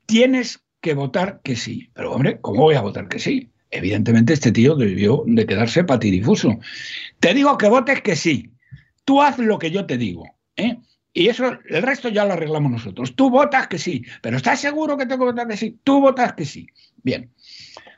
tienes 0.04 0.60
que 0.82 0.92
votar 0.92 1.40
que 1.42 1.56
sí. 1.56 1.88
Pero 1.94 2.12
hombre, 2.12 2.42
¿cómo 2.42 2.64
voy 2.64 2.74
a 2.74 2.82
votar 2.82 3.08
que 3.08 3.18
sí? 3.18 3.50
Evidentemente 3.70 4.34
este 4.34 4.52
tío 4.52 4.74
debió 4.74 5.22
de 5.24 5.46
quedarse 5.46 5.82
patidifuso. 5.84 6.58
Te 7.20 7.32
digo 7.32 7.56
que 7.56 7.70
votes 7.70 8.02
que 8.02 8.16
sí. 8.16 8.50
Tú 9.06 9.22
haz 9.22 9.38
lo 9.38 9.58
que 9.58 9.70
yo 9.70 9.86
te 9.86 9.96
digo. 9.96 10.26
¿eh? 10.56 10.76
Y 11.14 11.28
eso, 11.28 11.58
el 11.70 11.82
resto 11.82 12.10
ya 12.10 12.26
lo 12.26 12.34
arreglamos 12.34 12.70
nosotros. 12.70 13.16
Tú 13.16 13.30
votas 13.30 13.66
que 13.68 13.78
sí, 13.78 14.04
pero 14.20 14.36
¿estás 14.36 14.60
seguro 14.60 14.98
que 14.98 15.06
tengo 15.06 15.24
que 15.24 15.32
votar 15.32 15.48
que 15.48 15.56
sí? 15.56 15.80
Tú 15.82 16.02
votas 16.02 16.34
que 16.34 16.44
sí. 16.44 16.66
Bien. 17.02 17.32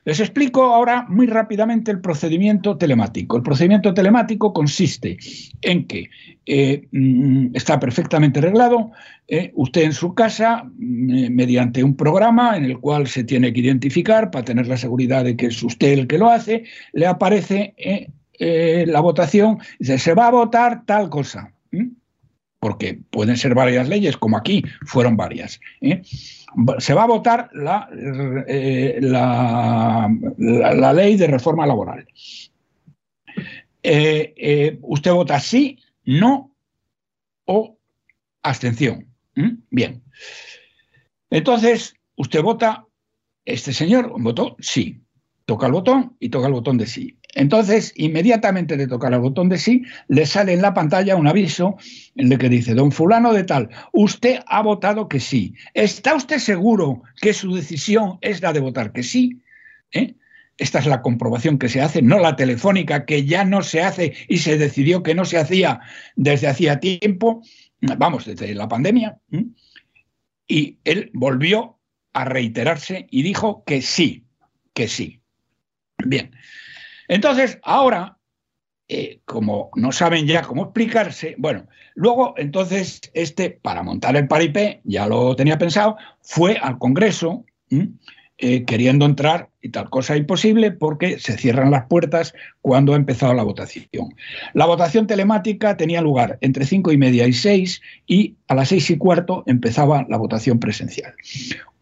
Les 0.04 0.20
explico 0.20 0.62
ahora 0.62 1.06
muy 1.08 1.26
rápidamente 1.26 1.90
el 1.90 2.00
procedimiento 2.00 2.76
telemático. 2.76 3.36
El 3.36 3.42
procedimiento 3.42 3.92
telemático 3.92 4.52
consiste 4.52 5.18
en 5.62 5.86
que 5.86 6.08
eh, 6.46 6.88
mm, 6.92 7.54
está 7.54 7.78
perfectamente 7.78 8.38
arreglado. 8.38 8.90
Eh, 9.26 9.52
usted 9.54 9.82
en 9.82 9.92
su 9.92 10.14
casa, 10.14 10.64
mm, 10.64 11.30
mediante 11.30 11.84
un 11.84 11.94
programa 11.96 12.56
en 12.56 12.64
el 12.64 12.78
cual 12.78 13.06
se 13.06 13.24
tiene 13.24 13.52
que 13.52 13.60
identificar 13.60 14.30
para 14.30 14.44
tener 14.44 14.66
la 14.66 14.76
seguridad 14.76 15.24
de 15.24 15.36
que 15.36 15.46
es 15.46 15.62
usted 15.62 15.92
el 15.92 16.06
que 16.06 16.18
lo 16.18 16.30
hace, 16.30 16.64
le 16.92 17.06
aparece 17.06 17.74
eh, 17.76 18.84
la 18.86 19.00
votación, 19.00 19.58
dice, 19.78 19.98
se 19.98 20.14
va 20.14 20.28
a 20.28 20.30
votar 20.30 20.84
tal 20.86 21.10
cosa. 21.10 21.52
Porque 22.60 23.00
pueden 23.10 23.36
ser 23.36 23.54
varias 23.54 23.88
leyes, 23.88 24.16
como 24.16 24.36
aquí 24.36 24.64
fueron 24.84 25.16
varias 25.16 25.60
se 26.78 26.94
va 26.94 27.04
a 27.04 27.06
votar 27.06 27.50
la, 27.52 27.88
eh, 28.46 28.98
la, 29.00 30.92
ley 30.94 31.16
de 31.16 31.26
reforma 31.26 31.66
laboral. 31.66 32.06
Eh, 33.82 34.34
eh, 34.36 34.78
usted 34.82 35.12
vota 35.12 35.38
sí, 35.40 35.78
no 36.04 36.54
o 37.44 37.78
abstención. 38.42 39.06
¿Mm? 39.34 39.50
Bien. 39.70 40.02
Entonces, 41.30 41.94
usted 42.16 42.42
vota, 42.42 42.86
este 43.44 43.72
señor 43.72 44.12
votó 44.20 44.56
sí, 44.58 45.00
toca 45.44 45.66
el 45.66 45.72
botón 45.72 46.16
y 46.18 46.30
toca 46.30 46.46
el 46.46 46.54
botón 46.54 46.78
de 46.78 46.86
sí. 46.86 47.17
Entonces, 47.34 47.92
inmediatamente 47.96 48.76
de 48.76 48.86
tocar 48.86 49.12
el 49.12 49.20
botón 49.20 49.48
de 49.48 49.58
sí, 49.58 49.84
le 50.08 50.26
sale 50.26 50.54
en 50.54 50.62
la 50.62 50.74
pantalla 50.74 51.16
un 51.16 51.26
aviso 51.26 51.76
en 52.16 52.32
el 52.32 52.38
que 52.38 52.48
dice, 52.48 52.74
don 52.74 52.90
fulano 52.90 53.32
de 53.32 53.44
tal, 53.44 53.68
usted 53.92 54.40
ha 54.46 54.62
votado 54.62 55.08
que 55.08 55.20
sí. 55.20 55.54
¿Está 55.74 56.14
usted 56.14 56.38
seguro 56.38 57.02
que 57.20 57.34
su 57.34 57.54
decisión 57.54 58.18
es 58.22 58.40
la 58.40 58.52
de 58.52 58.60
votar 58.60 58.92
que 58.92 59.02
sí? 59.02 59.42
¿Eh? 59.92 60.14
Esta 60.56 60.80
es 60.80 60.86
la 60.86 61.02
comprobación 61.02 61.58
que 61.58 61.68
se 61.68 61.80
hace, 61.80 62.02
no 62.02 62.18
la 62.18 62.34
telefónica, 62.34 63.04
que 63.04 63.24
ya 63.24 63.44
no 63.44 63.62
se 63.62 63.82
hace 63.82 64.14
y 64.26 64.38
se 64.38 64.58
decidió 64.58 65.02
que 65.02 65.14
no 65.14 65.24
se 65.24 65.38
hacía 65.38 65.80
desde 66.16 66.48
hacía 66.48 66.80
tiempo, 66.80 67.42
vamos, 67.80 68.24
desde 68.24 68.54
la 68.54 68.68
pandemia. 68.68 69.18
Y 70.48 70.78
él 70.82 71.10
volvió 71.12 71.78
a 72.12 72.24
reiterarse 72.24 73.06
y 73.10 73.22
dijo 73.22 73.62
que 73.64 73.82
sí, 73.82 74.24
que 74.72 74.88
sí. 74.88 75.20
Bien. 76.04 76.32
Entonces, 77.08 77.58
ahora, 77.62 78.18
eh, 78.88 79.20
como 79.24 79.70
no 79.74 79.92
saben 79.92 80.26
ya 80.26 80.42
cómo 80.42 80.64
explicarse, 80.64 81.34
bueno, 81.38 81.66
luego 81.94 82.34
entonces 82.36 83.00
este, 83.14 83.50
para 83.50 83.82
montar 83.82 84.16
el 84.16 84.28
paripé, 84.28 84.80
ya 84.84 85.06
lo 85.06 85.34
tenía 85.34 85.58
pensado, 85.58 85.96
fue 86.22 86.56
al 86.56 86.78
Congreso 86.78 87.44
eh, 88.40 88.64
queriendo 88.64 89.04
entrar 89.04 89.50
y 89.60 89.70
tal 89.70 89.90
cosa 89.90 90.16
imposible 90.16 90.70
porque 90.70 91.18
se 91.18 91.36
cierran 91.36 91.72
las 91.72 91.86
puertas 91.86 92.34
cuando 92.60 92.92
ha 92.92 92.96
empezado 92.96 93.34
la 93.34 93.42
votación. 93.42 94.14
La 94.54 94.64
votación 94.64 95.08
telemática 95.08 95.76
tenía 95.76 96.00
lugar 96.00 96.38
entre 96.40 96.64
cinco 96.64 96.92
y 96.92 96.96
media 96.96 97.26
y 97.26 97.32
seis 97.32 97.82
y 98.06 98.36
a 98.46 98.54
las 98.54 98.68
seis 98.68 98.88
y 98.90 98.96
cuarto 98.96 99.42
empezaba 99.46 100.06
la 100.08 100.18
votación 100.18 100.60
presencial. 100.60 101.14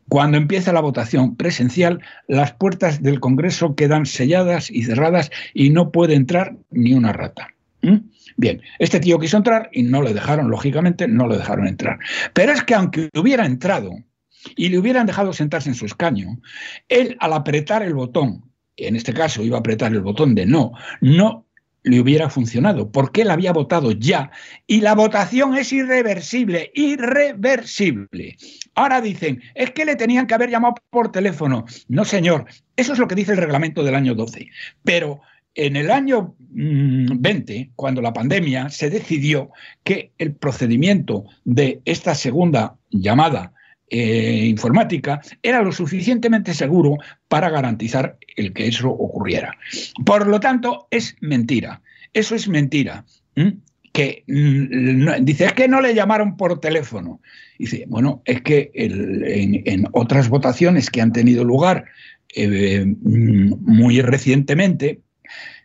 Cuando 0.08 0.38
empieza 0.38 0.72
la 0.72 0.80
votación 0.80 1.36
presencial, 1.36 2.00
las 2.28 2.52
puertas 2.52 3.02
del 3.02 3.20
Congreso 3.20 3.74
quedan 3.74 4.06
selladas 4.06 4.70
y 4.70 4.84
cerradas 4.84 5.30
y 5.52 5.70
no 5.70 5.90
puede 5.90 6.14
entrar 6.14 6.56
ni 6.70 6.94
una 6.94 7.12
rata. 7.12 7.48
¿Mm? 7.82 7.96
Bien, 8.36 8.60
este 8.78 9.00
tío 9.00 9.18
quiso 9.18 9.36
entrar 9.36 9.70
y 9.72 9.82
no 9.82 10.02
le 10.02 10.14
dejaron, 10.14 10.50
lógicamente, 10.50 11.08
no 11.08 11.26
le 11.26 11.38
dejaron 11.38 11.66
entrar. 11.66 11.98
Pero 12.34 12.52
es 12.52 12.62
que 12.62 12.74
aunque 12.74 13.08
hubiera 13.16 13.46
entrado 13.46 13.90
y 14.54 14.68
le 14.68 14.78
hubieran 14.78 15.06
dejado 15.06 15.32
sentarse 15.32 15.70
en 15.70 15.74
su 15.74 15.86
escaño, 15.86 16.38
él 16.88 17.16
al 17.20 17.32
apretar 17.32 17.82
el 17.82 17.94
botón, 17.94 18.44
en 18.76 18.94
este 18.94 19.14
caso 19.14 19.42
iba 19.42 19.56
a 19.56 19.60
apretar 19.60 19.92
el 19.92 20.02
botón 20.02 20.34
de 20.34 20.46
no, 20.46 20.72
no 21.00 21.45
le 21.86 22.00
hubiera 22.00 22.28
funcionado, 22.28 22.90
porque 22.90 23.22
él 23.22 23.30
había 23.30 23.52
votado 23.52 23.92
ya 23.92 24.32
y 24.66 24.80
la 24.80 24.96
votación 24.96 25.56
es 25.56 25.72
irreversible, 25.72 26.72
irreversible. 26.74 28.36
Ahora 28.74 29.00
dicen, 29.00 29.40
es 29.54 29.70
que 29.70 29.84
le 29.84 29.94
tenían 29.94 30.26
que 30.26 30.34
haber 30.34 30.50
llamado 30.50 30.74
por 30.90 31.12
teléfono. 31.12 31.64
No, 31.86 32.04
señor, 32.04 32.46
eso 32.76 32.92
es 32.92 32.98
lo 32.98 33.06
que 33.06 33.14
dice 33.14 33.32
el 33.32 33.38
reglamento 33.38 33.84
del 33.84 33.94
año 33.94 34.16
12. 34.16 34.48
Pero 34.82 35.20
en 35.54 35.76
el 35.76 35.92
año 35.92 36.34
20, 36.38 37.64
mm, 37.64 37.72
cuando 37.76 38.02
la 38.02 38.12
pandemia, 38.12 38.68
se 38.68 38.90
decidió 38.90 39.50
que 39.84 40.10
el 40.18 40.34
procedimiento 40.34 41.24
de 41.44 41.82
esta 41.84 42.16
segunda 42.16 42.74
llamada 42.90 43.52
eh, 43.88 44.46
informática 44.46 45.20
era 45.42 45.62
lo 45.62 45.70
suficientemente 45.70 46.54
seguro 46.54 46.96
para 47.28 47.50
garantizar 47.50 48.18
el 48.36 48.52
que 48.52 48.66
eso 48.66 48.90
ocurriera. 48.90 49.56
Por 50.04 50.26
lo 50.26 50.40
tanto, 50.40 50.88
es 50.90 51.16
mentira. 51.20 51.82
Eso 52.12 52.34
es 52.34 52.48
mentira. 52.48 53.04
Que 53.92 54.24
mm, 54.26 55.24
dice, 55.24 55.44
es 55.46 55.52
que 55.52 55.68
no 55.68 55.80
le 55.80 55.94
llamaron 55.94 56.36
por 56.36 56.58
teléfono. 56.58 57.20
Dice, 57.58 57.84
bueno, 57.88 58.22
es 58.24 58.42
que 58.42 58.70
en, 58.74 59.86
otras 59.92 60.28
votaciones 60.28 60.90
que 60.90 61.00
han 61.00 61.12
tenido 61.12 61.44
lugar 61.44 61.84
eh, 62.34 62.84
mm, 62.84 63.54
muy 63.60 64.00
recientemente, 64.00 65.00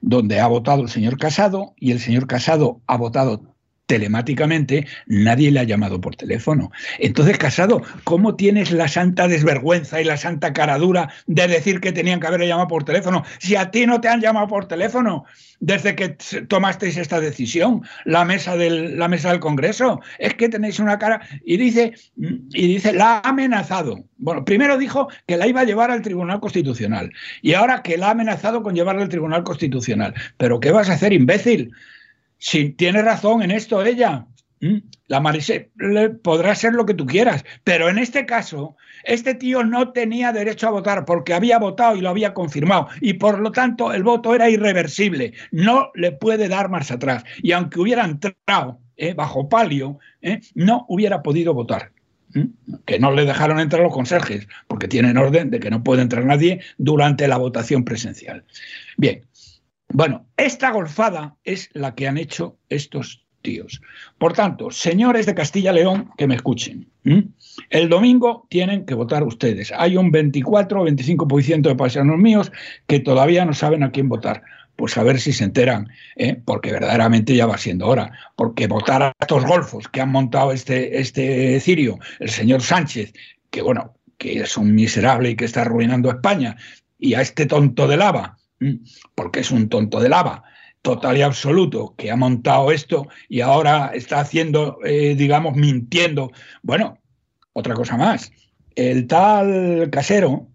donde 0.01 0.39
ha 0.39 0.47
votado 0.47 0.83
el 0.83 0.89
señor 0.89 1.17
Casado 1.17 1.73
y 1.77 1.91
el 1.91 1.99
señor 1.99 2.27
Casado 2.27 2.81
ha 2.87 2.97
votado 2.97 3.50
telemáticamente, 3.91 4.87
nadie 5.05 5.51
le 5.51 5.59
ha 5.59 5.65
llamado 5.65 5.99
por 5.99 6.15
teléfono. 6.15 6.71
Entonces, 6.97 7.37
Casado, 7.37 7.81
¿cómo 8.05 8.37
tienes 8.37 8.71
la 8.71 8.87
santa 8.87 9.27
desvergüenza 9.27 9.99
y 9.99 10.05
la 10.05 10.15
santa 10.15 10.53
caradura 10.53 11.09
de 11.27 11.45
decir 11.49 11.81
que 11.81 11.91
tenían 11.91 12.21
que 12.21 12.27
haberle 12.27 12.47
llamado 12.47 12.69
por 12.69 12.85
teléfono? 12.85 13.25
Si 13.39 13.57
a 13.57 13.69
ti 13.69 13.85
no 13.85 13.99
te 13.99 14.07
han 14.07 14.21
llamado 14.21 14.47
por 14.47 14.65
teléfono 14.65 15.25
desde 15.59 15.93
que 15.97 16.15
tomasteis 16.47 16.95
esta 16.95 17.19
decisión, 17.19 17.81
la 18.05 18.23
mesa 18.23 18.55
del, 18.55 18.97
la 18.97 19.09
mesa 19.09 19.31
del 19.31 19.41
Congreso, 19.41 19.99
es 20.19 20.35
que 20.35 20.47
tenéis 20.47 20.79
una 20.79 20.97
cara 20.97 21.19
y 21.43 21.57
dice 21.57 21.93
y 22.15 22.67
dice 22.67 22.93
la 22.93 23.17
ha 23.17 23.29
amenazado. 23.29 24.05
Bueno, 24.19 24.45
primero 24.45 24.77
dijo 24.77 25.09
que 25.27 25.35
la 25.35 25.47
iba 25.47 25.61
a 25.61 25.65
llevar 25.65 25.91
al 25.91 26.01
Tribunal 26.01 26.39
Constitucional 26.39 27.11
y 27.41 27.55
ahora 27.55 27.83
que 27.83 27.97
la 27.97 28.07
ha 28.07 28.11
amenazado 28.11 28.63
con 28.63 28.73
llevarla 28.73 29.01
al 29.01 29.09
Tribunal 29.09 29.43
Constitucional. 29.43 30.13
Pero 30.37 30.61
¿qué 30.61 30.71
vas 30.71 30.89
a 30.89 30.93
hacer, 30.93 31.11
imbécil? 31.11 31.73
Si 32.43 32.69
tiene 32.69 33.03
razón 33.03 33.43
en 33.43 33.51
esto 33.51 33.83
ella, 33.85 34.25
la 35.05 35.19
Marise 35.19 35.69
podrá 36.23 36.55
ser 36.55 36.73
lo 36.73 36.87
que 36.87 36.95
tú 36.95 37.05
quieras, 37.05 37.45
pero 37.63 37.87
en 37.87 37.99
este 37.99 38.25
caso, 38.25 38.75
este 39.03 39.35
tío 39.35 39.63
no 39.63 39.91
tenía 39.91 40.31
derecho 40.31 40.67
a 40.67 40.71
votar 40.71 41.05
porque 41.05 41.35
había 41.35 41.59
votado 41.59 41.95
y 41.95 42.01
lo 42.01 42.09
había 42.09 42.33
confirmado 42.33 42.87
y 42.99 43.13
por 43.13 43.39
lo 43.39 43.51
tanto 43.51 43.93
el 43.93 44.01
voto 44.01 44.33
era 44.33 44.49
irreversible, 44.49 45.33
no 45.51 45.91
le 45.93 46.13
puede 46.13 46.47
dar 46.47 46.69
marcha 46.71 46.95
atrás 46.95 47.23
y 47.43 47.51
aunque 47.51 47.79
hubiera 47.79 48.05
entrado 48.05 48.79
eh, 48.97 49.13
bajo 49.13 49.47
palio, 49.47 49.99
eh, 50.23 50.41
no 50.55 50.85
hubiera 50.89 51.21
podido 51.21 51.53
votar. 51.53 51.91
Que 52.85 52.97
no 52.97 53.11
le 53.11 53.25
dejaron 53.25 53.59
entrar 53.59 53.83
los 53.83 53.93
conserjes 53.93 54.47
porque 54.67 54.87
tienen 54.87 55.17
orden 55.17 55.51
de 55.51 55.59
que 55.59 55.69
no 55.69 55.83
puede 55.83 56.01
entrar 56.01 56.25
nadie 56.25 56.61
durante 56.79 57.27
la 57.27 57.37
votación 57.37 57.83
presencial. 57.83 58.45
Bien, 58.97 59.25
bueno, 59.93 60.25
esta 60.37 60.71
golfada 60.71 61.35
es 61.43 61.69
la 61.73 61.95
que 61.95 62.07
han 62.07 62.17
hecho 62.17 62.57
estos 62.69 63.25
tíos. 63.41 63.81
Por 64.17 64.33
tanto, 64.33 64.71
señores 64.71 65.25
de 65.25 65.35
Castilla-León, 65.35 66.11
que 66.17 66.27
me 66.27 66.35
escuchen. 66.35 66.89
El 67.69 67.89
domingo 67.89 68.47
tienen 68.49 68.85
que 68.85 68.93
votar 68.93 69.23
ustedes. 69.23 69.73
Hay 69.75 69.97
un 69.97 70.11
24 70.11 70.81
o 70.81 70.85
25% 70.85 71.61
de 71.61 71.75
paisanos 71.75 72.17
míos 72.17 72.51
que 72.87 72.99
todavía 72.99 73.45
no 73.45 73.53
saben 73.53 73.83
a 73.83 73.91
quién 73.91 74.09
votar. 74.09 74.43
Pues 74.75 74.97
a 74.97 75.03
ver 75.03 75.19
si 75.19 75.33
se 75.33 75.43
enteran, 75.43 75.89
¿eh? 76.15 76.41
porque 76.43 76.71
verdaderamente 76.71 77.35
ya 77.35 77.45
va 77.45 77.57
siendo 77.57 77.87
hora. 77.87 78.11
Porque 78.35 78.67
votar 78.67 79.03
a 79.03 79.13
estos 79.19 79.45
golfos 79.45 79.87
que 79.87 80.01
han 80.01 80.11
montado 80.11 80.51
este, 80.51 80.99
este 80.99 81.59
cirio, 81.59 81.99
el 82.19 82.29
señor 82.29 82.61
Sánchez, 82.61 83.13
que 83.49 83.61
bueno, 83.61 83.95
que 84.17 84.39
es 84.39 84.57
un 84.57 84.73
miserable 84.73 85.31
y 85.31 85.35
que 85.35 85.45
está 85.45 85.61
arruinando 85.61 86.09
España, 86.09 86.55
y 86.97 87.15
a 87.15 87.21
este 87.21 87.47
tonto 87.47 87.87
de 87.87 87.97
lava, 87.97 88.37
porque 89.15 89.41
es 89.41 89.51
un 89.51 89.69
tonto 89.69 89.99
de 89.99 90.09
lava 90.09 90.43
total 90.81 91.17
y 91.17 91.21
absoluto 91.21 91.93
que 91.97 92.11
ha 92.11 92.15
montado 92.15 92.71
esto 92.71 93.07
y 93.29 93.41
ahora 93.41 93.91
está 93.93 94.19
haciendo, 94.19 94.79
eh, 94.83 95.15
digamos, 95.15 95.55
mintiendo. 95.55 96.31
Bueno, 96.63 96.97
otra 97.53 97.75
cosa 97.75 97.97
más. 97.97 98.31
El 98.75 99.07
tal 99.07 99.89
casero, 99.91 100.47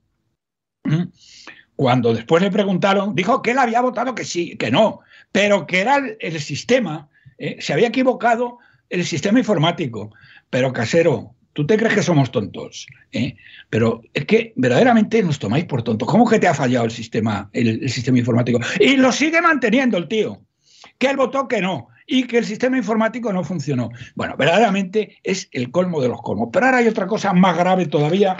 cuando 1.76 2.14
después 2.14 2.42
le 2.42 2.50
preguntaron, 2.50 3.14
dijo 3.14 3.42
que 3.42 3.52
él 3.52 3.58
había 3.58 3.80
votado 3.80 4.14
que 4.14 4.24
sí, 4.24 4.56
que 4.56 4.70
no, 4.70 5.00
pero 5.30 5.66
que 5.66 5.80
era 5.80 5.98
el, 6.18 6.40
sistema, 6.40 7.08
eh, 7.38 7.58
se 7.60 7.72
había 7.72 7.88
equivocado 7.88 8.58
el 8.88 9.04
sistema 9.04 9.38
informático. 9.38 10.12
Pero 10.50 10.72
casero, 10.72 11.35
¿Tú 11.56 11.66
te 11.66 11.78
crees 11.78 11.94
que 11.94 12.02
somos 12.02 12.30
tontos? 12.30 12.86
¿eh? 13.12 13.34
Pero 13.70 14.02
es 14.12 14.26
que 14.26 14.52
verdaderamente 14.56 15.22
nos 15.22 15.38
tomáis 15.38 15.64
por 15.64 15.82
tontos. 15.82 16.06
¿Cómo 16.06 16.28
que 16.28 16.38
te 16.38 16.46
ha 16.46 16.52
fallado 16.52 16.84
el 16.84 16.90
sistema, 16.90 17.48
el, 17.54 17.88
sistema 17.88 18.18
informático? 18.18 18.60
Y 18.78 18.98
lo 18.98 19.10
sigue 19.10 19.40
manteniendo 19.40 19.96
el 19.96 20.06
tío. 20.06 20.42
Que 20.98 21.08
él 21.08 21.16
votó 21.16 21.48
que 21.48 21.62
no 21.62 21.88
y 22.06 22.24
que 22.24 22.36
el 22.36 22.44
sistema 22.44 22.76
informático 22.76 23.32
no 23.32 23.42
funcionó. 23.42 23.88
Bueno, 24.14 24.36
verdaderamente 24.36 25.16
es 25.22 25.48
el 25.50 25.70
colmo 25.70 26.02
de 26.02 26.08
los 26.08 26.20
colmos. 26.20 26.50
Pero 26.52 26.66
ahora 26.66 26.78
hay 26.78 26.88
otra 26.88 27.06
cosa 27.06 27.32
más 27.32 27.56
grave 27.56 27.86
todavía 27.86 28.36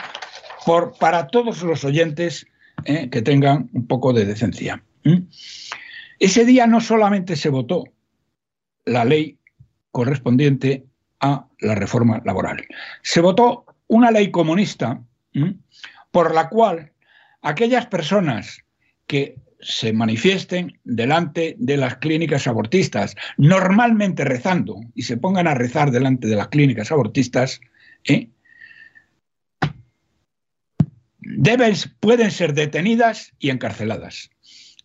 por, 0.66 0.92
para 0.98 1.28
todos 1.28 1.62
los 1.62 1.84
oyentes 1.84 2.46
¿eh? 2.84 3.08
que 3.08 3.22
tengan 3.22 3.70
un 3.72 3.86
poco 3.86 4.12
de 4.12 4.26
decencia. 4.26 4.84
Ese 6.18 6.44
día 6.44 6.66
no 6.66 6.82
solamente 6.82 7.34
se 7.34 7.48
votó 7.48 7.84
la 8.84 9.06
ley 9.06 9.38
correspondiente 9.90 10.84
a 11.20 11.45
la 11.59 11.74
reforma 11.74 12.20
laboral, 12.24 12.66
se 13.02 13.20
votó 13.20 13.64
una 13.88 14.11
ley 14.11 14.30
comunista 14.30 15.00
por 16.11 16.34
la 16.34 16.48
cual 16.48 16.92
aquellas 17.42 17.86
personas 17.86 18.64
que 19.07 19.36
se 19.61 19.92
manifiesten 19.92 20.78
delante 20.84 21.57
de 21.59 21.76
las 21.76 21.96
clínicas 21.96 22.46
abortistas, 22.46 23.16
normalmente 23.36 24.24
rezando, 24.24 24.80
y 24.94 25.02
se 25.02 25.16
pongan 25.16 25.46
a 25.46 25.54
rezar 25.54 25.90
delante 25.90 26.28
de 26.28 26.36
las 26.36 26.48
clínicas 26.48 26.92
abortistas, 26.92 27.61
¿eh? 28.04 28.28
pueden 32.00 32.30
ser 32.30 32.54
detenidas 32.54 33.32
y 33.38 33.50
encarceladas. 33.50 34.30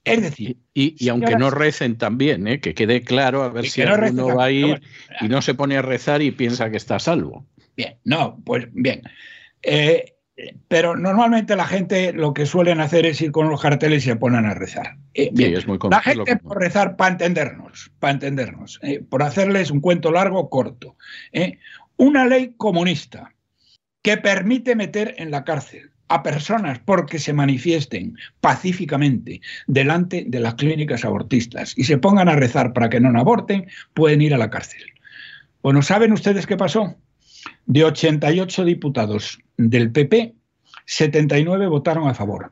Es 0.04 0.22
decir, 0.22 0.58
y, 0.74 1.10
aunque 1.10 1.36
no 1.36 1.52
recen 1.52 1.98
también, 1.98 2.48
¿eh? 2.48 2.60
que 2.60 2.74
quede 2.74 3.02
claro, 3.04 3.44
a 3.44 3.50
ver 3.50 3.68
si 3.68 3.84
no 3.84 3.94
alguno 3.94 4.36
va 4.36 4.46
a 4.46 4.52
ir 4.52 4.82
y 5.20 5.28
no 5.28 5.42
se 5.42 5.54
pone 5.54 5.78
a 5.78 5.82
rezar 5.82 6.22
y 6.22 6.32
piensa 6.32 6.72
que 6.72 6.78
está 6.78 6.96
a 6.96 7.00
salvo. 7.00 7.46
Bien, 7.76 7.98
no, 8.04 8.42
pues 8.44 8.68
bien. 8.72 9.04
Eh, 9.62 10.16
pero 10.68 10.96
normalmente 10.96 11.56
la 11.56 11.68
gente 11.68 12.14
lo 12.14 12.34
que 12.34 12.48
suelen 12.48 12.80
hacer 12.80 13.06
es 13.06 13.22
ir 13.22 13.32
con 13.32 13.50
los 13.50 13.62
carteles 13.62 14.04
y 14.04 14.10
se 14.10 14.16
ponen 14.16 14.46
a 14.46 14.56
rezar. 14.56 14.98
Eh, 15.14 15.32
es 15.36 15.68
muy 15.68 15.78
la 15.90 16.02
gente 16.02 16.36
por 16.38 16.60
rezar 16.60 16.96
para 16.96 17.12
entendernos, 17.12 17.92
para 18.00 18.14
entendernos, 18.14 18.80
eh, 18.82 19.04
por 19.08 19.22
hacerles 19.22 19.70
un 19.70 19.82
cuento 19.82 20.12
largo 20.12 20.40
o 20.40 20.50
corto. 20.50 20.96
Una 21.98 22.26
ley 22.26 22.56
comunista 22.58 23.36
que 24.02 24.18
permite 24.18 24.76
meter 24.76 25.14
en 25.20 25.30
la 25.30 25.44
cárcel 25.44 25.91
a 26.14 26.24
personas 26.24 26.80
porque 26.80 27.20
se 27.20 27.34
manifiesten 27.34 28.18
pacíficamente 28.42 29.42
delante 29.68 30.26
de 30.28 30.40
las 30.40 30.56
clínicas 30.56 31.06
abortistas 31.06 31.74
y 31.78 31.86
se 31.86 31.98
pongan 31.98 32.28
a 32.28 32.36
rezar 32.36 32.74
para 32.74 32.90
que 32.90 33.00
no 33.00 33.18
aborten, 33.18 33.68
pueden 33.94 34.22
ir 34.22 34.34
a 34.34 34.38
la 34.38 34.50
cárcel. 34.50 34.82
Bueno, 35.62 35.82
¿saben 35.82 36.12
ustedes 36.12 36.46
qué 36.46 36.58
pasó? 36.58 36.96
De 37.66 37.86
88 37.86 38.66
diputados 38.66 39.40
del 39.58 39.92
PP, 39.92 40.36
79 40.86 41.68
votaron 41.68 42.08
a 42.08 42.14
favor. 42.14 42.52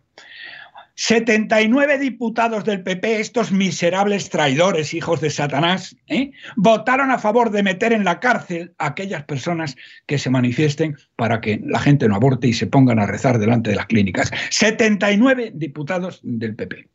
79 0.99 1.97
diputados 1.97 2.65
del 2.65 2.83
PP, 2.83 3.21
estos 3.21 3.53
miserables 3.53 4.29
traidores, 4.29 4.93
hijos 4.93 5.21
de 5.21 5.29
Satanás, 5.29 5.95
¿eh? 6.07 6.31
votaron 6.57 7.09
a 7.09 7.17
favor 7.19 7.51
de 7.51 7.63
meter 7.63 7.93
en 7.93 8.03
la 8.03 8.19
cárcel 8.19 8.73
a 8.79 8.87
aquellas 8.87 9.23
personas 9.23 9.77
que 10.07 10.17
se 10.17 10.29
manifiesten 10.29 10.97
para 11.15 11.39
que 11.39 11.61
la 11.63 11.79
gente 11.79 12.05
no 12.09 12.15
aborte 12.15 12.49
y 12.49 12.53
se 12.53 12.67
pongan 12.67 12.99
a 12.99 13.05
rezar 13.05 13.39
delante 13.39 13.69
de 13.69 13.77
las 13.77 13.85
clínicas. 13.85 14.29
79 14.49 15.53
diputados 15.55 16.19
del 16.21 16.55
PP. 16.55 16.89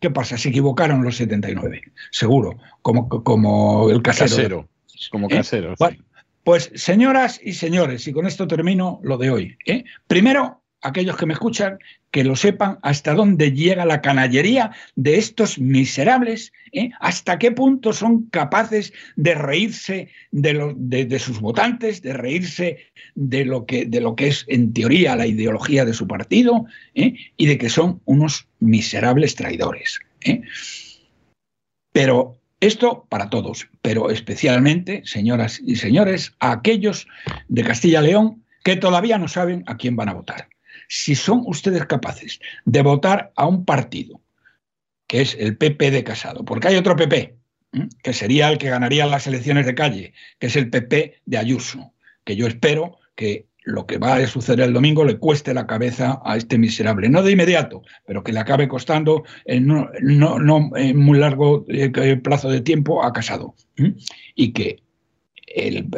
¿Qué 0.00 0.10
pasa? 0.10 0.36
Se 0.36 0.48
equivocaron 0.48 1.04
los 1.04 1.14
79, 1.14 1.82
seguro, 2.10 2.58
como, 2.82 3.08
como 3.08 3.90
el 3.90 4.02
casero. 4.02 4.68
como 5.12 5.28
¿Eh? 5.28 5.36
casero. 5.36 5.76
Pues 6.42 6.72
señoras 6.74 7.40
y 7.40 7.52
señores, 7.52 8.08
y 8.08 8.12
con 8.12 8.26
esto 8.26 8.48
termino 8.48 8.98
lo 9.04 9.18
de 9.18 9.30
hoy. 9.30 9.56
¿eh? 9.66 9.84
Primero, 10.08 10.60
aquellos 10.82 11.16
que 11.16 11.26
me 11.26 11.34
escuchan, 11.34 11.78
que 12.10 12.24
lo 12.24 12.36
sepan 12.36 12.78
hasta 12.82 13.14
dónde 13.14 13.52
llega 13.52 13.84
la 13.84 14.00
canallería 14.00 14.72
de 14.96 15.16
estos 15.18 15.58
miserables, 15.58 16.52
¿eh? 16.72 16.90
hasta 17.00 17.38
qué 17.38 17.52
punto 17.52 17.92
son 17.92 18.26
capaces 18.30 18.92
de 19.16 19.34
reírse 19.34 20.08
de, 20.32 21.18
sus 21.18 21.40
votantes, 21.40 22.02
de 22.02 22.12
reírse 22.12 22.78
de 23.14 23.44
lo, 23.44 23.66
que, 23.66 23.86
de 23.86 24.00
lo 24.00 24.16
que 24.16 24.28
es 24.28 24.44
en 24.48 24.72
teoría 24.72 25.16
la 25.16 25.26
ideología 25.26 25.84
de 25.84 25.94
su 25.94 26.06
partido, 26.06 26.66
¿eh? 26.94 27.14
y 27.36 27.46
de 27.46 27.58
que 27.58 27.68
son 27.68 28.00
unos 28.04 28.48
miserables 28.58 29.34
traidores. 29.34 30.00
Pero 31.92 32.40
esto 32.60 33.06
para 33.08 33.30
todos, 33.30 33.68
pero 33.80 34.10
especialmente, 34.10 35.02
señoras 35.06 35.60
y 35.64 35.76
señores, 35.76 36.34
a 36.40 36.52
aquellos 36.52 37.08
de 37.48 37.64
Castilla-León 37.64 38.44
que 38.62 38.76
todavía 38.76 39.16
no 39.16 39.28
saben 39.28 39.64
a 39.66 39.78
quién 39.78 39.96
van 39.96 40.10
a 40.10 40.14
votar. 40.14 40.49
Si 40.92 41.14
son 41.14 41.44
ustedes 41.46 41.86
capaces 41.86 42.40
de 42.64 42.82
votar 42.82 43.32
a 43.36 43.46
un 43.46 43.64
partido, 43.64 44.20
que 45.06 45.20
es 45.20 45.36
el 45.38 45.56
PP 45.56 45.92
de 45.92 46.02
Casado, 46.02 46.44
porque 46.44 46.66
hay 46.66 46.74
otro 46.74 46.96
PP, 46.96 47.36
que 48.02 48.12
sería 48.12 48.50
el 48.50 48.58
que 48.58 48.70
ganaría 48.70 49.06
las 49.06 49.28
elecciones 49.28 49.66
de 49.66 49.76
calle, 49.76 50.14
que 50.40 50.48
es 50.48 50.56
el 50.56 50.68
PP 50.68 51.22
de 51.24 51.38
Ayuso, 51.38 51.94
que 52.24 52.34
yo 52.34 52.48
espero 52.48 52.98
que 53.14 53.46
lo 53.62 53.86
que 53.86 53.98
va 53.98 54.16
a 54.16 54.26
suceder 54.26 54.66
el 54.66 54.72
domingo 54.72 55.04
le 55.04 55.18
cueste 55.18 55.54
la 55.54 55.68
cabeza 55.68 56.20
a 56.24 56.36
este 56.36 56.58
miserable, 56.58 57.08
no 57.08 57.22
de 57.22 57.30
inmediato, 57.30 57.82
pero 58.04 58.24
que 58.24 58.32
le 58.32 58.40
acabe 58.40 58.66
costando 58.66 59.22
en 59.44 59.68
muy 59.68 61.18
largo 61.20 61.66
eh, 61.68 62.16
plazo 62.16 62.50
de 62.50 62.62
tiempo 62.62 63.04
a 63.04 63.12
Casado. 63.12 63.54
Y 64.34 64.52
que 64.52 64.82
el, 65.46 65.88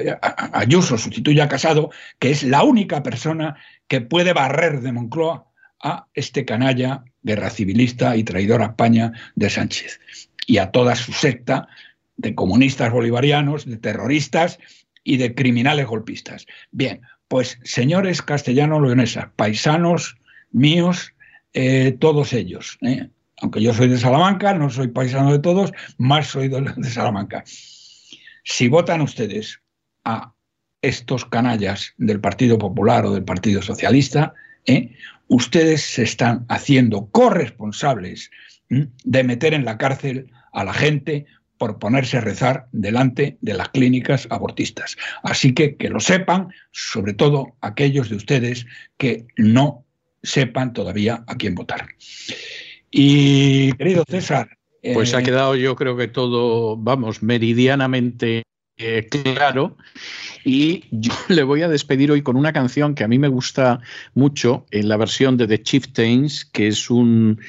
Ayuso 0.53 0.99
sustituya 0.99 1.45
a 1.45 1.49
Casado, 1.49 1.91
que 2.19 2.31
es 2.31 2.43
la 2.43 2.63
única 2.63 3.03
persona 3.03 3.57
que 3.93 4.01
puede 4.01 4.33
barrer 4.33 4.81
de 4.81 4.91
Moncloa 4.91 5.53
a 5.83 6.07
este 6.15 6.47
canalla 6.47 7.05
guerra 7.23 7.51
civilista 7.51 8.17
y 8.17 8.25
traidor 8.25 8.63
a 8.63 8.69
España 8.69 9.13
de 9.35 9.51
Sánchez 9.51 10.01
y 10.47 10.57
a 10.57 10.71
toda 10.71 10.97
su 10.97 11.13
secta 11.13 11.69
de 12.17 12.35
comunistas 12.35 12.91
bolivarianos, 12.91 13.67
de 13.67 13.77
terroristas 13.77 14.59
y 15.05 15.19
de 15.19 15.35
criminales 15.35 15.87
golpistas. 15.87 16.47
Bien, 16.71 17.03
pues 17.29 17.59
señores 17.65 18.23
castellano-leonesas, 18.23 19.27
paisanos 19.37 20.17
míos, 20.53 21.13
eh, 21.53 21.95
todos 22.01 22.33
ellos. 22.33 22.79
¿eh? 22.81 23.11
Aunque 23.43 23.61
yo 23.61 23.75
soy 23.75 23.89
de 23.89 23.99
Salamanca, 23.99 24.55
no 24.55 24.71
soy 24.71 24.89
paisano 24.89 25.33
de 25.33 25.39
todos, 25.39 25.71
más 25.99 26.29
soy 26.29 26.49
de, 26.49 26.73
Salamanca. 26.85 27.45
Si 28.43 28.69
votan 28.69 29.03
ustedes 29.03 29.61
a 30.03 30.32
estos 30.83 31.25
canallas 31.25 31.95
del 31.97 32.21
Partido 32.21 32.59
Popular 32.59 33.07
o 33.07 33.13
del 33.13 33.25
Partido 33.25 33.63
Socialista, 33.63 34.35
¿eh? 34.67 34.95
ustedes 35.29 35.83
se 35.83 36.03
están 36.03 36.45
haciendo 36.49 37.07
corresponsables 37.11 38.31
de 38.69 39.25
meter 39.25 39.55
en 39.55 39.65
la 39.65 39.79
cárcel 39.79 40.31
a 40.53 40.65
la 40.65 40.73
gente 40.73 41.27
por 41.59 41.79
ponerse 41.79 42.17
a 42.17 42.21
rezar 42.21 42.67
delante 42.73 43.39
de 43.41 43.55
las 43.55 43.69
clínicas 43.69 44.27
abortistas. 44.31 44.97
Así 45.23 45.55
que 45.55 45.77
que 45.77 45.89
lo 45.89 46.01
sepan, 46.01 46.49
sobre 46.73 47.15
todo 47.15 47.57
aquellos 47.61 48.11
de 48.11 48.17
ustedes 48.17 48.67
que 48.97 49.27
no 49.37 49.85
sepan 50.23 50.73
todavía 50.73 51.23
a 51.27 51.37
quién 51.37 51.55
votar. 51.55 51.87
Y 52.91 53.73
querido 53.75 54.05
César. 54.09 54.59
Pues 54.95 55.15
ha 55.15 55.21
eh, 55.21 55.23
quedado 55.23 55.55
yo 55.55 55.77
creo 55.77 55.97
que 55.97 56.09
todo, 56.09 56.77
vamos, 56.77 57.23
meridianamente 57.23 58.43
eh, 58.77 59.07
claro. 59.09 59.77
Y 60.45 60.85
yo 60.91 61.13
le 61.29 61.43
voy 61.43 61.63
a 61.63 61.69
despedir 61.69 62.11
hoy 62.11 62.23
con 62.23 62.37
una 62.37 62.53
canción 62.53 62.95
que 62.95 63.05
a 63.05 63.09
mí 63.09 63.19
me 63.19 63.29
gusta 63.29 63.81
mucho 64.15 64.67
en 64.71 64.89
la 64.89 64.97
versión 64.97 65.37
de 65.37 65.47
The 65.47 65.63
Chieftains, 65.63 66.45
que 66.45 66.69
es 66.69 66.91
un, 66.91 67.41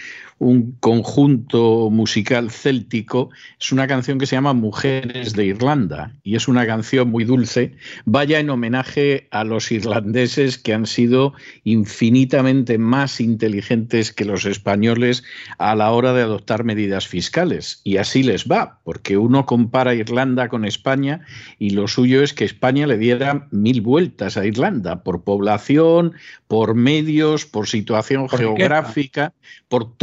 un 0.44 0.74
conjunto 0.80 1.89
musical 1.89 2.52
céltico. 2.52 3.30
Es 3.60 3.72
una 3.72 3.88
canción 3.88 4.20
que 4.20 4.26
se 4.26 4.36
llama 4.36 4.54
Mujeres 4.54 5.34
de 5.34 5.46
Irlanda 5.46 6.14
y 6.24 6.36
es 6.36 6.48
una 6.48 6.66
canción 6.66 7.10
muy 7.10 7.24
dulce. 7.24 7.76
Vaya 8.06 8.39
en 8.39 8.50
homenaje 8.50 9.28
a 9.32 9.44
los 9.44 9.72
irlandeses 9.72 10.58
que 10.58 10.74
han 10.74 10.86
sido 10.86 11.34
infinitamente 11.64 12.78
más 12.78 13.22
inteligentes 13.22 14.12
que 14.12 14.26
los 14.26 14.46
españoles 14.46 15.24
a 15.58 15.76
la 15.76 15.91
hora 15.91 16.14
de 16.14 16.22
adoptar 16.22 16.64
medidas 16.64 17.08
fiscales. 17.08 17.82
Y 17.84 17.98
así 17.98 18.24
les 18.24 18.46
va, 18.46 18.80
porque 18.84 19.18
uno 19.18 19.46
compara 19.46 19.96
Irlanda 19.96 20.50
con 20.50 20.66
España 20.66 21.22
y 21.58 21.72
lo 21.72 21.88
suyo 21.88 22.22
es 22.22 22.34
que 22.34 22.46
España 22.46 22.88
le 22.88 22.98
diera 22.98 23.48
mil 23.52 23.82
vueltas 23.82 24.38
a 24.38 24.46
Irlanda 24.46 25.04
por 25.04 25.24
población, 25.24 26.14
por 26.48 26.76
medios, 26.76 27.46
por 27.46 27.68
situación 27.68 28.30
geográfica, 28.30 29.34
por 29.68 29.96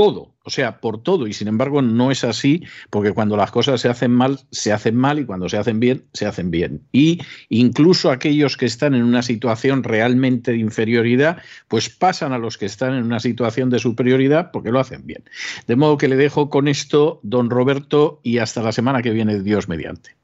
O 0.45 0.51
sea, 0.51 0.81
por 0.81 1.03
todo. 1.03 1.27
Y 1.27 1.33
sin 1.33 1.49
embargo, 1.49 1.83
no 1.83 2.11
es 2.11 2.25
así, 2.25 2.65
porque 2.91 3.13
cuando 3.13 3.37
las 3.37 3.51
cosas 3.51 3.81
se 3.81 3.89
hacen 3.89 4.11
mal, 4.11 4.41
se 4.51 4.73
hacen 4.73 4.97
mal 4.97 5.19
y 5.19 5.25
cuando 5.25 5.49
se 5.49 5.59
hacen 5.59 5.81
bien, 5.81 6.05
se 6.13 6.27
hacen 6.27 6.51
bien. 6.51 6.83
Y 6.93 7.21
incluso 7.49 8.11
aquellos 8.11 8.57
que 8.57 8.67
están 8.67 8.95
en 8.95 9.05
una 9.05 9.23
situación 9.23 9.83
realmente 9.83 10.53
de 10.53 10.59
inferioridad, 10.59 11.43
pues 11.69 11.89
pasan 11.91 12.33
a 12.33 12.39
los 12.39 12.59
que 12.59 12.67
están 12.67 12.95
en 12.95 13.05
una 13.05 13.21
situación 13.21 13.71
de 13.71 13.79
superioridad 13.79 14.51
porque 14.53 14.71
lo 14.71 14.81
hacen 14.81 15.07
bien. 15.07 15.25
De 15.67 15.77
modo 15.77 15.99
que 15.99 16.09
le 16.09 16.17
dejo 16.17 16.51
con 16.51 16.69
esto, 16.69 17.21
don 17.23 17.51
Roberto, 17.51 18.21
y 18.23 18.39
hasta 18.39 18.63
la 18.63 18.73
semana 18.73 19.03
que 19.03 19.11
viene, 19.11 19.41
Dios 19.41 19.69
mediante. 19.69 20.17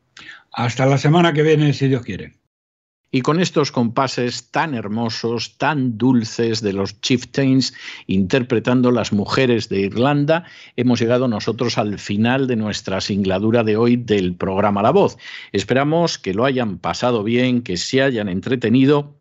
Hasta 0.52 0.86
la 0.86 0.98
semana 0.98 1.32
que 1.32 1.42
viene, 1.42 1.72
si 1.74 1.88
Dios 1.88 2.02
quiere. 2.02 2.34
Y 3.10 3.22
con 3.22 3.40
estos 3.40 3.70
compases 3.70 4.50
tan 4.50 4.74
hermosos, 4.74 5.56
tan 5.58 5.96
dulces 5.96 6.60
de 6.60 6.72
los 6.72 7.00
Chieftains 7.00 7.72
interpretando 8.06 8.90
las 8.90 9.12
mujeres 9.12 9.68
de 9.68 9.80
Irlanda, 9.80 10.44
hemos 10.74 11.00
llegado 11.00 11.28
nosotros 11.28 11.78
al 11.78 11.98
final 11.98 12.46
de 12.46 12.56
nuestra 12.56 13.00
singladura 13.00 13.62
de 13.62 13.76
hoy 13.76 13.96
del 13.96 14.34
programa 14.34 14.82
La 14.82 14.90
Voz. 14.90 15.16
Esperamos 15.52 16.18
que 16.18 16.34
lo 16.34 16.44
hayan 16.44 16.78
pasado 16.78 17.22
bien, 17.22 17.62
que 17.62 17.76
se 17.76 18.02
hayan 18.02 18.28
entretenido 18.28 19.16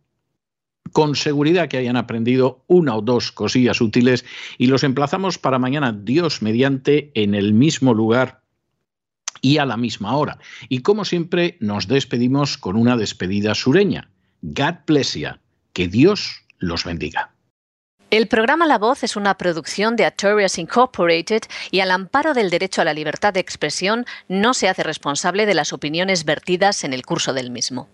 con 0.92 1.16
seguridad 1.16 1.68
que 1.68 1.78
hayan 1.78 1.98
aprendido 1.98 2.64
una 2.68 2.96
o 2.96 3.02
dos 3.02 3.32
cosillas 3.32 3.82
útiles 3.82 4.24
y 4.58 4.68
los 4.68 4.84
emplazamos 4.84 5.38
para 5.38 5.60
mañana, 5.60 5.92
Dios 5.92 6.42
mediante, 6.42 7.12
en 7.16 7.36
el 7.36 7.54
mismo 7.54 7.94
lugar 7.94 8.45
y 9.42 9.58
a 9.58 9.66
la 9.66 9.78
misma 9.78 10.16
hora. 10.16 10.38
Y 10.70 10.80
como 10.80 11.06
siempre, 11.06 11.58
nos 11.60 11.88
despedimos 11.88 12.58
con 12.58 12.76
una 12.76 12.98
despedida 12.98 13.56
sureña. 13.56 14.10
God 14.42 14.76
bless 14.86 15.16
you. 15.16 15.30
Que 15.74 15.88
Dios 15.88 16.44
los 16.60 16.84
bendiga. 16.86 17.32
El 18.12 18.28
programa 18.28 18.66
La 18.68 18.78
Voz 18.78 19.04
es 19.04 19.16
una 19.16 19.38
producción 19.38 19.96
de 19.96 20.06
Artorias 20.06 20.58
Incorporated 20.60 21.42
y 21.72 21.80
al 21.80 21.92
amparo 21.92 22.34
del 22.34 22.50
derecho 22.50 22.82
a 22.82 22.86
la 22.86 22.94
libertad 22.94 23.34
de 23.34 23.40
expresión 23.40 24.06
no 24.30 24.54
se 24.54 24.70
hace 24.70 24.84
responsable 24.84 25.46
de 25.46 25.56
las 25.56 25.74
opiniones 25.74 26.24
vertidas 26.24 26.84
en 26.84 26.94
el 26.94 27.06
curso 27.06 27.34
del 27.34 27.50
mismo. 27.50 27.90